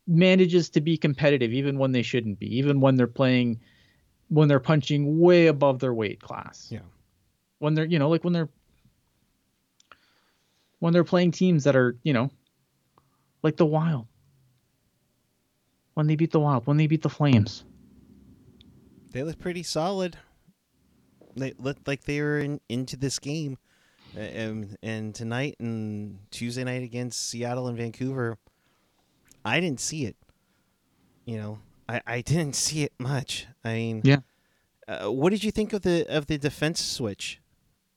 manages 0.06 0.70
to 0.70 0.80
be 0.80 0.96
competitive 0.96 1.52
even 1.52 1.78
when 1.78 1.92
they 1.92 2.02
shouldn't 2.02 2.38
be, 2.38 2.58
even 2.58 2.80
when 2.80 2.94
they're 2.94 3.06
playing 3.06 3.60
when 4.28 4.48
they're 4.48 4.60
punching 4.60 5.18
way 5.20 5.46
above 5.46 5.78
their 5.78 5.94
weight 5.94 6.20
class. 6.20 6.68
Yeah. 6.70 6.80
When 7.58 7.74
they're, 7.74 7.84
you 7.84 7.98
know, 7.98 8.08
like 8.08 8.24
when 8.24 8.32
they're 8.32 8.48
when 10.78 10.92
they're 10.92 11.04
playing 11.04 11.32
teams 11.32 11.64
that 11.64 11.74
are, 11.74 11.96
you 12.02 12.12
know, 12.12 12.30
like 13.42 13.56
the 13.56 13.66
Wild 13.66 14.06
when 15.96 16.06
they 16.06 16.14
beat 16.14 16.30
the 16.30 16.38
Wild, 16.38 16.66
when 16.66 16.76
they 16.76 16.86
beat 16.86 17.00
the 17.00 17.08
Flames. 17.08 17.64
They 19.12 19.22
look 19.22 19.38
pretty 19.38 19.62
solid. 19.62 20.18
They 21.34 21.54
looked 21.58 21.88
like 21.88 22.04
they 22.04 22.20
were 22.20 22.38
in, 22.38 22.60
into 22.68 22.98
this 22.98 23.18
game. 23.18 23.56
And, 24.14 24.76
and 24.82 25.14
tonight 25.14 25.56
and 25.58 26.18
Tuesday 26.30 26.64
night 26.64 26.82
against 26.82 27.30
Seattle 27.30 27.66
and 27.66 27.78
Vancouver, 27.78 28.36
I 29.42 29.58
didn't 29.58 29.80
see 29.80 30.04
it. 30.04 30.16
You 31.24 31.38
know, 31.38 31.58
I, 31.88 32.02
I 32.06 32.20
didn't 32.20 32.56
see 32.56 32.82
it 32.82 32.92
much. 32.98 33.46
I 33.64 33.72
mean, 33.72 34.02
yeah. 34.04 34.18
Uh, 34.86 35.10
what 35.10 35.30
did 35.30 35.42
you 35.42 35.50
think 35.50 35.72
of 35.72 35.80
the 35.80 36.06
of 36.14 36.26
the 36.26 36.36
defense 36.38 36.84
switch? 36.84 37.40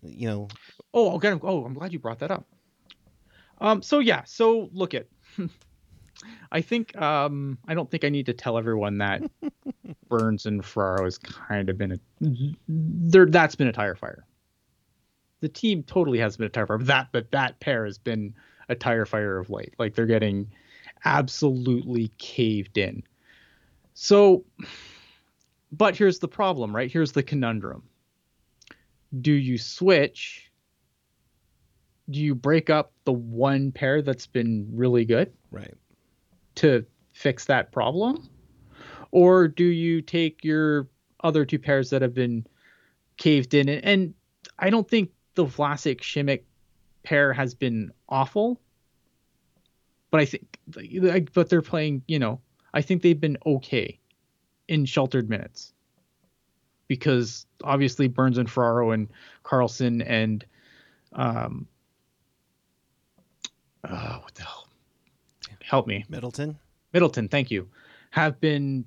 You 0.01 0.27
know. 0.27 0.47
Oh, 0.93 1.15
okay. 1.15 1.37
Oh, 1.43 1.65
I'm 1.65 1.73
glad 1.73 1.91
you 1.93 1.99
brought 1.99 2.19
that 2.19 2.31
up. 2.31 2.45
Um. 3.59 3.81
So 3.81 3.99
yeah. 3.99 4.23
So 4.23 4.69
look 4.71 4.93
at. 4.93 5.07
I 6.51 6.61
think 6.61 6.99
um, 6.99 7.57
I 7.67 7.73
don't 7.73 7.89
think 7.89 8.03
I 8.03 8.09
need 8.09 8.25
to 8.25 8.33
tell 8.33 8.57
everyone 8.57 8.97
that 8.97 9.21
Burns 10.09 10.45
and 10.45 10.65
Ferraro 10.65 11.05
has 11.05 11.17
kind 11.17 11.69
of 11.69 11.77
been 11.77 11.93
a 11.93 11.99
there. 12.67 13.25
That's 13.25 13.55
been 13.55 13.67
a 13.67 13.73
tire 13.73 13.95
fire. 13.95 14.25
The 15.41 15.49
team 15.49 15.83
totally 15.83 16.19
has 16.19 16.37
been 16.37 16.47
a 16.47 16.49
tire 16.49 16.67
fire. 16.67 16.77
But 16.77 16.87
that 16.87 17.07
but 17.11 17.31
that 17.31 17.59
pair 17.59 17.85
has 17.85 17.97
been 17.97 18.33
a 18.67 18.75
tire 18.75 19.05
fire 19.05 19.37
of 19.37 19.49
late. 19.49 19.75
Like 19.77 19.95
they're 19.95 20.05
getting 20.05 20.51
absolutely 21.05 22.11
caved 22.17 22.77
in. 22.77 23.03
So, 23.93 24.45
but 25.71 25.95
here's 25.95 26.19
the 26.19 26.27
problem, 26.27 26.75
right? 26.75 26.91
Here's 26.91 27.11
the 27.11 27.23
conundrum. 27.23 27.83
Do 29.21 29.31
you 29.31 29.57
switch? 29.57 30.51
Do 32.09 32.19
you 32.19 32.33
break 32.33 32.69
up 32.69 32.91
the 33.05 33.13
one 33.13 33.71
pair 33.71 34.01
that's 34.01 34.25
been 34.25 34.67
really 34.73 35.05
good? 35.05 35.31
Right 35.51 35.75
to 36.59 36.85
fix 37.13 37.45
that 37.45 37.71
problem? 37.71 38.29
Or 39.11 39.47
do 39.47 39.63
you 39.63 40.01
take 40.01 40.43
your 40.43 40.87
other 41.23 41.45
two 41.45 41.59
pairs 41.59 41.89
that 41.89 42.01
have 42.01 42.13
been 42.13 42.45
caved 43.17 43.53
in? 43.53 43.69
And 43.69 44.13
I 44.57 44.69
don't 44.69 44.87
think 44.87 45.11
the 45.35 45.45
Vlasic 45.45 46.01
Simek 46.01 46.43
pair 47.03 47.33
has 47.33 47.53
been 47.53 47.91
awful, 48.07 48.59
but 50.11 50.19
I 50.19 50.25
think, 50.25 50.59
but 51.33 51.49
they're 51.49 51.61
playing, 51.61 52.03
you 52.07 52.19
know, 52.19 52.41
I 52.73 52.81
think 52.81 53.01
they've 53.01 53.19
been 53.19 53.37
okay 53.45 53.99
in 54.67 54.85
sheltered 54.85 55.29
minutes 55.29 55.73
because 56.87 57.45
obviously 57.63 58.07
Burns 58.07 58.37
and 58.37 58.49
Ferraro 58.49 58.91
and 58.91 59.07
Karlsson 59.43 60.03
and 60.05 60.45
um 61.13 61.67
uh, 63.83 64.19
what 64.19 64.35
the 64.35 64.43
hell 64.43 64.58
help 65.69 65.85
me. 65.87 66.03
Middleton. 66.09 66.57
Middleton, 66.93 67.27
thank 67.27 67.51
you. 67.51 67.69
Have 68.11 68.39
been 68.41 68.85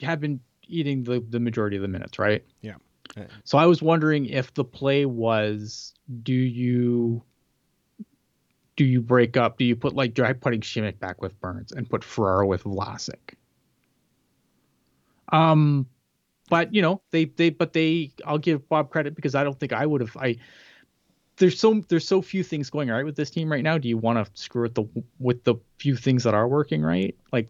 have 0.00 0.20
been 0.20 0.40
eating 0.66 1.04
the 1.04 1.24
the 1.28 1.38
majority 1.38 1.76
of 1.76 1.82
the 1.82 1.88
minutes, 1.88 2.18
right? 2.18 2.42
Yeah. 2.62 2.76
So 3.44 3.58
I 3.58 3.66
was 3.66 3.82
wondering 3.82 4.24
if 4.26 4.54
the 4.54 4.64
play 4.64 5.04
was 5.04 5.92
do 6.22 6.32
you 6.32 7.22
do 8.76 8.84
you 8.84 9.02
break 9.02 9.36
up? 9.36 9.58
Do 9.58 9.66
you 9.66 9.76
put 9.76 9.94
like 9.94 10.14
dry 10.14 10.32
putting 10.32 10.62
Simek 10.62 10.98
back 10.98 11.20
with 11.20 11.38
Burns 11.40 11.72
and 11.72 11.88
put 11.88 12.02
Ferraro 12.02 12.46
with 12.46 12.64
Vlasic? 12.64 13.34
Um, 15.30 15.86
but 16.48 16.72
you 16.72 16.80
know 16.80 17.02
they 17.10 17.26
they 17.26 17.50
but 17.50 17.74
they 17.74 18.12
I'll 18.24 18.38
give 18.38 18.66
Bob 18.68 18.90
credit 18.90 19.14
because 19.14 19.34
I 19.34 19.44
don't 19.44 19.58
think 19.60 19.74
I 19.74 19.84
would 19.84 20.00
have 20.00 20.16
I 20.16 20.36
there's 21.42 21.58
so 21.58 21.82
there's 21.88 22.06
so 22.06 22.22
few 22.22 22.44
things 22.44 22.70
going 22.70 22.88
right 22.88 23.04
with 23.04 23.16
this 23.16 23.28
team 23.28 23.50
right 23.50 23.64
now. 23.64 23.76
Do 23.76 23.88
you 23.88 23.98
want 23.98 24.24
to 24.24 24.30
screw 24.40 24.62
with 24.62 24.76
the 24.76 24.84
with 25.18 25.42
the 25.42 25.56
few 25.76 25.96
things 25.96 26.22
that 26.22 26.34
are 26.34 26.46
working 26.46 26.82
right? 26.82 27.16
Like 27.32 27.48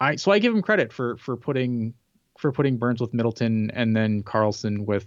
I 0.00 0.16
so 0.16 0.32
I 0.32 0.38
give 0.38 0.54
him 0.54 0.62
credit 0.62 0.90
for 0.94 1.18
for 1.18 1.36
putting 1.36 1.92
for 2.38 2.52
putting 2.52 2.78
Burns 2.78 3.02
with 3.02 3.12
Middleton 3.12 3.70
and 3.72 3.94
then 3.94 4.22
Karlsson 4.22 4.86
with 4.86 5.06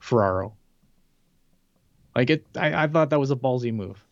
Ferraro. 0.00 0.56
Like 2.16 2.30
it, 2.30 2.44
I, 2.56 2.82
I 2.82 2.86
thought 2.88 3.10
that 3.10 3.20
was 3.20 3.30
a 3.30 3.36
ballsy 3.36 3.72
move 3.72 4.04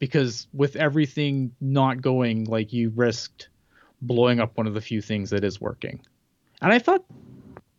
because 0.00 0.48
with 0.52 0.74
everything 0.74 1.54
not 1.60 2.02
going, 2.02 2.46
like 2.46 2.72
you 2.72 2.90
risked 2.96 3.48
blowing 4.02 4.40
up 4.40 4.56
one 4.56 4.66
of 4.66 4.74
the 4.74 4.80
few 4.80 5.00
things 5.00 5.30
that 5.30 5.44
is 5.44 5.60
working. 5.60 6.00
And 6.60 6.72
I 6.72 6.80
thought 6.80 7.04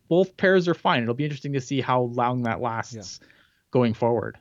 both 0.08 0.34
pairs 0.38 0.66
are 0.66 0.74
fine. 0.74 1.02
It'll 1.02 1.12
be 1.12 1.24
interesting 1.24 1.52
to 1.52 1.60
see 1.60 1.82
how 1.82 2.04
long 2.04 2.44
that 2.44 2.62
lasts 2.62 3.20
yeah. 3.20 3.28
going 3.70 3.92
forward. 3.92 4.38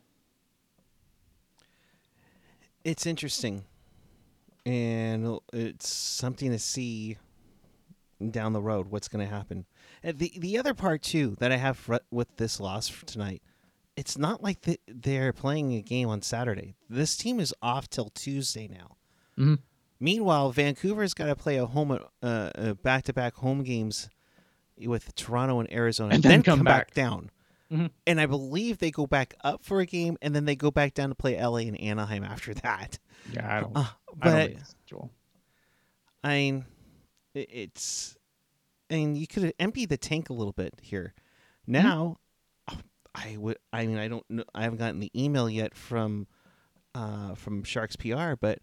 It's 2.83 3.05
interesting. 3.05 3.65
And 4.65 5.39
it's 5.53 5.89
something 5.89 6.51
to 6.51 6.59
see 6.59 7.17
down 8.29 8.53
the 8.53 8.61
road 8.61 8.91
what's 8.91 9.07
going 9.07 9.25
to 9.27 9.33
happen. 9.33 9.65
And 10.03 10.19
the 10.19 10.31
the 10.37 10.57
other 10.57 10.73
part 10.73 11.01
too 11.01 11.35
that 11.39 11.51
I 11.51 11.57
have 11.57 11.89
with 12.11 12.35
this 12.37 12.59
loss 12.59 12.87
for 12.87 13.05
tonight, 13.05 13.41
it's 13.95 14.17
not 14.17 14.43
like 14.43 14.61
the, 14.61 14.79
they're 14.87 15.33
playing 15.33 15.73
a 15.73 15.81
game 15.81 16.09
on 16.09 16.21
Saturday. 16.21 16.75
This 16.89 17.17
team 17.17 17.39
is 17.39 17.53
off 17.61 17.89
till 17.89 18.09
Tuesday 18.09 18.67
now. 18.67 18.97
Mm-hmm. 19.37 19.55
Meanwhile, 19.99 20.51
Vancouver's 20.51 21.13
got 21.13 21.27
to 21.27 21.35
play 21.35 21.57
a 21.57 21.65
home 21.65 21.99
uh, 22.23 22.73
back 22.83 23.03
to 23.05 23.13
back 23.13 23.35
home 23.35 23.63
games 23.63 24.09
with 24.77 25.13
Toronto 25.15 25.59
and 25.59 25.71
Arizona, 25.71 26.15
and 26.15 26.23
then, 26.23 26.31
then 26.31 26.43
come, 26.43 26.59
come 26.59 26.65
back. 26.65 26.87
back, 26.87 26.93
down. 26.93 27.29
Mm-hmm. 27.71 27.85
And 28.05 28.19
I 28.19 28.25
believe 28.25 28.79
they 28.79 28.91
go 28.91 29.07
back 29.07 29.33
up 29.43 29.63
for 29.63 29.79
a 29.79 29.85
game, 29.85 30.17
and 30.21 30.35
then 30.35 30.45
they 30.45 30.55
go 30.55 30.71
back 30.71 30.93
down 30.93 31.09
to 31.09 31.15
play 31.15 31.41
LA 31.41 31.59
and 31.59 31.79
Anaheim 31.79 32.23
after 32.23 32.53
that. 32.55 32.99
Yeah, 33.31 33.57
I 33.57 33.61
don't. 33.61 33.71
Uh, 33.75 33.85
but 34.15 34.33
I, 34.33 34.47
don't 34.47 34.75
Joel. 34.85 35.11
I 36.23 36.29
mean, 36.35 36.65
it's. 37.33 38.17
I 38.89 38.95
mean, 38.95 39.15
you 39.15 39.25
could 39.25 39.53
empty 39.57 39.85
the 39.85 39.97
tank 39.97 40.29
a 40.29 40.33
little 40.33 40.51
bit 40.53 40.73
here. 40.81 41.13
Mm-hmm. 41.63 41.71
Now, 41.71 42.17
mm-hmm. 42.69 42.79
I 43.15 43.37
would. 43.37 43.57
I 43.71 43.85
mean, 43.85 43.97
I 43.97 44.09
don't 44.09 44.25
know. 44.29 44.43
I 44.53 44.63
haven't 44.63 44.79
gotten 44.79 44.99
the 44.99 45.11
email 45.15 45.49
yet 45.49 45.73
from, 45.73 46.27
uh, 46.93 47.35
from 47.35 47.63
Sharks 47.63 47.95
PR, 47.95 48.33
but 48.39 48.59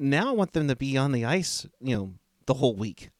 now 0.00 0.28
I 0.28 0.32
want 0.32 0.52
them 0.52 0.66
to 0.66 0.74
be 0.74 0.96
on 0.96 1.12
the 1.12 1.24
ice. 1.24 1.64
You 1.80 1.96
know, 1.96 2.14
the 2.46 2.54
whole 2.54 2.74
week 2.74 3.10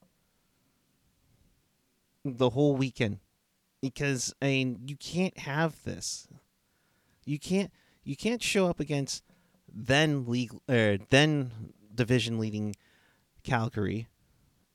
the 2.37 2.51
whole 2.51 2.77
weekend 2.77 3.19
because 3.81 4.35
I 4.43 4.47
mean 4.47 4.81
you 4.87 4.97
can't 4.97 5.39
have 5.39 5.83
this. 5.85 6.29
You 7.25 7.39
can't 7.39 7.71
you 8.05 8.17
can't 8.17 8.43
show 8.43 8.69
up 8.69 8.81
against 8.81 9.23
then 9.73 10.27
league 10.27 10.53
or 10.69 10.95
uh, 10.95 10.97
then 11.11 11.53
division 11.95 12.39
leading 12.39 12.75
Calgary. 13.43 14.09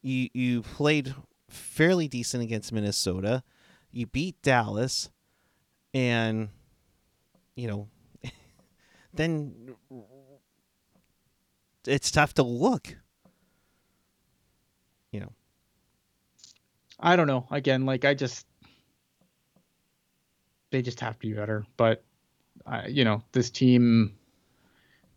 You 0.01 0.29
you 0.33 0.61
played 0.61 1.15
fairly 1.49 2.07
decent 2.07 2.43
against 2.43 2.71
Minnesota. 2.71 3.43
You 3.91 4.07
beat 4.07 4.41
Dallas 4.41 5.09
and 5.93 6.49
you 7.55 7.67
know 7.67 7.87
then 9.13 9.75
it's 11.85 12.11
tough 12.11 12.33
to 12.35 12.43
look. 12.43 12.95
You 15.11 15.21
know. 15.21 15.33
I 16.99 17.15
don't 17.15 17.27
know. 17.27 17.45
Again, 17.51 17.85
like 17.85 18.05
I 18.05 18.13
just 18.13 18.47
they 20.73 20.81
just 20.81 20.99
have 20.99 21.13
to 21.13 21.19
be 21.19 21.33
better. 21.33 21.65
But 21.77 22.03
uh, 22.65 22.81
you 22.87 23.05
know, 23.05 23.23
this 23.31 23.49
team. 23.49 24.15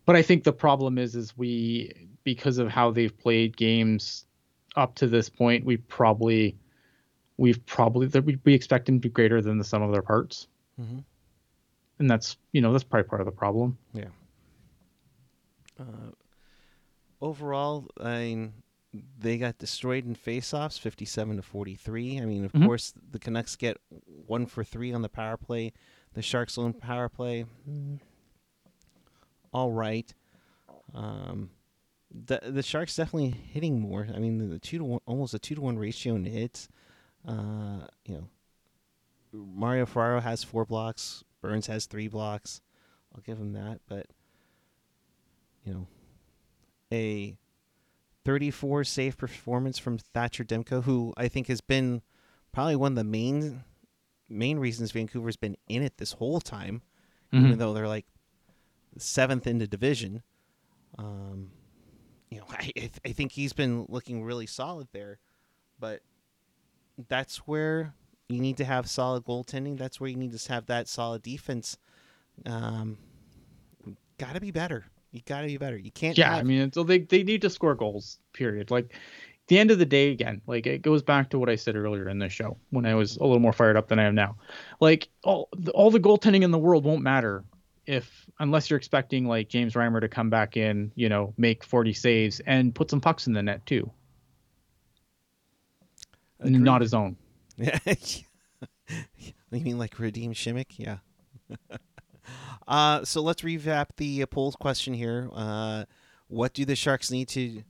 But 0.05 0.15
I 0.15 0.21
think 0.21 0.43
the 0.45 0.53
problem 0.53 0.97
is, 0.97 1.15
is 1.15 1.35
we 1.35 2.07
because 2.23 2.59
of 2.59 2.69
how 2.69 2.91
they've 2.91 3.17
played 3.17 3.57
games 3.57 4.25
up 4.75 4.95
to 4.95 5.07
this 5.07 5.27
point, 5.27 5.65
we 5.65 5.77
probably 5.77 6.55
we've 7.37 7.65
probably 7.65 8.07
we, 8.21 8.37
we 8.45 8.53
expect 8.53 8.85
them 8.85 8.97
to 8.97 9.01
be 9.01 9.09
greater 9.09 9.41
than 9.41 9.57
the 9.57 9.63
sum 9.63 9.81
of 9.81 9.91
their 9.91 10.03
parts. 10.03 10.47
Mm-hmm. 10.79 10.99
And 11.99 12.09
that's 12.09 12.37
you 12.51 12.61
know 12.61 12.71
that's 12.71 12.83
probably 12.83 13.09
part 13.09 13.21
of 13.21 13.25
the 13.25 13.31
problem. 13.31 13.77
Yeah. 13.93 14.05
Uh, 15.79 16.11
overall, 17.19 17.87
I 17.99 18.19
mean, 18.19 18.53
they 19.19 19.37
got 19.37 19.57
destroyed 19.57 20.05
in 20.05 20.15
faceoffs, 20.15 20.79
fifty-seven 20.79 21.35
to 21.35 21.41
forty-three. 21.41 22.19
I 22.19 22.25
mean, 22.25 22.45
of 22.45 22.51
mm-hmm. 22.51 22.65
course, 22.65 22.93
the 23.11 23.19
Canucks 23.19 23.55
get 23.55 23.77
one 24.05 24.45
for 24.45 24.63
three 24.63 24.93
on 24.93 25.01
the 25.01 25.09
power 25.09 25.37
play. 25.37 25.73
The 26.13 26.21
Sharks 26.21 26.57
own 26.57 26.73
power 26.73 27.09
play. 27.09 27.45
Mm, 27.69 27.99
all 29.51 29.71
right. 29.71 30.11
Um, 30.95 31.51
the 32.11 32.39
the 32.43 32.63
Sharks 32.63 32.95
definitely 32.95 33.31
hitting 33.31 33.79
more. 33.79 34.07
I 34.13 34.19
mean, 34.19 34.37
the, 34.37 34.45
the 34.45 34.59
two 34.59 34.77
to 34.79 34.83
one, 34.83 35.01
almost 35.05 35.33
a 35.33 35.39
two 35.39 35.55
to 35.55 35.61
one 35.61 35.77
ratio 35.77 36.15
in 36.15 36.25
hits. 36.25 36.69
Uh, 37.27 37.87
you 38.05 38.15
know, 38.15 38.29
Mario 39.33 39.85
Ferraro 39.85 40.21
has 40.21 40.43
four 40.43 40.65
blocks. 40.65 41.23
Burns 41.41 41.67
has 41.67 41.85
three 41.85 42.07
blocks. 42.07 42.61
I'll 43.13 43.21
give 43.21 43.37
him 43.37 43.53
that, 43.53 43.81
but 43.87 44.07
you 45.65 45.73
know, 45.73 45.87
a 46.91 47.37
34 48.27 48.83
save 48.83 49.17
performance 49.17 49.79
from 49.79 49.97
Thatcher 49.97 50.43
Demko, 50.43 50.83
who 50.83 51.13
I 51.15 51.29
think 51.29 51.47
has 51.47 51.61
been 51.61 52.01
probably 52.51 52.75
one 52.75 52.91
of 52.91 52.97
the 52.97 53.05
main 53.05 53.63
main 54.27 54.59
reasons 54.59 54.91
Vancouver's 54.91 55.37
been 55.37 55.55
in 55.69 55.81
it 55.81 55.95
this 55.95 56.11
whole 56.11 56.41
time, 56.41 56.81
mm-hmm. 57.31 57.45
even 57.45 57.57
though 57.57 57.73
they're 57.73 57.87
like 57.87 58.05
seventh 58.97 59.47
in 59.47 59.59
the 59.59 59.65
division. 59.65 60.23
Um, 60.97 61.51
you 62.29 62.39
know, 62.39 62.45
I 62.49 62.91
I 63.05 63.13
think 63.13 63.31
he's 63.31 63.53
been 63.53 63.85
looking 63.87 64.21
really 64.25 64.45
solid 64.45 64.89
there, 64.91 65.19
but 65.79 66.01
that's 67.07 67.37
where 67.47 67.93
you 68.27 68.41
need 68.41 68.57
to 68.57 68.65
have 68.65 68.89
solid 68.89 69.23
goaltending. 69.23 69.77
That's 69.77 70.01
where 70.01 70.09
you 70.09 70.17
need 70.17 70.37
to 70.37 70.51
have 70.51 70.65
that 70.65 70.89
solid 70.89 71.21
defense. 71.21 71.77
Um, 72.45 72.97
got 74.17 74.33
to 74.33 74.41
be 74.41 74.51
better. 74.51 74.87
You 75.11 75.21
got 75.25 75.41
to 75.41 75.47
be 75.47 75.57
better. 75.57 75.77
You 75.77 75.91
can't. 75.91 76.17
Yeah, 76.17 76.31
have... 76.31 76.39
I 76.39 76.43
mean, 76.43 76.71
so 76.71 76.83
they 76.83 76.99
they 76.99 77.23
need 77.23 77.41
to 77.41 77.49
score 77.49 77.75
goals. 77.75 78.19
Period. 78.33 78.71
Like 78.71 78.93
the 79.47 79.57
end 79.57 79.71
of 79.71 79.79
the 79.79 79.85
day, 79.85 80.11
again, 80.11 80.41
like 80.47 80.67
it 80.67 80.81
goes 80.81 81.01
back 81.01 81.29
to 81.29 81.39
what 81.39 81.49
I 81.49 81.55
said 81.55 81.75
earlier 81.75 82.09
in 82.09 82.19
the 82.19 82.29
show 82.29 82.57
when 82.69 82.85
I 82.85 82.95
was 82.95 83.17
a 83.17 83.23
little 83.23 83.39
more 83.39 83.53
fired 83.53 83.77
up 83.77 83.87
than 83.87 83.99
I 83.99 84.03
am 84.03 84.15
now. 84.15 84.35
Like 84.79 85.09
all 85.23 85.49
all 85.73 85.91
the 85.91 85.99
goaltending 85.99 86.43
in 86.43 86.51
the 86.51 86.59
world 86.59 86.83
won't 86.83 87.01
matter 87.01 87.43
if 87.85 88.29
unless 88.39 88.69
you're 88.69 88.77
expecting 88.77 89.25
like 89.25 89.47
James 89.47 89.73
Reimer 89.73 90.01
to 90.01 90.09
come 90.09 90.29
back 90.29 90.57
in, 90.57 90.91
you 90.95 91.07
know, 91.07 91.33
make 91.37 91.63
40 91.63 91.93
saves 91.93 92.41
and 92.41 92.75
put 92.75 92.89
some 92.89 93.01
pucks 93.01 93.27
in 93.27 93.33
the 93.33 93.41
net 93.41 93.65
too. 93.65 93.89
Agreed. 96.41 96.59
Not 96.59 96.81
his 96.81 96.93
own. 96.93 97.15
Yeah. 97.57 97.79
you 97.87 99.33
mean 99.49 99.79
like 99.79 99.95
Radim 99.95 100.31
Simek? 100.31 100.77
Yeah. 100.77 100.97
Uh, 102.67 103.03
so 103.05 103.21
let's 103.21 103.43
revamp 103.43 103.95
the 103.97 104.23
uh, 104.23 104.25
poll 104.25 104.51
question 104.53 104.93
here. 104.93 105.29
Uh, 105.33 105.85
what 106.27 106.53
do 106.53 106.65
the 106.65 106.75
Sharks 106.75 107.09
need 107.09 107.29
to 107.29 107.63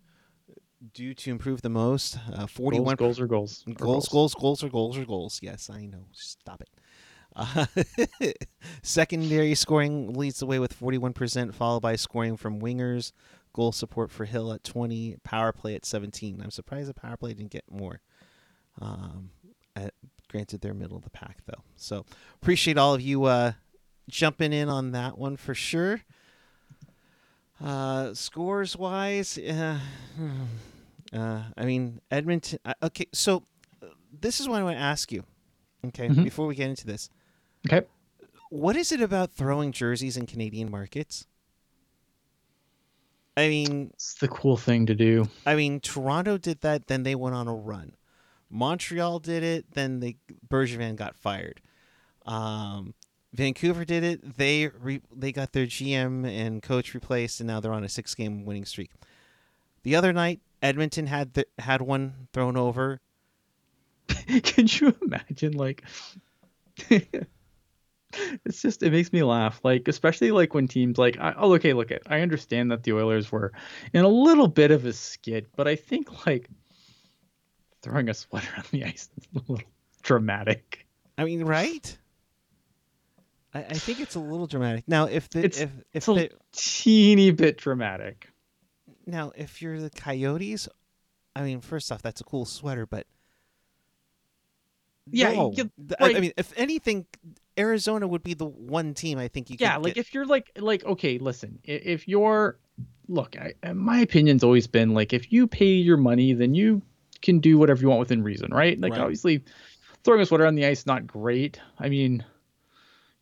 do 0.94 1.14
to 1.14 1.32
improve 1.32 1.62
the 1.62 1.70
most? 1.70 2.18
Uh, 2.34 2.48
Forty-one 2.48 2.96
goals, 2.96 3.18
goals 3.18 3.20
or 3.20 3.28
goals. 3.28 3.64
Goals, 3.76 4.10
goals, 4.10 4.34
goals, 4.34 4.64
or 4.64 4.70
goals 4.70 4.98
or 4.98 5.06
goals. 5.06 5.40
Yes, 5.44 5.70
I 5.70 5.86
know. 5.86 6.06
Stop 6.14 6.62
it. 6.62 6.70
Uh, 7.36 7.66
secondary 8.82 9.54
scoring 9.54 10.14
leads 10.14 10.40
the 10.40 10.48
way 10.48 10.58
with 10.58 10.78
41%, 10.78 11.54
followed 11.54 11.82
by 11.82 11.96
scoring 11.96 12.36
from 12.36 12.60
wingers, 12.60 13.12
goal 13.54 13.72
support 13.72 14.10
for 14.10 14.26
Hill 14.26 14.52
at 14.52 14.64
20, 14.64 15.18
power 15.24 15.52
play 15.52 15.76
at 15.76 15.86
17. 15.86 16.42
I'm 16.44 16.50
surprised 16.50 16.90
the 16.90 16.96
power 16.96 17.16
play 17.16 17.36
didn't 17.36 17.52
get 17.52 17.66
more. 17.70 18.02
Um, 18.82 19.30
at, 19.76 19.94
granted, 20.32 20.62
they're 20.62 20.74
middle 20.74 20.98
of 20.98 21.04
the 21.04 21.12
pack 21.12 21.38
though. 21.46 21.62
So 21.76 22.06
appreciate 22.42 22.80
all 22.80 22.96
of 22.96 23.02
you 23.02 23.26
uh, 23.26 23.54
jumping 24.10 24.54
in 24.54 24.70
on 24.70 24.92
that 24.92 25.18
one 25.18 25.38
for 25.38 25.54
sure. 25.54 26.02
Uh, 27.64 28.14
scores 28.14 28.76
wise, 28.76 29.38
uh, 29.38 29.80
uh, 31.14 31.42
I 31.58 31.66
mean 31.66 32.02
Edmonton. 32.12 32.60
Uh, 32.64 32.74
okay, 32.84 33.08
so 33.14 33.44
uh, 33.82 33.88
this 34.20 34.40
is 34.40 34.48
what 34.48 34.60
I 34.60 34.64
want 34.64 34.78
to 34.78 34.84
ask 34.84 35.12
you. 35.12 35.24
Okay, 35.88 36.08
mm-hmm. 36.08 36.24
before 36.24 36.46
we 36.46 36.56
get 36.56 36.70
into 36.70 36.86
this. 36.86 37.10
Okay. 37.68 37.86
What 38.50 38.76
is 38.76 38.92
it 38.92 39.02
about 39.02 39.32
throwing 39.32 39.72
jerseys 39.72 40.18
in 40.18 40.26
Canadian 40.26 40.72
markets? 40.72 41.26
I 43.36 43.50
mean, 43.50 43.92
it's 43.94 44.16
the 44.16 44.28
cool 44.28 44.58
thing 44.58 44.86
to 44.88 44.96
do. 44.96 45.30
I 45.46 45.56
mean, 45.56 45.80
Toronto 45.80 46.38
did 46.38 46.62
that, 46.62 46.88
then 46.88 47.04
they 47.04 47.14
went 47.14 47.36
on 47.36 47.48
a 47.48 47.54
run. 47.54 47.94
Montreal 48.50 49.20
did 49.20 49.44
it, 49.44 49.72
then 49.74 50.00
they 50.00 50.18
Bergevin 50.48 50.96
got 50.96 51.16
fired. 51.16 51.62
Um, 52.26 52.94
Vancouver 53.38 53.86
did 53.86 54.04
it. 54.04 54.38
They 54.38 54.68
re- 54.68 55.02
they 55.16 55.32
got 55.32 55.54
their 55.54 55.66
GM 55.66 56.28
and 56.28 56.62
coach 56.62 56.94
replaced, 56.94 57.40
and 57.40 57.48
now 57.48 57.60
they're 57.60 57.72
on 57.72 57.84
a 57.84 57.90
six 57.90 58.16
game 58.16 58.46
winning 58.46 58.66
streak. 58.66 58.92
The 59.84 59.96
other 59.96 60.12
night, 60.12 60.42
Edmonton 60.62 61.08
had 61.08 61.34
the, 61.34 61.46
had 61.60 61.82
one 61.82 62.28
thrown 62.34 62.58
over. 62.58 63.00
Can 64.08 64.68
you 64.68 64.96
imagine, 65.02 65.54
like, 65.54 65.84
it's 66.90 68.62
just 68.62 68.82
it 68.84 68.92
makes 68.92 69.12
me 69.12 69.22
laugh 69.22 69.60
like 69.64 69.88
especially 69.88 70.32
like 70.32 70.54
when 70.54 70.68
teams 70.68 70.98
like 70.98 71.18
I, 71.20 71.34
oh 71.38 71.54
okay 71.56 71.74
look 71.74 71.92
at 71.92 72.04
i 72.08 72.22
understand 72.22 72.72
that 72.72 72.84
the 72.84 72.94
oilers 72.94 73.30
were 73.32 73.52
in 73.94 74.06
a 74.06 74.08
little 74.08 74.48
bit 74.48 74.72
of 74.72 74.86
a 74.86 74.94
skid 74.94 75.46
but 75.58 75.68
i 75.68 75.76
think 75.76 76.26
like 76.26 76.48
throwing 77.82 78.08
a 78.08 78.14
sweater 78.14 78.48
on 78.58 78.64
the 78.72 78.86
ice 78.86 79.10
is 79.18 79.28
a 79.36 79.40
little 79.40 79.60
dramatic 80.04 80.88
I 81.18 81.24
mean, 81.24 81.44
right? 81.44 81.98
I, 83.58 83.66
I 83.70 83.74
think 83.74 84.00
it's 84.00 84.16
a 84.16 84.20
little 84.20 84.48
dramatic. 84.48 84.84
Now, 84.88 85.06
if 85.06 85.30
the 85.30 85.40
It's- 85.40 85.62
if 85.62 85.70
if 85.72 85.84
it's 85.94 86.08
a 86.08 86.14
the, 86.14 86.30
teeny 86.52 87.32
bit 87.32 87.58
dramatic 87.58 88.30
now 89.06 89.32
if 89.36 89.62
you're 89.62 89.80
the 89.80 89.90
Coyotes, 89.90 90.68
I 91.36 91.42
mean, 91.44 91.62
first 91.62 91.92
off, 91.92 92.02
that's 92.02 92.20
a 92.22 92.24
cool 92.26 92.46
sweater, 92.46 92.86
but 92.86 93.08
Yeah, 95.10 95.32
no. 95.32 95.54
I- 96.00 96.16
I 96.16 96.20
mean, 96.20 96.34
if 96.36 96.52
anything, 96.58 97.06
Arizona 97.58 98.08
would 98.08 98.24
be 98.24 98.34
the 98.34 98.46
one 98.46 98.94
team 98.94 99.18
I 99.18 99.30
think 99.30 99.50
you 99.50 99.58
yeah 99.60 99.78
like 99.78 99.96
get- 99.96 100.02
if 100.02 100.14
you're 100.14 100.26
like 100.26 100.52
like 100.60 100.86
okay 100.86 101.18
listen 101.18 101.58
if 101.64 102.08
you're 102.08 102.60
look 103.08 103.36
I, 103.36 103.54
uh, 103.64 103.74
my 103.74 104.02
opinion's 104.02 104.44
always 104.44 104.68
been 104.68 104.94
like 104.94 105.12
if 105.14 105.32
you 105.32 105.48
pay 105.48 105.72
your 105.74 105.98
money 105.98 106.34
then 106.34 106.54
you 106.54 106.84
can 107.24 107.40
do 107.40 107.58
whatever 107.58 107.82
you 107.82 107.88
want 107.88 108.00
within 108.00 108.22
reason 108.22 108.54
right 108.54 108.80
like 108.80 108.92
Right. 108.92 109.02
obviously 109.02 109.44
throwing 110.04 110.22
a 110.22 110.26
sweater 110.28 110.46
on 110.46 110.54
the 110.54 110.68
ice 110.68 110.86
not 110.86 111.08
great 111.08 111.60
i 111.80 111.90
mean 111.90 112.24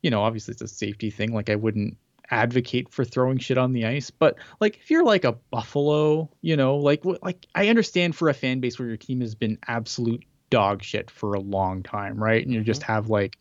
you 0.06 0.10
know 0.10 0.22
obviously 0.22 0.52
it's 0.52 0.62
a 0.62 0.68
safety 0.68 1.10
thing 1.10 1.34
like 1.34 1.50
i 1.50 1.56
wouldn't 1.56 1.96
advocate 2.30 2.88
for 2.92 3.04
throwing 3.04 3.38
shit 3.38 3.58
on 3.58 3.72
the 3.72 3.84
ice 3.86 4.10
but 4.10 4.36
like 4.60 4.76
if 4.76 4.90
you're 4.90 5.04
like 5.04 5.24
a 5.24 5.32
buffalo 5.50 6.28
you 6.40 6.56
know 6.56 6.76
like 6.76 7.04
like 7.22 7.46
i 7.54 7.68
understand 7.68 8.16
for 8.16 8.28
a 8.28 8.34
fan 8.34 8.60
base 8.60 8.78
where 8.78 8.88
your 8.88 8.96
team 8.96 9.20
has 9.20 9.34
been 9.34 9.58
absolute 9.68 10.24
dog 10.50 10.82
shit 10.82 11.10
for 11.10 11.34
a 11.34 11.40
long 11.40 11.82
time 11.82 12.16
right 12.16 12.44
and 12.44 12.52
you 12.52 12.60
mm-hmm. 12.60 12.66
just 12.66 12.82
have 12.82 13.08
like 13.08 13.36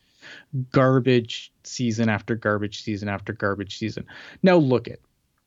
garbage 0.72 1.52
season 1.64 2.10
after 2.10 2.36
garbage 2.36 2.84
season 2.84 3.10
after 3.10 3.34
garbage 3.34 3.78
season. 3.78 4.06
Now 4.44 4.58
look 4.58 4.88
at 4.88 5.00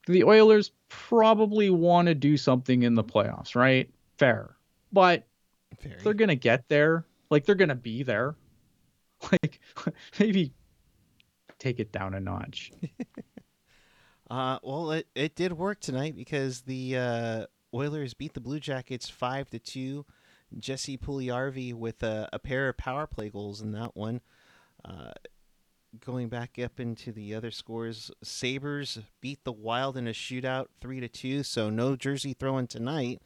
the 0.06 0.24
Oilers 0.24 0.70
probably 0.88 1.70
want 1.70 2.08
to 2.08 2.14
do 2.14 2.36
something 2.36 2.82
in 2.82 2.94
the 2.94 3.04
playoffs, 3.04 3.54
right? 3.54 3.90
Fair. 4.16 4.56
But 4.92 5.26
Very. 5.82 5.96
they're 6.02 6.14
going 6.14 6.28
to 6.28 6.36
get 6.36 6.68
there. 6.68 7.04
Like 7.30 7.44
they're 7.44 7.54
going 7.54 7.68
to 7.68 7.74
be 7.74 8.02
there. 8.02 8.34
Like 9.32 9.60
maybe 10.20 10.52
take 11.58 11.80
it 11.80 11.92
down 11.92 12.14
a 12.14 12.20
notch. 12.20 12.72
Uh, 14.30 14.58
well, 14.62 14.90
it, 14.90 15.06
it 15.14 15.34
did 15.36 15.52
work 15.54 15.80
tonight 15.80 16.14
because 16.14 16.60
the 16.60 16.96
uh, 16.96 17.46
Oilers 17.72 18.12
beat 18.12 18.34
the 18.34 18.40
Blue 18.40 18.60
Jackets 18.60 19.08
five 19.08 19.48
to 19.50 19.58
two. 19.58 20.04
Jesse 20.58 20.98
Puljujarvi 20.98 21.74
with 21.74 22.02
a, 22.02 22.28
a 22.32 22.38
pair 22.38 22.68
of 22.68 22.76
power 22.76 23.06
play 23.06 23.30
goals 23.30 23.60
in 23.60 23.72
that 23.72 23.96
one. 23.96 24.20
Uh, 24.84 25.12
going 26.04 26.28
back 26.28 26.58
up 26.62 26.78
into 26.78 27.10
the 27.12 27.34
other 27.34 27.50
scores, 27.50 28.10
Sabres 28.22 28.98
beat 29.20 29.44
the 29.44 29.52
Wild 29.52 29.96
in 29.96 30.06
a 30.06 30.12
shootout 30.12 30.66
three 30.80 31.00
to 31.00 31.08
two. 31.08 31.42
So 31.42 31.70
no 31.70 31.96
jersey 31.96 32.34
throwing 32.34 32.66
tonight. 32.66 33.22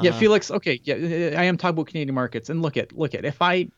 yeah, 0.00 0.10
Uh, 0.10 0.18
Felix, 0.18 0.50
okay, 0.50 0.80
yeah, 0.84 1.38
I 1.38 1.44
am 1.44 1.58
talking 1.58 1.74
about 1.76 1.88
Canadian 1.88 2.14
markets 2.14 2.48
and 2.48 2.62
look 2.62 2.76
at 2.78 2.92
look 2.92 3.14
at 3.14 3.24
if 3.24 3.42
I 3.42 3.68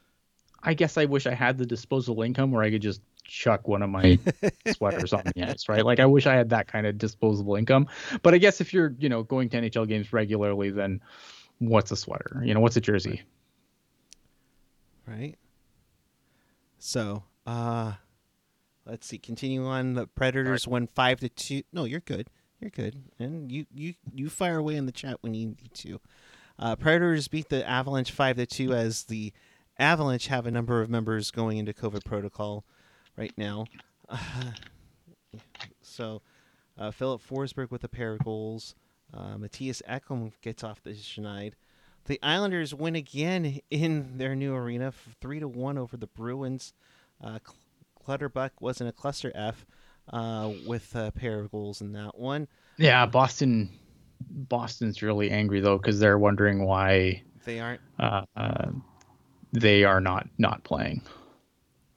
I 0.62 0.74
guess 0.74 0.96
I 0.96 1.06
wish 1.06 1.26
I 1.26 1.34
had 1.34 1.58
the 1.58 1.66
disposable 1.66 2.22
income 2.22 2.52
where 2.52 2.62
I 2.62 2.70
could 2.70 2.82
just 2.82 3.00
chuck 3.24 3.68
one 3.68 3.82
of 3.82 3.90
my 3.90 4.18
sweaters 4.66 5.12
on 5.12 5.22
the 5.34 5.42
ice, 5.48 5.68
right? 5.68 5.84
Like 5.84 6.00
I 6.00 6.06
wish 6.06 6.26
I 6.26 6.34
had 6.34 6.50
that 6.50 6.68
kind 6.68 6.86
of 6.86 6.98
disposable 6.98 7.56
income. 7.56 7.86
But 8.22 8.34
I 8.34 8.38
guess 8.38 8.60
if 8.60 8.72
you're, 8.74 8.94
you 8.98 9.08
know, 9.08 9.22
going 9.22 9.48
to 9.50 9.60
NHL 9.60 9.88
games 9.88 10.12
regularly, 10.12 10.70
then 10.70 11.00
what's 11.58 11.90
a 11.90 11.96
sweater? 11.96 12.42
You 12.44 12.54
know, 12.54 12.60
what's 12.60 12.76
a 12.76 12.80
jersey? 12.80 13.22
right? 15.06 15.36
So, 16.78 17.24
uh, 17.46 17.94
let's 18.86 19.06
see. 19.06 19.18
Continue 19.18 19.66
on. 19.66 19.94
The 19.94 20.06
Predators 20.06 20.66
won 20.66 20.86
five 20.86 21.20
to 21.20 21.28
two. 21.28 21.62
No, 21.72 21.84
you're 21.84 22.00
good. 22.00 22.28
You're 22.60 22.70
good. 22.70 23.02
And 23.18 23.50
you 23.50 23.66
you 23.74 23.94
you 24.14 24.28
fire 24.28 24.58
away 24.58 24.76
in 24.76 24.86
the 24.86 24.92
chat 24.92 25.18
when 25.20 25.34
you 25.34 25.48
need 25.48 25.74
to. 25.74 26.00
Uh, 26.58 26.76
Predators 26.76 27.28
beat 27.28 27.48
the 27.48 27.66
Avalanche 27.68 28.12
five 28.12 28.36
to 28.36 28.46
two 28.46 28.72
as 28.72 29.04
the 29.04 29.32
Avalanche 29.78 30.28
have 30.28 30.46
a 30.46 30.50
number 30.50 30.80
of 30.80 30.90
members 30.90 31.30
going 31.30 31.58
into 31.58 31.72
COVID 31.72 32.04
protocol 32.04 32.64
right 33.16 33.32
now. 33.36 33.66
so, 35.82 36.22
uh, 36.78 36.90
Filip 36.90 37.20
Forsberg 37.26 37.70
with 37.70 37.84
a 37.84 37.88
pair 37.88 38.12
of 38.14 38.24
goals. 38.24 38.74
Uh, 39.14 39.36
Mattias 39.36 39.82
Ekholm 39.88 40.32
gets 40.40 40.64
off 40.64 40.82
the 40.82 40.90
schneid. 40.92 41.52
The 42.06 42.18
Islanders 42.22 42.74
win 42.74 42.96
again 42.96 43.60
in 43.70 44.18
their 44.18 44.34
new 44.34 44.54
arena, 44.54 44.92
three 45.20 45.38
to 45.38 45.46
one 45.46 45.78
over 45.78 45.96
the 45.96 46.06
Bruins. 46.08 46.72
Uh, 47.22 47.38
Clutterbuck 48.04 48.60
wasn't 48.60 48.88
a 48.88 48.92
cluster 48.92 49.30
F 49.34 49.64
uh, 50.12 50.50
with 50.66 50.94
a 50.96 51.12
pair 51.12 51.38
of 51.38 51.50
goals 51.52 51.80
in 51.80 51.92
that 51.92 52.18
one. 52.18 52.48
Yeah, 52.78 53.06
Boston 53.06 53.70
Boston's 54.28 55.02
really 55.02 55.30
angry 55.30 55.60
though 55.60 55.76
because 55.76 56.00
they're 56.00 56.18
wondering 56.18 56.64
why 56.64 57.22
They 57.44 57.60
aren't. 57.60 57.80
uh, 58.00 58.22
uh, 58.36 58.70
they 59.52 59.84
are 59.84 60.00
not 60.00 60.26
not 60.38 60.64
playing. 60.64 61.02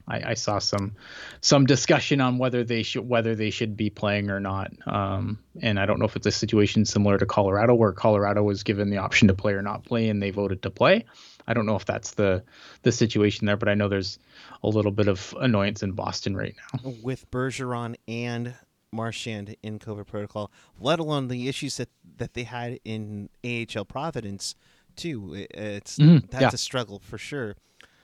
I, 0.08 0.32
I 0.32 0.34
saw 0.36 0.60
some 0.60 0.96
some 1.42 1.66
discussion 1.66 2.22
on 2.22 2.38
whether 2.38 2.64
they 2.64 2.84
should 2.84 3.08
whether 3.10 3.36
they 3.36 3.50
should 3.50 3.76
be 3.76 3.90
playing 3.90 4.30
or 4.30 4.40
not. 4.40 4.72
Um, 4.86 5.40
and 5.62 5.80
I 5.80 5.86
don't 5.86 6.00
know 6.00 6.06
if 6.06 6.16
it's 6.16 6.28
a 6.28 6.32
situation 6.32 6.86
similar 6.86 7.18
to 7.18 7.26
Colorado 7.26 7.74
where 7.74 7.92
Colorado 7.92 8.44
was 8.44 8.62
given 8.64 8.90
the 8.90 8.98
option 8.98 9.28
to 9.30 9.34
play 9.34 9.54
or 9.54 9.62
not 9.62 9.84
play 9.84 10.10
and 10.10 10.22
they 10.22 10.30
voted 10.32 10.62
to 10.64 10.70
play. 10.70 11.06
I 11.48 11.54
don't 11.54 11.66
know 11.66 11.76
if 11.76 11.86
that's 11.86 12.12
the 12.12 12.44
the 12.84 12.92
situation 12.92 13.46
there, 13.48 13.58
but 13.58 13.68
I 13.70 13.74
know 13.74 13.88
there's 13.88 14.20
a 14.64 14.68
little 14.70 14.92
bit 14.92 15.08
of 15.08 15.34
annoyance 15.40 15.82
in 15.84 15.92
Boston 15.94 16.36
right 16.38 16.56
now. 16.74 16.92
with 17.04 17.30
Bergeron 17.32 17.96
and 18.08 18.54
Marchand 18.92 19.56
in 19.62 19.78
COVID 19.80 20.08
protocol, 20.08 20.52
let 20.80 21.00
alone 21.00 21.28
the 21.28 21.48
issues 21.50 21.78
that, 21.78 21.90
that 22.18 22.34
they 22.34 22.44
had 22.44 22.80
in 22.86 23.30
AHL 23.44 23.86
Providence 23.86 24.56
too. 24.96 25.34
It- 25.34 25.52
It's 25.54 25.98
Mhm, 26.00 26.30
that's 26.30 26.42
yeah. 26.42 26.50
a 26.54 26.58
struggle 26.58 27.00
for 27.00 27.18
sure. 27.18 27.56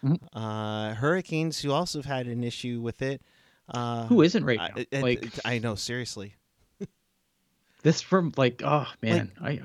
Mhm. 0.03 0.19
Uh, 0.33 0.93
Hurricanes, 0.95 1.59
who 1.59 1.71
also 1.71 1.99
have 1.99 2.05
had 2.05 2.27
an 2.27 2.43
issue 2.43 2.81
with 2.81 3.01
it. 3.01 3.21
Uh, 3.69 4.07
Who 4.07 4.21
isn't 4.21 4.43
right 4.43 4.59
I, 4.59 4.67
now? 4.69 4.73
it- 4.77 5.01
like 5.03 5.23
it- 5.23 5.39
I 5.45 5.59
know, 5.59 5.75
seriously. 5.75 6.35
this 7.83 8.01
from 8.01 8.33
like 8.37 8.61
oh 8.63 8.87
man, 9.01 9.31
I, 9.41 9.49
I 9.51 9.61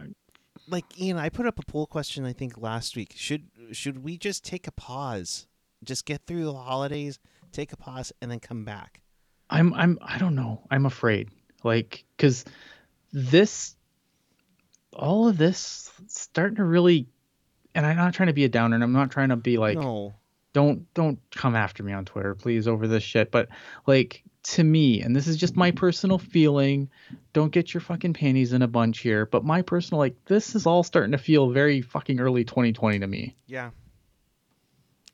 Like 0.68 0.84
Ian, 1.00 1.16
I 1.16 1.28
put 1.28 1.46
up 1.46 1.58
a 1.58 1.62
poll 1.64 1.86
question 1.86 2.24
I 2.24 2.32
think 2.32 2.58
last 2.58 2.96
week. 2.96 3.14
Should 3.16 3.44
should 3.72 4.02
we 4.04 4.16
just 4.18 4.44
take 4.44 4.66
a 4.66 4.72
pause, 4.72 5.46
just 5.84 6.04
get 6.06 6.22
through 6.26 6.44
the 6.44 6.54
holidays, 6.54 7.18
take 7.52 7.72
a 7.72 7.76
pause, 7.76 8.12
and 8.20 8.30
then 8.30 8.40
come 8.40 8.64
back? 8.64 9.00
I'm 9.50 9.72
I'm 9.74 9.98
I 10.02 10.18
don't 10.18 10.34
know. 10.34 10.62
I'm 10.70 10.86
afraid. 10.86 11.30
Like 11.64 12.04
cuz 12.18 12.44
this 13.12 13.74
all 14.92 15.28
of 15.28 15.36
this 15.36 15.90
starting 16.06 16.56
to 16.56 16.64
really 16.64 17.08
and 17.74 17.84
I'm 17.84 17.96
not 17.96 18.14
trying 18.14 18.28
to 18.28 18.32
be 18.32 18.44
a 18.44 18.48
downer 18.48 18.74
and 18.76 18.84
I'm 18.84 18.92
not 18.92 19.10
trying 19.10 19.28
to 19.30 19.36
be 19.36 19.58
like 19.58 19.76
no, 19.78 20.14
don't 20.56 20.94
don't 20.94 21.18
come 21.34 21.54
after 21.54 21.82
me 21.82 21.92
on 21.92 22.06
Twitter 22.06 22.34
please 22.34 22.66
over 22.66 22.88
this 22.88 23.02
shit 23.02 23.30
but 23.30 23.46
like 23.86 24.24
to 24.42 24.64
me 24.64 25.02
and 25.02 25.14
this 25.14 25.26
is 25.26 25.36
just 25.36 25.54
my 25.54 25.70
personal 25.70 26.16
feeling 26.16 26.88
don't 27.34 27.52
get 27.52 27.74
your 27.74 27.82
fucking 27.82 28.14
panties 28.14 28.54
in 28.54 28.62
a 28.62 28.66
bunch 28.66 29.00
here 29.00 29.26
but 29.26 29.44
my 29.44 29.60
personal 29.60 29.98
like 29.98 30.16
this 30.24 30.54
is 30.54 30.64
all 30.64 30.82
starting 30.82 31.12
to 31.12 31.18
feel 31.18 31.50
very 31.50 31.82
fucking 31.82 32.20
early 32.20 32.42
2020 32.42 33.00
to 33.00 33.06
me 33.06 33.36
yeah, 33.46 33.68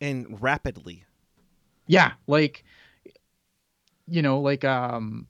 and 0.00 0.40
rapidly. 0.40 1.04
yeah 1.88 2.12
like 2.28 2.62
you 4.06 4.22
know 4.22 4.40
like 4.40 4.64
um 4.64 5.26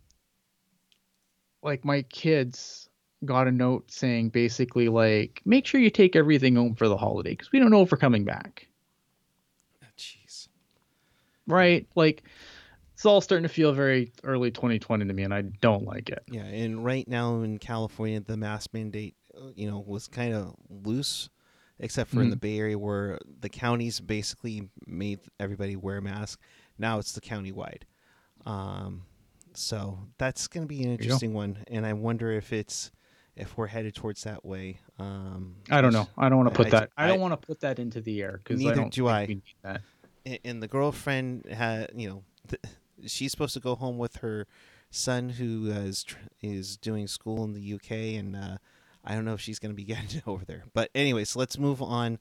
like 1.63 1.87
my 1.87 2.03
kids 2.03 2.91
got 3.25 3.49
a 3.49 3.53
note 3.53 3.91
saying 3.91 4.29
basically 4.29 4.91
like 4.91 5.41
make 5.47 5.65
sure 5.65 5.81
you 5.81 5.89
take 5.89 6.17
everything 6.17 6.57
home 6.57 6.75
for 6.75 6.87
the 6.87 6.99
holiday 6.99 7.31
because 7.31 7.51
we 7.51 7.59
don't 7.59 7.71
know 7.71 7.81
if 7.81 7.91
we're 7.91 7.97
coming 7.97 8.25
back. 8.27 8.69
Right 11.47 11.87
like 11.95 12.23
it's 12.95 13.05
all 13.07 13.21
starting 13.21 13.43
to 13.43 13.49
feel 13.49 13.73
very 13.73 14.13
early 14.23 14.51
2020 14.51 15.07
to 15.07 15.13
me 15.13 15.23
and 15.25 15.35
i 15.35 15.43
don't 15.43 15.85
like 15.85 16.09
it 16.11 16.23
Yeah, 16.31 16.43
and 16.45 16.85
right 16.85 17.07
now 17.09 17.41
in 17.43 17.59
California, 17.59 18.21
the 18.21 18.37
mask 18.37 18.71
mandate, 18.73 19.15
uh, 19.37 19.49
you 19.57 19.69
know, 19.69 19.81
was 19.85 20.07
kind 20.09 20.35
of 20.35 20.55
loose, 20.71 21.29
except 21.81 22.11
for 22.11 22.23
in 22.23 22.31
the 22.31 22.37
Bay 22.37 22.59
Area 22.59 22.79
where 22.79 23.19
the 23.41 23.49
counties 23.49 23.99
basically 23.99 24.69
made 24.87 25.19
everybody 25.41 25.75
wear 25.75 25.97
a 25.99 26.03
mask. 26.03 26.39
Now 26.79 26.99
it's 26.99 27.13
the 27.13 27.21
county 27.21 27.51
wide. 27.51 27.87
Um, 28.47 29.03
so 29.55 29.99
that's 30.19 30.47
going 30.49 30.63
to 30.65 30.69
be 30.69 30.83
an 30.85 30.91
interesting 30.93 31.33
one, 31.35 31.59
and 31.69 31.85
I 31.87 31.93
wonder 31.95 32.31
if 32.33 32.53
it's 32.53 32.91
if 33.35 33.57
we're 33.57 33.67
headed 33.67 33.95
towards 33.95 34.23
that 34.25 34.45
way. 34.45 34.79
Um, 34.99 35.57
i 35.71 35.81
don't 35.81 35.93
know 35.95 36.07
i 36.19 36.29
don't 36.29 36.39
want 36.39 36.51
to 36.51 36.55
put 36.55 36.67
I- 36.67 36.71
that 36.71 36.91
i, 36.97 37.05
I- 37.05 37.09
don't 37.09 37.21
want 37.21 37.33
to 37.41 37.47
put 37.47 37.61
that 37.61 37.79
into 37.79 38.01
the 38.01 38.23
air 38.23 38.39
because 38.45 38.61
Neither 38.61 38.73
I 38.73 38.75
don't 38.77 38.93
do 38.93 39.05
think 39.07 39.11
I. 39.17 39.21
we 39.27 39.35
need 39.37 39.43
that 39.63 39.81
and, 40.45 40.63
the 40.63 40.69
girlfriend 40.69 41.47
had 41.47 41.91
you 41.95 42.09
know 42.09 42.23
th- 42.49 42.63
she's 43.07 43.31
supposed 43.31 43.55
to 43.55 43.61
go 43.61 43.75
home 43.75 43.99
with 43.99 44.17
her 44.17 44.47
son 44.91 45.31
who 45.31 45.69
is 45.71 46.05
tr- 46.05 46.19
is 46.43 46.77
doing 46.77 47.07
school 47.07 47.45
in 47.45 47.53
the 47.55 47.75
UK 47.75 47.91
and 48.19 48.37
uh, 48.37 48.57
I 49.05 49.15
don't 49.15 49.25
know 49.25 49.35
if 49.35 49.41
she's 49.41 49.59
going 49.59 49.73
to 49.73 49.77
be 49.77 49.85
getting 49.95 50.23
over 50.27 50.45
there 50.45 50.65
but 50.75 50.91
anyway, 50.95 51.25
so 51.25 51.39
let's 51.39 51.59
move 51.59 51.81
on 51.83 52.19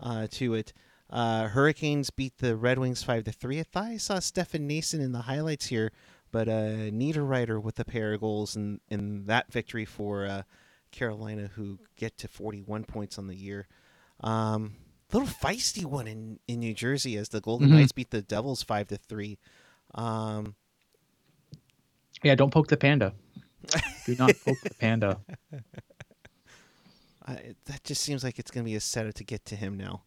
uh, 0.00 0.26
to 0.32 0.54
it 0.54 0.72
Uh, 1.10 1.48
Hurricanes 1.48 2.10
beat 2.10 2.38
the 2.38 2.54
Red 2.56 2.78
Wings 2.78 3.02
five 3.02 3.24
to 3.24 3.32
three. 3.32 3.58
I 3.58 3.64
thought 3.64 3.84
I 3.84 3.96
saw 3.98 4.20
Stefan 4.20 4.68
Noesen 4.68 5.00
in 5.00 5.10
the 5.12 5.22
highlights 5.22 5.66
here, 5.66 5.90
but 6.30 6.48
uh, 6.48 6.90
Niederreiter 6.92 7.60
with 7.60 7.80
a 7.80 7.84
pair 7.84 8.12
of 8.14 8.20
goals 8.20 8.54
in 8.54 8.80
in 8.88 9.26
that 9.26 9.50
victory 9.52 9.84
for 9.84 10.24
uh, 10.26 10.42
Carolina, 10.92 11.50
who 11.56 11.80
get 11.96 12.16
to 12.18 12.28
forty 12.28 12.60
one 12.62 12.84
points 12.84 13.18
on 13.18 13.26
the 13.26 13.34
year. 13.34 13.66
Um, 14.20 14.76
little 15.12 15.28
feisty 15.28 15.84
one 15.84 16.06
in, 16.06 16.38
in 16.48 16.60
New 16.60 16.74
Jersey 16.74 17.16
as 17.16 17.28
the 17.30 17.40
Golden 17.40 17.68
Mhm. 17.68 17.72
Knights 17.72 17.92
beat 17.92 18.10
the 18.10 18.22
Devils 18.22 18.62
five 18.62 18.88
to 18.88 18.96
three. 18.96 19.38
Um, 19.94 20.54
Yeah, 22.22 22.34
don't 22.34 22.50
poke 22.52 22.68
the 22.68 22.76
panda. 22.76 23.14
Do 24.06 24.14
not 24.16 24.32
poke 24.44 24.60
the 24.62 24.74
panda. 24.78 25.20
I, 27.26 27.54
that 27.66 27.84
just 27.84 28.02
seems 28.02 28.24
like 28.24 28.38
it's 28.38 28.50
going 28.50 28.64
to 28.64 28.70
be 28.70 28.76
a 28.76 28.80
setup 28.80 29.14
to 29.14 29.24
get 29.24 29.44
to 29.46 29.56
him 29.56 29.76
now. 29.76 30.02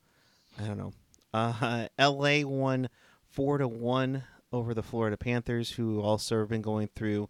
I 0.59 0.65
don't 0.67 0.77
know. 0.77 0.91
Uh, 1.33 1.87
L.A. 1.97 2.43
won 2.43 2.89
four 3.29 3.57
to 3.57 3.67
one 3.67 4.23
over 4.51 4.73
the 4.73 4.83
Florida 4.83 5.17
Panthers, 5.17 5.71
who 5.71 6.01
also 6.01 6.39
have 6.39 6.49
been 6.49 6.61
going 6.61 6.89
through 6.95 7.29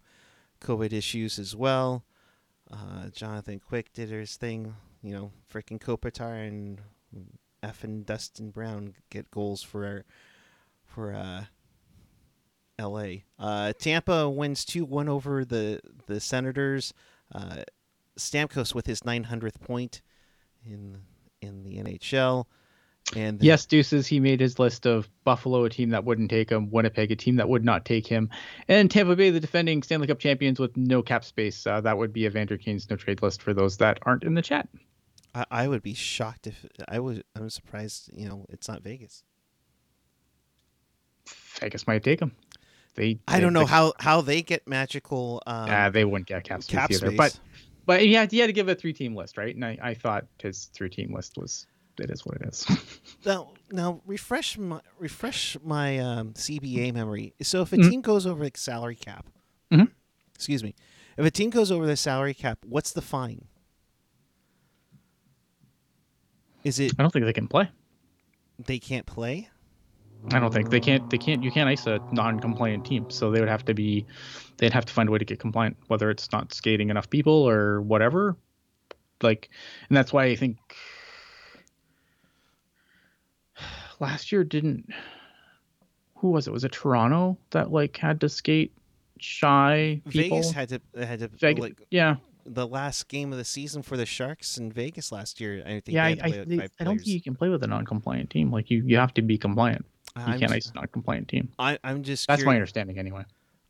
COVID 0.60 0.92
issues 0.92 1.38
as 1.38 1.54
well. 1.54 2.04
Uh, 2.70 3.08
Jonathan 3.12 3.60
Quick 3.60 3.92
did 3.92 4.08
his 4.10 4.36
thing, 4.36 4.74
you 5.02 5.12
know, 5.12 5.30
freaking 5.52 5.78
Kopitar 5.80 6.46
and 6.46 6.80
F 7.64 7.82
and 7.84 8.04
Dustin 8.04 8.50
Brown 8.50 8.94
get 9.10 9.30
goals 9.30 9.62
for 9.62 10.04
for 10.84 11.14
uh, 11.14 11.44
L.A. 12.78 13.24
Uh, 13.38 13.72
Tampa 13.78 14.28
wins 14.28 14.64
two 14.64 14.84
one 14.84 15.08
over 15.08 15.44
the 15.44 15.80
the 16.06 16.20
Senators. 16.20 16.92
Uh, 17.34 17.62
Stamkos 18.18 18.74
with 18.74 18.86
his 18.86 19.00
900th 19.00 19.60
point 19.60 20.02
in 20.64 20.98
in 21.40 21.64
the 21.64 21.78
NHL. 21.78 22.44
And 23.14 23.38
then- 23.38 23.46
Yes, 23.46 23.66
Deuces, 23.66 24.06
he 24.06 24.18
made 24.18 24.40
his 24.40 24.58
list 24.58 24.86
of 24.86 25.10
Buffalo, 25.24 25.64
a 25.64 25.68
team 25.70 25.90
that 25.90 26.04
wouldn't 26.04 26.30
take 26.30 26.48
him, 26.50 26.70
Winnipeg, 26.70 27.10
a 27.10 27.16
team 27.16 27.36
that 27.36 27.48
would 27.48 27.64
not 27.64 27.84
take 27.84 28.06
him, 28.06 28.30
and 28.66 28.90
Tampa 28.90 29.14
Bay, 29.14 29.28
the 29.30 29.40
defending 29.40 29.82
Stanley 29.82 30.06
Cup 30.06 30.18
champions 30.18 30.58
with 30.58 30.74
no 30.76 31.02
cap 31.02 31.22
space. 31.22 31.66
Uh, 31.66 31.80
that 31.82 31.98
would 31.98 32.12
be 32.14 32.24
a 32.24 32.30
Vander 32.30 32.56
Kane's 32.56 32.88
no 32.88 32.96
trade 32.96 33.20
list 33.20 33.42
for 33.42 33.52
those 33.52 33.76
that 33.78 33.98
aren't 34.02 34.24
in 34.24 34.34
the 34.34 34.42
chat. 34.42 34.68
I, 35.34 35.44
I 35.50 35.68
would 35.68 35.82
be 35.82 35.94
shocked 35.94 36.46
if 36.46 36.64
I 36.88 37.00
was. 37.00 37.20
I'm 37.34 37.50
surprised. 37.50 38.10
You 38.14 38.28
know, 38.28 38.46
it's 38.48 38.68
not 38.68 38.82
Vegas. 38.82 39.22
Vegas 41.60 41.86
might 41.86 42.02
take 42.02 42.20
him. 42.20 42.32
They, 42.94 43.18
I 43.26 43.36
they- 43.36 43.40
don't 43.40 43.52
know 43.52 43.60
the- 43.60 43.66
how 43.66 43.92
how 43.98 44.20
they 44.20 44.42
get 44.42 44.66
magical. 44.68 45.42
Um, 45.46 45.66
Ah, 45.70 45.90
they 45.90 46.04
wouldn't 46.04 46.28
get 46.28 46.44
cap 46.44 46.62
space 46.62 46.72
cap 46.74 46.90
either. 46.90 47.06
space. 47.08 47.16
But 47.16 47.40
but 47.86 48.00
he 48.02 48.12
had 48.14 48.30
he 48.30 48.38
had 48.38 48.46
to 48.46 48.52
give 48.52 48.68
a 48.68 48.74
three 48.74 48.92
team 48.92 49.14
list, 49.14 49.36
right? 49.36 49.54
And 49.54 49.64
I, 49.64 49.78
I 49.82 49.94
thought 49.94 50.26
his 50.40 50.66
three 50.74 50.88
team 50.90 51.12
list 51.12 51.36
was 51.36 51.66
it 51.98 52.10
is 52.10 52.24
what 52.26 52.36
it 52.36 52.48
is. 52.48 52.66
now 53.24 53.52
now 53.70 54.00
refresh 54.06 54.56
my 54.58 54.80
refresh 54.98 55.56
my 55.64 55.98
um, 55.98 56.32
CBA 56.34 56.92
memory. 56.92 57.34
So 57.42 57.62
if 57.62 57.72
a 57.72 57.76
Mhm. 57.76 57.90
team 57.90 58.00
goes 58.00 58.26
over 58.26 58.44
the 58.48 58.52
salary 58.56 58.96
cap, 58.96 59.26
Mhm. 59.72 59.90
excuse 60.34 60.62
me, 60.62 60.74
if 61.16 61.24
a 61.24 61.30
team 61.30 61.50
goes 61.50 61.70
over 61.72 61.86
the 61.86 61.96
salary 61.96 62.34
cap, 62.34 62.58
what's 62.64 62.92
the 62.92 63.02
fine? 63.02 63.46
Is 66.64 66.80
it 66.80 66.92
I 66.98 67.02
don't 67.02 67.10
think 67.10 67.24
they 67.26 67.32
can 67.32 67.46
play. 67.48 67.68
they 68.66 68.78
can't 68.78 69.06
play? 69.06 69.48
I 70.32 70.38
don't 70.38 70.52
think 70.52 70.70
they 70.70 70.80
can't. 70.80 71.08
They 71.10 71.18
can't. 71.18 71.42
You 71.42 71.50
can't 71.50 71.68
ice 71.68 71.86
a 71.86 72.00
non-compliant 72.10 72.86
team, 72.86 73.10
so 73.10 73.30
they 73.30 73.40
would 73.40 73.48
have 73.48 73.64
to 73.66 73.74
be. 73.74 74.06
They'd 74.56 74.72
have 74.72 74.86
to 74.86 74.92
find 74.92 75.08
a 75.08 75.12
way 75.12 75.18
to 75.18 75.24
get 75.24 75.38
compliant, 75.38 75.76
whether 75.88 76.08
it's 76.08 76.32
not 76.32 76.54
skating 76.54 76.88
enough 76.88 77.10
people 77.10 77.46
or 77.46 77.82
whatever. 77.82 78.34
Like, 79.20 79.50
and 79.88 79.96
that's 79.96 80.14
why 80.14 80.24
I 80.24 80.36
think 80.36 80.56
last 84.00 84.32
year 84.32 84.44
didn't. 84.44 84.88
Who 86.16 86.30
was 86.30 86.46
it? 86.46 86.52
Was 86.52 86.64
it 86.64 86.72
Toronto 86.72 87.36
that 87.50 87.70
like 87.70 87.96
had 87.98 88.20
to 88.22 88.30
skate 88.30 88.72
shy 89.18 90.00
people? 90.08 90.38
Vegas 90.38 90.52
had 90.52 90.68
to 90.70 90.80
had 91.04 91.18
to 91.18 91.28
Vegas- 91.28 91.62
like 91.62 91.82
yeah, 91.90 92.16
the 92.46 92.66
last 92.66 93.08
game 93.08 93.32
of 93.32 93.38
the 93.38 93.44
season 93.44 93.82
for 93.82 93.96
the 93.96 94.06
Sharks 94.06 94.58
in 94.58 94.70
Vegas 94.70 95.10
last 95.12 95.40
year. 95.40 95.62
I 95.64 95.80
think 95.80 95.88
yeah. 95.88 96.04
I, 96.04 96.08
I, 96.08 96.68
I 96.80 96.84
don't 96.84 96.98
think 96.98 97.06
you 97.06 97.22
can 97.22 97.34
play 97.34 97.48
with 97.48 97.62
a 97.62 97.66
non-compliant 97.66 98.30
team. 98.30 98.50
Like 98.50 98.70
you, 98.70 98.82
you 98.84 98.96
have 98.96 99.14
to 99.14 99.22
be 99.22 99.38
compliant. 99.38 99.84
You 100.16 100.22
I'm, 100.22 100.38
can't 100.38 100.50
ju- 100.50 100.56
ice 100.56 100.70
a 100.70 100.74
non-compliant 100.74 101.28
team. 101.28 101.50
I, 101.58 101.78
I'm 101.82 102.02
just 102.02 102.28
That's 102.28 102.44
my 102.44 102.54
understanding, 102.54 102.98
anyway. 102.98 103.24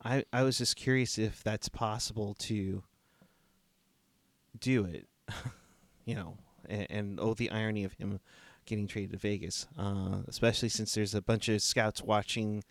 I, 0.05 0.25
I 0.33 0.43
was 0.43 0.59
just 0.59 0.77
curious 0.77 1.19
if 1.19 1.43
that's 1.43 1.69
possible 1.69 2.35
to 2.41 2.83
do 4.61 4.85
it, 4.85 5.07
you 6.05 6.15
know, 6.15 6.37
and, 6.69 6.87
and 6.91 7.21
oh, 7.21 7.35
the 7.35 7.51
irony 7.51 7.85
of 7.85 7.95
him 7.95 8.21
getting 8.67 8.87
traded 8.87 9.13
to 9.13 9.19
Vegas, 9.19 9.67
uh, 9.79 10.19
especially 10.29 10.69
since 10.69 10.95
there's 10.95 11.15
a 11.15 11.23
bunch 11.23 11.49
of 11.49 11.63
scouts 11.63 12.03
watching 12.03 12.63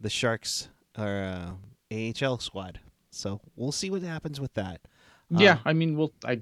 the 0.00 0.10
Sharks 0.10 0.68
or 0.98 1.56
uh, 1.90 2.12
AHL 2.26 2.38
squad. 2.38 2.80
So 3.10 3.40
we'll 3.56 3.72
see 3.72 3.90
what 3.90 4.02
happens 4.02 4.40
with 4.40 4.54
that. 4.54 4.80
Yeah, 5.30 5.54
Uh, 5.54 5.58
I 5.66 5.72
mean, 5.72 5.96
we'll 5.96 6.12
I 6.24 6.40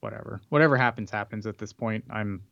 whatever. 0.00 0.40
Whatever 0.48 0.76
happens 0.76 1.10
happens 1.10 1.46
at 1.46 1.58
this 1.58 1.72
point. 1.72 2.04
I'm 2.10 2.42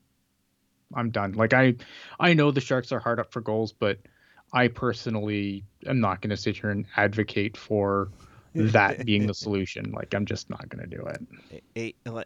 I'm 0.94 1.10
done. 1.10 1.32
Like 1.32 1.52
I 1.52 1.76
I 2.18 2.34
know 2.34 2.50
the 2.50 2.60
Sharks 2.60 2.92
are 2.92 3.00
hard 3.00 3.20
up 3.20 3.32
for 3.32 3.40
goals, 3.40 3.72
but 3.72 3.98
I 4.52 4.68
personally 4.68 5.64
am 5.86 6.00
not 6.00 6.20
going 6.20 6.30
to 6.30 6.36
sit 6.36 6.56
here 6.56 6.70
and 6.70 6.86
advocate 6.96 7.56
for 7.56 8.08
that 8.54 9.04
being 9.06 9.26
the 9.26 9.34
solution. 9.34 9.92
Like 9.92 10.14
I'm 10.14 10.24
just 10.24 10.48
not 10.48 10.68
going 10.68 10.88
to 10.88 10.96
do 10.96 11.04
it. 11.06 11.22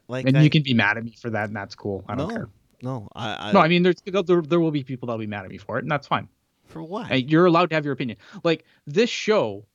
Like 0.09 0.27
And 0.27 0.43
you 0.43 0.51
can 0.51 0.63
be 0.63 0.75
mad 0.75 0.97
at 0.97 1.05
me 1.05 1.15
for 1.21 1.31
that, 1.31 1.49
and 1.49 1.57
that's 1.57 1.75
cool. 1.75 2.05
I 2.09 2.15
don't 2.15 2.29
no, 2.29 2.35
care. 2.35 2.49
no, 2.83 3.09
I, 3.15 3.49
I, 3.49 3.53
No, 3.53 3.61
I 3.61 3.69
mean, 3.69 3.83
there's 3.83 4.03
there, 4.05 4.43
there 4.43 4.61
will 4.61 4.71
be 4.71 4.85
people 4.85 5.07
that'll 5.07 5.19
be 5.19 5.27
mad 5.27 5.45
at 5.45 5.51
me 5.51 5.59
for 5.59 5.79
it, 5.79 5.85
and 5.85 5.91
that's 5.91 6.07
fine. 6.07 6.29
for 6.67 6.83
what? 6.83 7.29
You're 7.29 7.47
allowed 7.47 7.71
to 7.71 7.75
have 7.75 7.85
your 7.85 7.95
opinion. 7.95 8.19
Like 8.45 8.65
this 8.87 9.11
show 9.11 9.67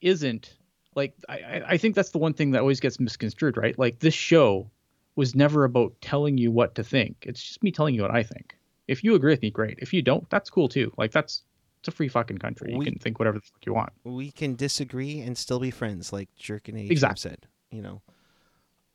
isn't 0.00 0.56
like 0.94 1.14
I, 1.28 1.62
I- 1.68 1.76
think 1.78 1.94
that's 1.94 2.10
the 2.10 2.18
one 2.18 2.34
thing 2.34 2.50
that 2.52 2.60
always 2.60 2.80
gets 2.80 3.00
misconstrued, 3.00 3.56
right? 3.56 3.78
Like 3.78 3.98
this 4.00 4.14
show 4.14 4.70
was 5.16 5.34
never 5.34 5.64
about 5.64 5.92
telling 6.00 6.38
you 6.38 6.50
what 6.50 6.74
to 6.76 6.82
think. 6.84 7.16
It's 7.22 7.42
just 7.42 7.62
me 7.62 7.70
telling 7.70 7.94
you 7.94 8.02
what 8.02 8.10
I 8.10 8.22
think. 8.22 8.56
If 8.88 9.04
you 9.04 9.14
agree 9.14 9.32
with 9.32 9.42
me, 9.42 9.50
great. 9.50 9.78
If 9.80 9.92
you 9.92 10.02
don't, 10.02 10.28
that's 10.30 10.50
cool 10.50 10.68
too. 10.68 10.92
Like 10.98 11.12
that's 11.12 11.42
it's 11.80 11.88
a 11.88 11.90
free 11.90 12.08
fucking 12.08 12.38
country. 12.38 12.72
You 12.72 12.78
We- 12.78 12.84
can 12.84 12.98
think 12.98 13.18
whatever 13.18 13.38
the 13.38 13.42
fuck 13.44 13.64
you 13.66 13.74
want. 13.74 13.92
we 14.04 14.30
can 14.30 14.54
disagree 14.54 15.20
and 15.20 15.36
still 15.36 15.58
be 15.60 15.70
friends, 15.70 16.12
like 16.12 16.28
Jerk 16.36 16.68
and 16.68 16.78
H 16.78 16.90
Exactly. 16.90 17.20
said. 17.30 17.46
You 17.70 17.82
know, 17.82 18.02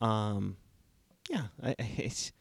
um, 0.00 0.56
yeah, 1.30 1.44
I, 1.62 1.70
I- 1.70 1.74
it's 1.98 2.32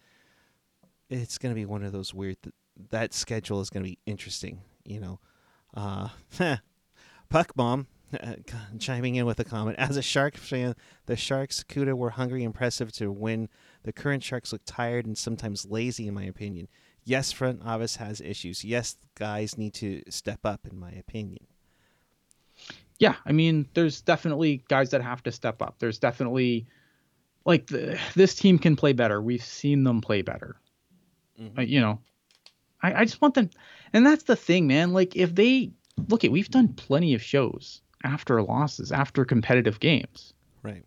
it's 1.10 1.38
gonna 1.38 1.56
be 1.56 1.66
one 1.66 1.84
of 1.84 1.92
those 1.92 2.14
weird. 2.14 2.42
Th- 2.44 2.54
that 2.90 3.14
schedule 3.14 3.60
is 3.62 3.70
gonna 3.70 3.86
be 3.86 3.98
interesting. 4.06 4.62
You 4.86 5.00
know, 5.00 5.20
uh, 5.74 6.10
Puck 7.30 7.54
Bomb 7.56 7.88
chiming 8.80 9.16
in 9.16 9.26
with 9.26 9.40
a 9.40 9.44
comment. 9.44 9.78
As 9.78 9.98
a 9.98 10.02
Shark 10.02 10.38
fan, 10.38 10.76
the 11.06 11.16
Sharks 11.16 11.64
Cuda 11.64 11.94
were 11.94 12.12
hungry, 12.12 12.40
and 12.40 12.48
impressive 12.48 12.92
to 12.94 13.12
win. 13.12 13.50
The 13.84 13.94
current 13.94 14.24
Sharks 14.24 14.52
look 14.52 14.62
tired 14.66 15.06
and 15.06 15.18
sometimes 15.18 15.66
lazy, 15.66 16.08
in 16.08 16.14
my 16.14 16.24
opinion. 16.24 16.68
Yes, 17.04 17.32
front 17.32 17.62
office 17.66 17.96
has 17.98 18.20
issues. 18.22 18.64
Yes, 18.64 18.98
guys 19.16 19.58
need 19.58 19.74
to 19.76 20.04
step 20.10 20.40
up, 20.44 20.68
in 20.70 20.78
my 20.78 20.92
opinion. 20.92 21.48
Yeah, 23.00 23.16
I 23.26 23.32
mean, 23.32 23.68
there's 23.74 24.02
definitely 24.02 24.64
guys 24.68 24.90
that 24.90 25.02
have 25.02 25.24
to 25.24 25.32
step 25.32 25.62
up. 25.62 25.76
There's 25.80 26.00
definitely 26.00 26.68
like 27.46 27.68
the, 27.68 28.00
this 28.16 28.36
team 28.36 28.58
can 28.60 28.76
play 28.76 28.94
better. 28.94 29.22
We've 29.22 29.44
seen 29.44 29.84
them 29.84 30.02
play 30.02 30.22
better. 30.22 30.60
Mhm. 31.40 31.60
Uh, 31.60 31.62
you 31.62 31.80
know, 31.80 32.00
I, 32.82 33.02
I 33.02 33.06
just 33.06 33.22
want 33.22 33.36
them, 33.36 33.52
and 33.94 34.06
that's 34.06 34.24
the 34.24 34.36
thing, 34.36 34.68
man. 34.68 34.94
Like 34.94 35.16
if 35.16 35.36
they 35.36 35.72
look 36.10 36.24
at, 36.24 36.32
we've 36.32 36.50
done 36.50 36.70
plenty 36.70 37.14
of 37.14 37.22
shows 37.22 37.82
after 38.08 38.42
losses, 38.42 38.92
after 38.92 39.26
competitive 39.26 39.80
games, 39.80 40.34
Right. 40.64 40.84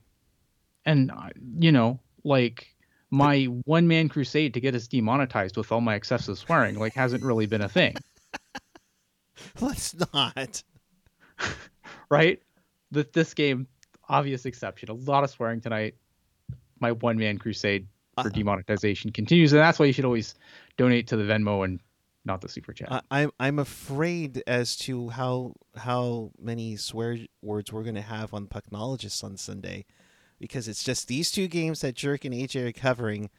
and 0.84 1.10
uh, 1.10 1.28
you 1.58 1.70
know, 1.72 2.00
like 2.24 2.74
my 3.10 3.44
one 3.64 3.86
man 3.88 4.08
crusade 4.08 4.54
to 4.54 4.60
get 4.60 4.74
us 4.74 4.86
demonetized 4.88 5.56
with 5.56 5.70
all 5.72 5.80
my 5.80 5.94
excessive 5.94 6.38
swearing, 6.38 6.76
like 6.78 6.94
hasn't 6.94 7.22
really 7.22 7.46
been 7.46 7.60
a 7.62 7.68
thing, 7.68 7.94
Let's 9.60 9.94
not. 10.12 10.62
right? 12.10 12.42
That 12.92 13.12
this 13.12 13.34
game, 13.34 13.66
obvious 14.08 14.46
exception, 14.46 14.90
a 14.90 14.94
lot 14.94 15.24
of 15.24 15.30
swearing 15.30 15.60
tonight. 15.60 15.94
My 16.80 16.92
one 16.92 17.18
man 17.18 17.38
crusade 17.38 17.86
for 18.14 18.28
Uh, 18.28 18.30
demonetization 18.30 19.12
continues, 19.12 19.52
and 19.52 19.60
that's 19.60 19.78
why 19.78 19.86
you 19.86 19.92
should 19.92 20.04
always 20.06 20.34
donate 20.78 21.06
to 21.08 21.16
the 21.16 21.24
Venmo 21.24 21.64
and 21.64 21.78
not 22.24 22.40
the 22.40 22.48
super 22.48 22.72
chat. 22.72 22.88
I, 22.90 23.02
I'm 23.10 23.30
I'm 23.40 23.58
afraid 23.58 24.42
as 24.46 24.76
to 24.78 25.08
how 25.10 25.54
how 25.76 26.32
many 26.40 26.76
swear 26.76 27.18
words 27.42 27.72
we're 27.72 27.84
gonna 27.84 28.02
have 28.02 28.34
on 28.34 28.46
Pucknologists 28.46 29.24
on 29.24 29.36
Sunday, 29.36 29.86
because 30.38 30.68
it's 30.68 30.84
just 30.84 31.08
these 31.08 31.30
two 31.30 31.48
games 31.48 31.80
that 31.80 31.94
Jerk 31.94 32.24
and 32.24 32.34
AJ 32.34 32.68
are 32.68 32.72
covering, 32.72 33.30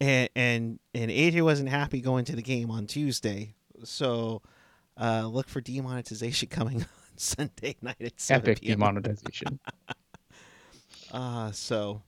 and 0.00 0.28
and 0.36 0.78
and 0.94 1.10
AJ 1.10 1.42
wasn't 1.42 1.70
happy 1.70 2.00
going 2.00 2.24
to 2.26 2.36
the 2.36 2.42
game 2.42 2.70
on 2.70 2.86
Tuesday, 2.86 3.54
so 3.84 4.42
uh, 5.00 5.26
look 5.26 5.48
for 5.48 5.60
demonetization 5.60 6.48
coming 6.50 6.82
on 6.82 6.88
Sunday 7.16 7.76
night 7.82 7.96
at 8.00 8.20
7 8.20 8.42
Epic 8.42 8.60
p.m. 8.62 8.78
demonetization. 8.78 9.58
Uh, 11.10 11.52
so 11.52 12.00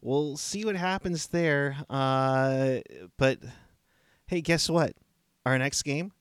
we'll 0.00 0.34
see 0.34 0.64
what 0.64 0.76
happens 0.76 1.26
there. 1.26 1.76
Uh, 1.90 2.78
but 3.18 3.38
hey, 4.28 4.40
guess 4.40 4.70
what? 4.70 4.94
Our 5.46 5.56
next 5.58 5.82
game, 5.82 6.12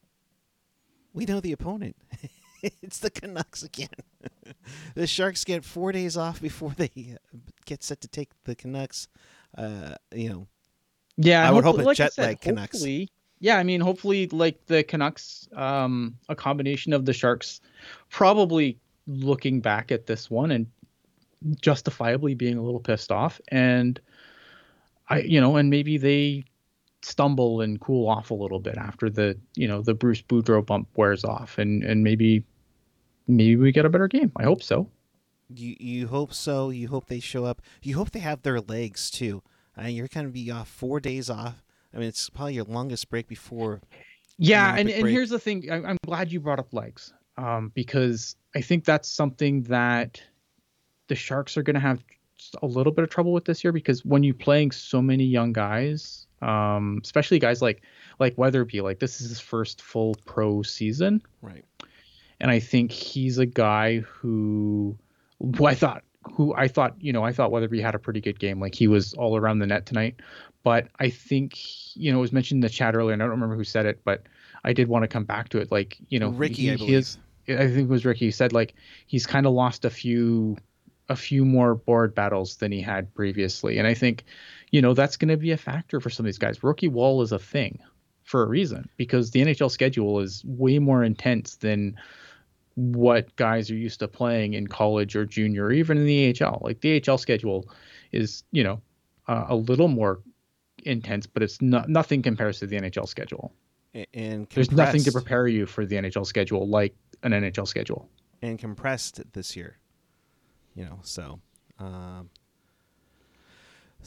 we 1.14 1.26
know 1.26 1.40
the 1.40 1.52
opponent. 1.52 1.96
it's 2.62 3.00
the 3.00 3.10
Canucks 3.10 3.64
again. 3.64 3.90
the 4.96 5.08
Sharks 5.08 5.44
get 5.44 5.66
four 5.66 5.92
days 5.92 6.16
off 6.16 6.40
before 6.42 6.72
they 6.78 6.92
uh, 6.96 7.38
get 7.66 7.84
set 7.84 8.02
to 8.02 8.08
take 8.08 8.30
the 8.44 8.56
Canucks. 8.56 9.08
Uh, 9.58 9.96
you 10.14 10.30
know, 10.30 10.48
Yeah, 11.18 11.48
I 11.48 11.52
would 11.52 11.64
hope 11.64 11.78
like 11.78 11.98
jet 11.98 12.14
said, 12.14 12.26
lag 12.26 12.42
Canucks. 12.42 12.86
Yeah, 13.40 13.58
I 13.58 13.64
mean, 13.64 13.82
hopefully, 13.82 14.28
like 14.28 14.66
the 14.68 14.84
Canucks, 14.84 15.48
um, 15.56 16.18
a 16.30 16.36
combination 16.36 16.94
of 16.94 17.06
the 17.06 17.14
Sharks, 17.14 17.62
probably 18.10 18.78
looking 19.08 19.60
back 19.60 19.92
at 19.92 20.06
this 20.06 20.30
one 20.30 20.52
and 20.52 20.68
justifiably 21.62 22.34
being 22.34 22.58
a 22.58 22.62
little 22.62 22.80
pissed 22.80 23.12
off, 23.12 23.42
and 23.50 24.00
I, 25.10 25.20
you 25.20 25.42
know, 25.42 25.58
and 25.58 25.70
maybe 25.70 25.98
they 25.98 26.46
stumble 27.06 27.62
and 27.62 27.80
cool 27.80 28.10
off 28.10 28.32
a 28.32 28.34
little 28.34 28.60
bit 28.60 28.78
after 28.78 29.10
the, 29.10 29.38
you 29.56 29.68
know, 29.68 29.82
the 29.82 29.94
Bruce 29.94 30.22
Boudreau 30.22 30.66
bump 30.66 30.88
wears 30.96 31.24
off, 31.24 31.58
and 31.58 31.84
and 31.84 32.04
maybe, 32.04 32.44
maybe 33.28 33.56
we 33.56 33.72
get 33.72 33.86
a 33.86 33.90
better 33.90 34.08
game. 34.08 34.32
I 34.36 34.44
hope 34.44 34.64
so. 34.64 34.90
you 35.50 35.76
you 35.80 36.08
hope 36.08 36.34
so. 36.34 36.70
You 36.70 36.88
hope 36.88 37.08
they 37.08 37.20
show 37.20 37.46
up. 37.46 37.62
You 37.82 37.96
hope 37.96 38.12
they 38.12 38.20
have 38.20 38.42
their 38.42 38.62
legs 38.62 39.10
too. 39.10 39.44
Uh, 39.78 39.88
you're 39.88 40.08
going 40.08 40.26
to 40.26 40.32
be 40.32 40.50
off 40.52 40.68
four 40.70 41.00
days 41.00 41.30
off. 41.30 41.64
I 41.94 41.98
mean, 41.98 42.08
it's 42.08 42.30
probably 42.30 42.56
your 42.56 42.66
longest 42.66 43.10
break 43.10 43.28
before. 43.28 43.82
Yeah, 44.38 44.76
and, 44.76 44.90
and 44.90 45.08
here's 45.08 45.30
the 45.30 45.40
thing. 45.40 45.70
I, 45.72 45.76
I'm 45.76 45.98
glad 46.06 46.32
you 46.32 46.40
brought 46.40 46.60
up 46.60 46.74
legs, 46.74 47.14
um, 47.38 47.72
because 47.74 48.36
I 48.54 48.62
think 48.62 48.84
that's 48.86 49.10
something 49.10 49.64
that 49.64 50.22
the 51.08 51.16
Sharks 51.16 51.58
are 51.58 51.64
going 51.64 51.76
to 51.76 51.80
have 51.80 52.04
a 52.62 52.66
little 52.66 52.92
bit 52.92 53.04
of 53.04 53.10
trouble 53.10 53.32
with 53.32 53.46
this 53.46 53.64
year. 53.64 53.72
Because 53.72 54.04
when 54.04 54.24
you're 54.24 54.34
playing 54.34 54.72
so 54.72 55.02
many 55.02 55.24
young 55.24 55.54
guys, 55.54 56.25
um, 56.46 57.00
especially 57.04 57.40
guys 57.40 57.62
like 57.62 57.82
like 58.20 58.38
Weatherby, 58.38 58.82
like 58.82 59.00
this 59.00 59.20
is 59.22 59.30
his 59.30 59.40
first 59.40 59.82
full 59.82 60.16
pro 60.26 60.62
season, 60.62 61.22
Right. 61.42 61.66
and 62.40 62.50
I 62.52 62.60
think 62.60 62.92
he's 62.92 63.38
a 63.40 63.46
guy 63.46 64.00
who, 64.00 64.98
who 65.58 65.66
I 65.66 65.74
thought 65.76 66.04
who 66.34 66.54
I 66.56 66.68
thought 66.68 66.96
you 67.00 67.12
know 67.14 67.24
I 67.24 67.32
thought 67.34 67.52
Weatherby 67.52 67.82
had 67.82 67.96
a 67.96 68.00
pretty 68.00 68.22
good 68.22 68.40
game. 68.40 68.60
Like 68.60 68.76
he 68.76 68.88
was 68.88 69.14
all 69.16 69.36
around 69.38 69.60
the 69.60 69.68
net 69.68 69.86
tonight, 69.86 70.16
but 70.64 70.88
I 71.00 71.10
think 71.10 71.58
you 71.96 72.12
know 72.12 72.20
it 72.20 72.22
was 72.22 72.32
mentioned 72.34 72.58
in 72.58 72.62
the 72.62 72.70
chat 72.70 72.96
earlier, 72.96 73.14
and 73.14 73.22
I 73.22 73.26
don't 73.26 73.32
remember 73.32 73.56
who 73.56 73.64
said 73.64 73.86
it, 73.86 74.02
but 74.04 74.24
I 74.64 74.74
did 74.74 74.88
want 74.88 75.04
to 75.04 75.08
come 75.08 75.24
back 75.26 75.50
to 75.50 75.60
it. 75.60 75.72
Like 75.72 75.98
you 76.10 76.20
know 76.20 76.30
Ricky, 76.30 76.64
he, 76.64 76.72
I 76.72 76.76
believe. 76.78 76.96
is- 76.98 77.18
I 77.48 77.68
think 77.68 77.78
it 77.82 77.90
was 77.90 78.06
Ricky. 78.06 78.32
Said 78.32 78.54
like 78.54 78.74
he's 79.06 79.28
kind 79.28 79.46
of 79.46 79.54
lost 79.54 79.86
a 79.86 79.90
few 79.92 80.58
a 81.10 81.16
few 81.16 81.46
more 81.46 81.76
board 81.76 82.16
battles 82.16 82.56
than 82.56 82.72
he 82.72 82.82
had 82.82 83.14
previously, 83.14 83.78
and 83.78 83.88
I 83.88 83.94
think 83.94 84.24
you 84.72 84.82
know 84.82 84.94
that's 84.94 85.18
going 85.18 85.30
to 85.30 85.38
be 85.38 85.52
a 85.52 85.58
factor 85.58 86.00
for 86.00 86.10
some 86.10 86.26
of 86.26 86.28
these 86.28 86.38
guys. 86.38 86.64
Rookie 86.64 86.88
wall 86.88 87.22
is 87.22 87.32
a 87.32 87.40
thing 87.40 87.80
for 88.24 88.44
a 88.44 88.48
reason 88.48 88.90
because 88.98 89.32
the 89.32 89.42
NHL 89.42 89.72
schedule 89.72 90.20
is 90.20 90.44
way 90.46 90.80
more 90.80 91.04
intense 91.04 91.58
than 91.58 91.96
what 92.76 93.34
guys 93.38 93.72
are 93.72 93.76
used 93.76 94.00
to 94.00 94.08
playing 94.08 94.54
in 94.54 94.68
college 94.68 95.16
or 95.16 95.26
junior 95.26 95.66
or 95.66 95.72
even 95.72 95.98
in 95.98 96.06
the 96.06 96.36
AHL. 96.42 96.60
Like 96.62 96.82
the 96.82 97.02
AHL 97.08 97.18
schedule 97.18 97.70
is, 98.12 98.44
you 98.52 98.64
know, 98.64 98.82
uh, 99.28 99.46
a 99.48 99.56
little 99.56 99.88
more 99.88 100.22
intense, 100.84 101.26
but 101.26 101.42
it's 101.42 101.62
not 101.62 101.88
nothing 101.88 102.22
compares 102.22 102.60
to 102.60 102.68
the 102.68 102.78
NHL 102.78 103.08
schedule. 103.08 103.54
And 104.14 104.48
There's 104.50 104.72
nothing 104.72 105.04
to 105.04 105.12
prepare 105.12 105.48
you 105.48 105.66
for 105.66 105.86
the 105.86 105.96
NHL 105.96 106.26
schedule 106.26 106.68
like 106.68 106.94
an 107.24 107.32
NHL 107.32 107.68
schedule. 107.68 108.10
and 108.42 108.60
compressed 108.60 109.22
this 109.34 109.56
year. 109.56 109.78
You 110.76 110.84
know, 110.84 111.00
so 111.04 111.40
um, 111.80 112.30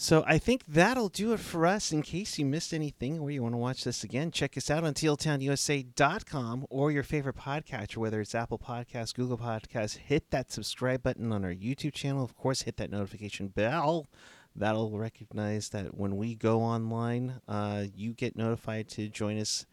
so 0.00 0.22
I 0.26 0.38
think 0.38 0.64
that'll 0.68 1.08
do 1.08 1.32
it 1.32 1.40
for 1.40 1.66
us. 1.66 1.90
In 1.90 2.02
case 2.02 2.38
you 2.38 2.46
missed 2.46 2.72
anything 2.72 3.18
or 3.18 3.32
you 3.32 3.42
want 3.42 3.54
to 3.54 3.58
watch 3.58 3.82
this 3.82 4.04
again, 4.04 4.30
check 4.30 4.56
us 4.56 4.70
out 4.70 4.84
on 4.84 4.94
tealtownusa.com 4.94 6.66
or 6.70 6.92
your 6.92 7.02
favorite 7.02 7.36
podcatcher, 7.36 7.96
whether 7.96 8.20
it's 8.20 8.34
Apple 8.34 8.58
Podcasts, 8.58 9.12
Google 9.12 9.36
Podcasts. 9.38 9.96
Hit 9.96 10.30
that 10.30 10.52
subscribe 10.52 11.02
button 11.02 11.32
on 11.32 11.44
our 11.44 11.52
YouTube 11.52 11.94
channel. 11.94 12.22
Of 12.22 12.36
course, 12.36 12.62
hit 12.62 12.76
that 12.76 12.92
notification 12.92 13.48
bell. 13.48 14.06
That'll 14.54 14.96
recognize 14.96 15.70
that 15.70 15.96
when 15.96 16.16
we 16.16 16.36
go 16.36 16.60
online, 16.60 17.40
uh, 17.48 17.84
you 17.92 18.14
get 18.14 18.36
notified 18.36 18.88
to 18.90 19.08
join 19.08 19.38
us 19.38 19.66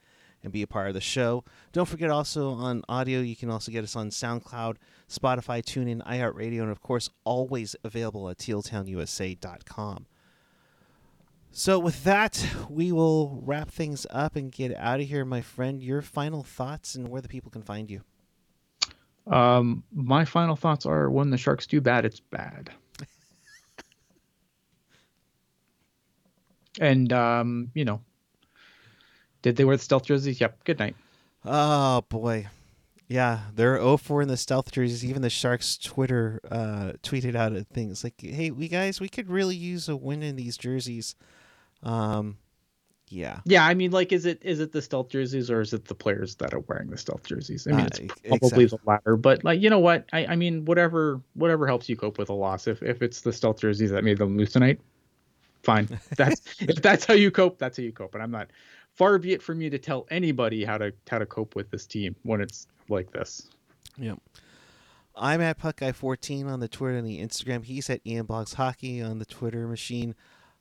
and 0.45 0.53
be 0.53 0.61
a 0.61 0.67
part 0.67 0.87
of 0.87 0.93
the 0.93 1.01
show. 1.01 1.43
Don't 1.71 1.87
forget 1.87 2.09
also 2.09 2.51
on 2.51 2.83
audio, 2.87 3.19
you 3.19 3.35
can 3.35 3.49
also 3.49 3.71
get 3.71 3.83
us 3.83 3.95
on 3.95 4.09
SoundCloud, 4.09 4.77
Spotify, 5.09 5.61
TuneIn, 5.61 6.05
iHeartRadio, 6.05 6.61
and 6.61 6.71
of 6.71 6.81
course, 6.81 7.09
always 7.23 7.75
available 7.83 8.29
at 8.29 8.37
tealtownusa.com. 8.37 10.05
So, 11.57 11.79
with 11.79 12.03
that, 12.03 12.45
we 12.69 12.91
will 12.91 13.39
wrap 13.41 13.71
things 13.71 14.05
up 14.09 14.35
and 14.35 14.51
get 14.51 14.75
out 14.75 14.99
of 14.99 15.07
here. 15.07 15.23
My 15.23 15.39
friend, 15.39 15.81
your 15.81 16.01
final 16.01 16.43
thoughts 16.43 16.95
and 16.95 17.07
where 17.07 17.21
the 17.21 17.29
people 17.29 17.49
can 17.49 17.61
find 17.61 17.89
you. 17.89 18.01
Um, 19.25 19.85
my 19.93 20.25
final 20.25 20.57
thoughts 20.57 20.85
are 20.85 21.09
when 21.09 21.29
the 21.29 21.37
Sharks 21.37 21.65
do 21.65 21.79
bad, 21.79 22.03
it's 22.03 22.19
bad. 22.19 22.71
and 26.81 27.13
um, 27.13 27.71
you 27.73 27.85
know, 27.85 28.01
did 29.41 29.55
they 29.55 29.63
wear 29.63 29.77
the 29.77 29.83
stealth 29.83 30.03
jerseys? 30.03 30.41
Yep. 30.41 30.65
Good 30.65 30.79
night. 30.79 30.97
Oh, 31.45 32.01
boy. 32.09 32.47
Yeah, 33.07 33.39
they're 33.53 33.77
0 33.77 33.95
4 33.95 34.23
in 34.23 34.27
the 34.27 34.35
stealth 34.35 34.73
jerseys. 34.73 35.05
Even 35.05 35.21
the 35.21 35.29
Sharks 35.29 35.77
Twitter 35.77 36.41
uh, 36.51 36.91
tweeted 37.01 37.33
out 37.33 37.53
things 37.67 38.03
like, 38.03 38.19
hey, 38.19 38.51
we 38.51 38.67
guys, 38.67 38.99
we 38.99 39.07
could 39.07 39.29
really 39.29 39.55
use 39.55 39.87
a 39.87 39.95
win 39.95 40.21
in 40.21 40.35
these 40.35 40.57
jerseys. 40.57 41.15
Um, 41.85 42.37
yeah. 43.09 43.39
Yeah, 43.45 43.65
I 43.65 43.75
mean, 43.75 43.91
like, 43.91 44.11
is 44.11 44.25
it 44.25 44.41
is 44.43 44.59
it 44.59 44.71
the 44.71 44.81
stealth 44.81 45.09
jerseys 45.09 45.49
or 45.51 45.61
is 45.61 45.73
it 45.73 45.85
the 45.85 45.95
players 45.95 46.35
that 46.35 46.53
are 46.53 46.59
wearing 46.61 46.89
the 46.89 46.97
stealth 46.97 47.23
jerseys? 47.23 47.67
I 47.67 47.71
mean, 47.71 47.85
Uh, 47.85 47.89
it's 47.91 48.13
probably 48.23 48.63
exactly. 48.63 48.65
the 48.65 48.79
latter. 48.85 49.15
But 49.15 49.43
like, 49.43 49.61
you 49.61 49.69
know 49.69 49.79
what? 49.79 50.05
I, 50.11 50.25
I 50.25 50.35
mean, 50.35 50.65
whatever 50.65 51.21
whatever 51.35 51.67
helps 51.67 51.87
you 51.87 51.95
cope 51.95 52.17
with 52.17 52.29
a 52.29 52.33
loss. 52.33 52.67
If 52.67 52.81
if 52.81 53.01
it's 53.01 53.21
the 53.21 53.31
stealth 53.31 53.59
jerseys 53.61 53.91
that 53.91 54.03
made 54.03 54.17
them 54.17 54.37
lose 54.37 54.51
tonight, 54.51 54.81
fine. 55.63 55.87
That's 56.17 56.41
if 56.61 56.81
that's 56.81 57.05
how 57.05 57.13
you 57.13 57.31
cope, 57.31 57.59
that's 57.59 57.77
how 57.77 57.83
you 57.83 57.91
cope. 57.91 58.15
And 58.15 58.23
I'm 58.23 58.31
not. 58.31 58.49
Far 58.93 59.17
be 59.19 59.33
it 59.33 59.41
from 59.41 59.59
me 59.59 59.69
to 59.69 59.77
tell 59.77 60.07
anybody 60.09 60.63
how 60.63 60.77
to 60.77 60.91
how 61.09 61.19
to 61.19 61.25
cope 61.25 61.55
with 61.55 61.69
this 61.69 61.85
team 61.85 62.15
when 62.23 62.41
it's 62.41 62.67
like 62.89 63.11
this. 63.11 63.49
Yep. 63.97 64.19
I'm 65.17 65.41
at 65.41 65.59
PuckGuy14 65.59 66.47
on 66.47 66.59
the 66.59 66.67
Twitter 66.67 66.97
and 66.97 67.07
the 67.07 67.21
Instagram. 67.21 67.63
He's 67.63 67.89
at 67.89 68.01
Ian 68.05 68.27
Blogs 68.27 68.55
Hockey 68.55 69.01
on 69.01 69.19
the 69.19 69.25
Twitter 69.25 69.67
machine. 69.67 70.15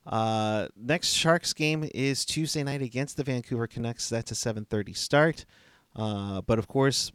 Uh, 0.06 0.68
next 0.76 1.12
Sharks 1.14 1.52
game 1.52 1.88
is 1.94 2.24
Tuesday 2.24 2.62
night 2.62 2.82
against 2.82 3.16
the 3.16 3.24
Vancouver 3.24 3.66
Canucks. 3.66 4.08
That's 4.08 4.30
a 4.30 4.34
7:30 4.34 4.94
start. 4.94 5.44
Uh, 5.96 6.40
but 6.42 6.58
of 6.58 6.68
course, 6.68 7.10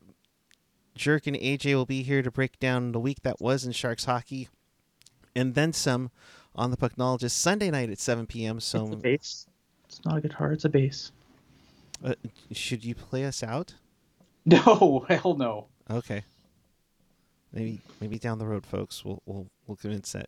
Jerk 0.96 1.28
and 1.28 1.36
AJ 1.36 1.76
will 1.76 1.86
be 1.86 2.02
here 2.04 2.22
to 2.22 2.32
break 2.32 2.60
down 2.60 2.92
the 2.92 3.00
week 3.00 3.22
that 3.24 3.40
was 3.40 3.66
in 3.66 3.72
Sharks 3.74 4.06
hockey, 4.06 4.48
and 5.36 5.54
then 5.56 5.72
some 5.74 6.10
on 6.56 6.72
the 6.72 6.78
Pucknologist 6.78 7.32
Sunday 7.32 7.70
night 7.70 7.90
at 7.90 8.00
7 8.00 8.26
p.m. 8.26 8.58
it's 8.58 8.68
a 8.74 8.78
So, 8.78 8.86
base. 8.96 9.46
It's 9.86 10.04
not 10.06 10.18
a 10.18 10.22
guitar. 10.22 10.52
It's 10.52 10.66
a 10.66 10.70
bass. 10.70 11.12
uh, 12.04 12.16
should 12.52 12.84
you 12.84 12.96
play 12.96 13.26
us 13.26 13.44
out? 13.44 13.76
No, 14.46 15.06
hell 15.08 15.36
no. 15.36 15.68
Okay. 15.92 16.24
Maybe 17.54 17.82
maybe 18.02 18.18
down 18.18 18.40
the 18.40 18.48
road, 18.48 18.66
folks, 18.66 19.04
we'll 19.06 19.22
we'll 19.26 19.48
we'll 19.68 19.76
convince 19.78 20.14
that. 20.14 20.28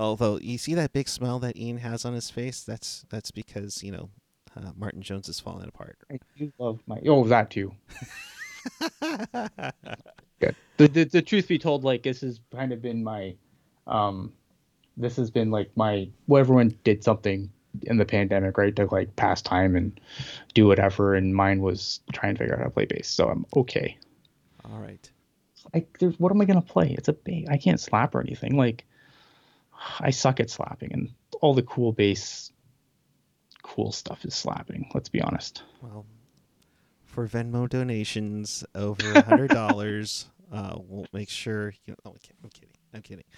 Although 0.00 0.38
you 0.38 0.56
see 0.56 0.72
that 0.74 0.94
big 0.94 1.08
smile 1.08 1.38
that 1.40 1.58
Ian 1.58 1.76
has 1.76 2.06
on 2.06 2.14
his 2.14 2.30
face, 2.30 2.62
that's 2.62 3.04
that's 3.10 3.30
because 3.30 3.82
you 3.82 3.92
know 3.92 4.08
uh, 4.56 4.70
Martin 4.74 5.02
Jones 5.02 5.28
is 5.28 5.38
falling 5.38 5.68
apart. 5.68 5.98
I 6.10 6.18
do 6.38 6.50
love 6.58 6.80
my. 6.86 6.98
Oh, 7.06 7.22
that 7.24 7.50
too. 7.50 7.74
Good. 10.40 10.56
The, 10.78 10.88
the 10.88 11.04
the 11.04 11.20
truth 11.20 11.48
be 11.48 11.58
told, 11.58 11.84
like 11.84 12.02
this 12.02 12.22
has 12.22 12.40
kind 12.50 12.72
of 12.72 12.80
been 12.80 13.04
my, 13.04 13.34
um, 13.86 14.32
this 14.96 15.16
has 15.16 15.30
been 15.30 15.50
like 15.50 15.70
my. 15.76 16.08
Well, 16.26 16.40
everyone 16.40 16.74
did 16.82 17.04
something 17.04 17.50
in 17.82 17.98
the 17.98 18.06
pandemic, 18.06 18.56
right, 18.56 18.74
to 18.76 18.86
like 18.86 19.14
pass 19.16 19.42
time 19.42 19.76
and 19.76 20.00
do 20.54 20.66
whatever, 20.66 21.14
and 21.14 21.34
mine 21.34 21.60
was 21.60 22.00
trying 22.14 22.36
to 22.36 22.38
figure 22.38 22.54
out 22.54 22.60
how 22.60 22.64
to 22.64 22.70
play 22.70 22.86
bass. 22.86 23.06
So 23.06 23.28
I'm 23.28 23.44
okay. 23.54 23.98
All 24.64 24.78
right. 24.78 25.10
Like, 25.74 25.98
there's 25.98 26.18
what 26.18 26.32
am 26.32 26.40
I 26.40 26.46
gonna 26.46 26.62
play? 26.62 26.94
It's 26.96 27.08
a 27.08 27.12
bass. 27.12 27.48
I 27.50 27.58
can't 27.58 27.78
slap 27.78 28.14
or 28.14 28.22
anything. 28.22 28.56
Like, 28.56 28.86
I 30.00 30.10
suck 30.10 30.40
at 30.40 30.50
slapping, 30.50 30.92
and 30.92 31.10
all 31.40 31.54
the 31.54 31.62
cool 31.62 31.92
bass, 31.92 32.52
cool 33.62 33.92
stuff 33.92 34.24
is 34.24 34.34
slapping. 34.34 34.90
Let's 34.94 35.08
be 35.08 35.20
honest. 35.20 35.62
Well, 35.82 36.06
for 37.04 37.26
Venmo 37.26 37.68
donations 37.68 38.64
over 38.74 39.12
a 39.12 39.22
hundred 39.22 39.50
dollars, 39.50 40.28
uh, 40.52 40.76
we'll 40.78 41.06
make 41.12 41.28
sure. 41.28 41.74
You 41.84 41.92
know, 41.92 41.96
oh, 42.04 42.10
I'm 42.10 42.50
kidding. 42.50 42.70
I'm 42.94 43.02
kidding. 43.02 43.24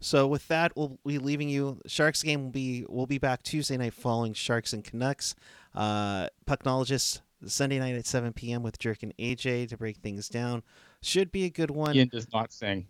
So 0.00 0.26
with 0.26 0.46
that, 0.48 0.72
we'll 0.76 0.98
be 1.06 1.18
leaving 1.18 1.48
you. 1.48 1.80
Sharks 1.86 2.22
game 2.22 2.44
will 2.44 2.50
be 2.50 2.84
we'll 2.88 3.06
be 3.06 3.16
back 3.16 3.42
Tuesday 3.42 3.76
night 3.78 3.94
following 3.94 4.34
Sharks 4.34 4.74
and 4.74 4.84
Canucks. 4.84 5.34
Uh, 5.74 6.28
Pucknologists 6.46 7.20
Sunday 7.46 7.78
night 7.78 7.94
at 7.94 8.06
7 8.06 8.32
p.m. 8.34 8.62
with 8.62 8.78
Jerk 8.78 9.02
and 9.02 9.16
AJ 9.16 9.68
to 9.70 9.78
break 9.78 9.96
things 9.98 10.28
down. 10.28 10.62
Should 11.02 11.32
be 11.32 11.44
a 11.44 11.50
good 11.50 11.70
one. 11.70 11.94
Ian 11.94 12.08
does 12.08 12.26
not 12.32 12.52
sing. 12.52 12.86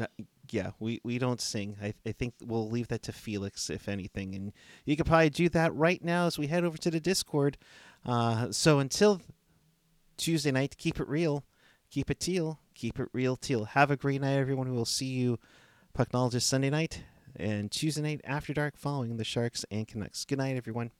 Uh, 0.00 0.06
yeah, 0.52 0.70
we, 0.78 1.00
we 1.04 1.18
don't 1.18 1.40
sing. 1.40 1.76
I, 1.82 1.94
I 2.04 2.12
think 2.12 2.34
we'll 2.42 2.68
leave 2.68 2.88
that 2.88 3.02
to 3.04 3.12
Felix, 3.12 3.70
if 3.70 3.88
anything. 3.88 4.34
And 4.34 4.52
you 4.84 4.96
could 4.96 5.06
probably 5.06 5.30
do 5.30 5.48
that 5.50 5.74
right 5.74 6.02
now 6.02 6.26
as 6.26 6.38
we 6.38 6.46
head 6.46 6.64
over 6.64 6.76
to 6.78 6.90
the 6.90 7.00
Discord. 7.00 7.56
Uh, 8.04 8.50
so 8.50 8.78
until 8.78 9.20
Tuesday 10.16 10.50
night, 10.50 10.76
keep 10.78 11.00
it 11.00 11.08
real, 11.08 11.44
keep 11.90 12.10
it 12.10 12.20
teal, 12.20 12.60
keep 12.74 12.98
it 12.98 13.08
real 13.12 13.36
teal. 13.36 13.64
Have 13.64 13.90
a 13.90 13.96
great 13.96 14.20
night, 14.20 14.36
everyone. 14.36 14.68
We 14.68 14.76
will 14.76 14.84
see 14.84 15.06
you 15.06 15.38
Pucknologist 15.96 16.42
Sunday 16.42 16.70
night 16.70 17.02
and 17.34 17.70
Tuesday 17.70 18.02
night 18.02 18.20
after 18.24 18.52
dark 18.52 18.76
following 18.76 19.16
the 19.16 19.24
Sharks 19.24 19.64
and 19.70 19.86
Canucks. 19.86 20.24
Good 20.24 20.38
night, 20.38 20.56
everyone. 20.56 20.90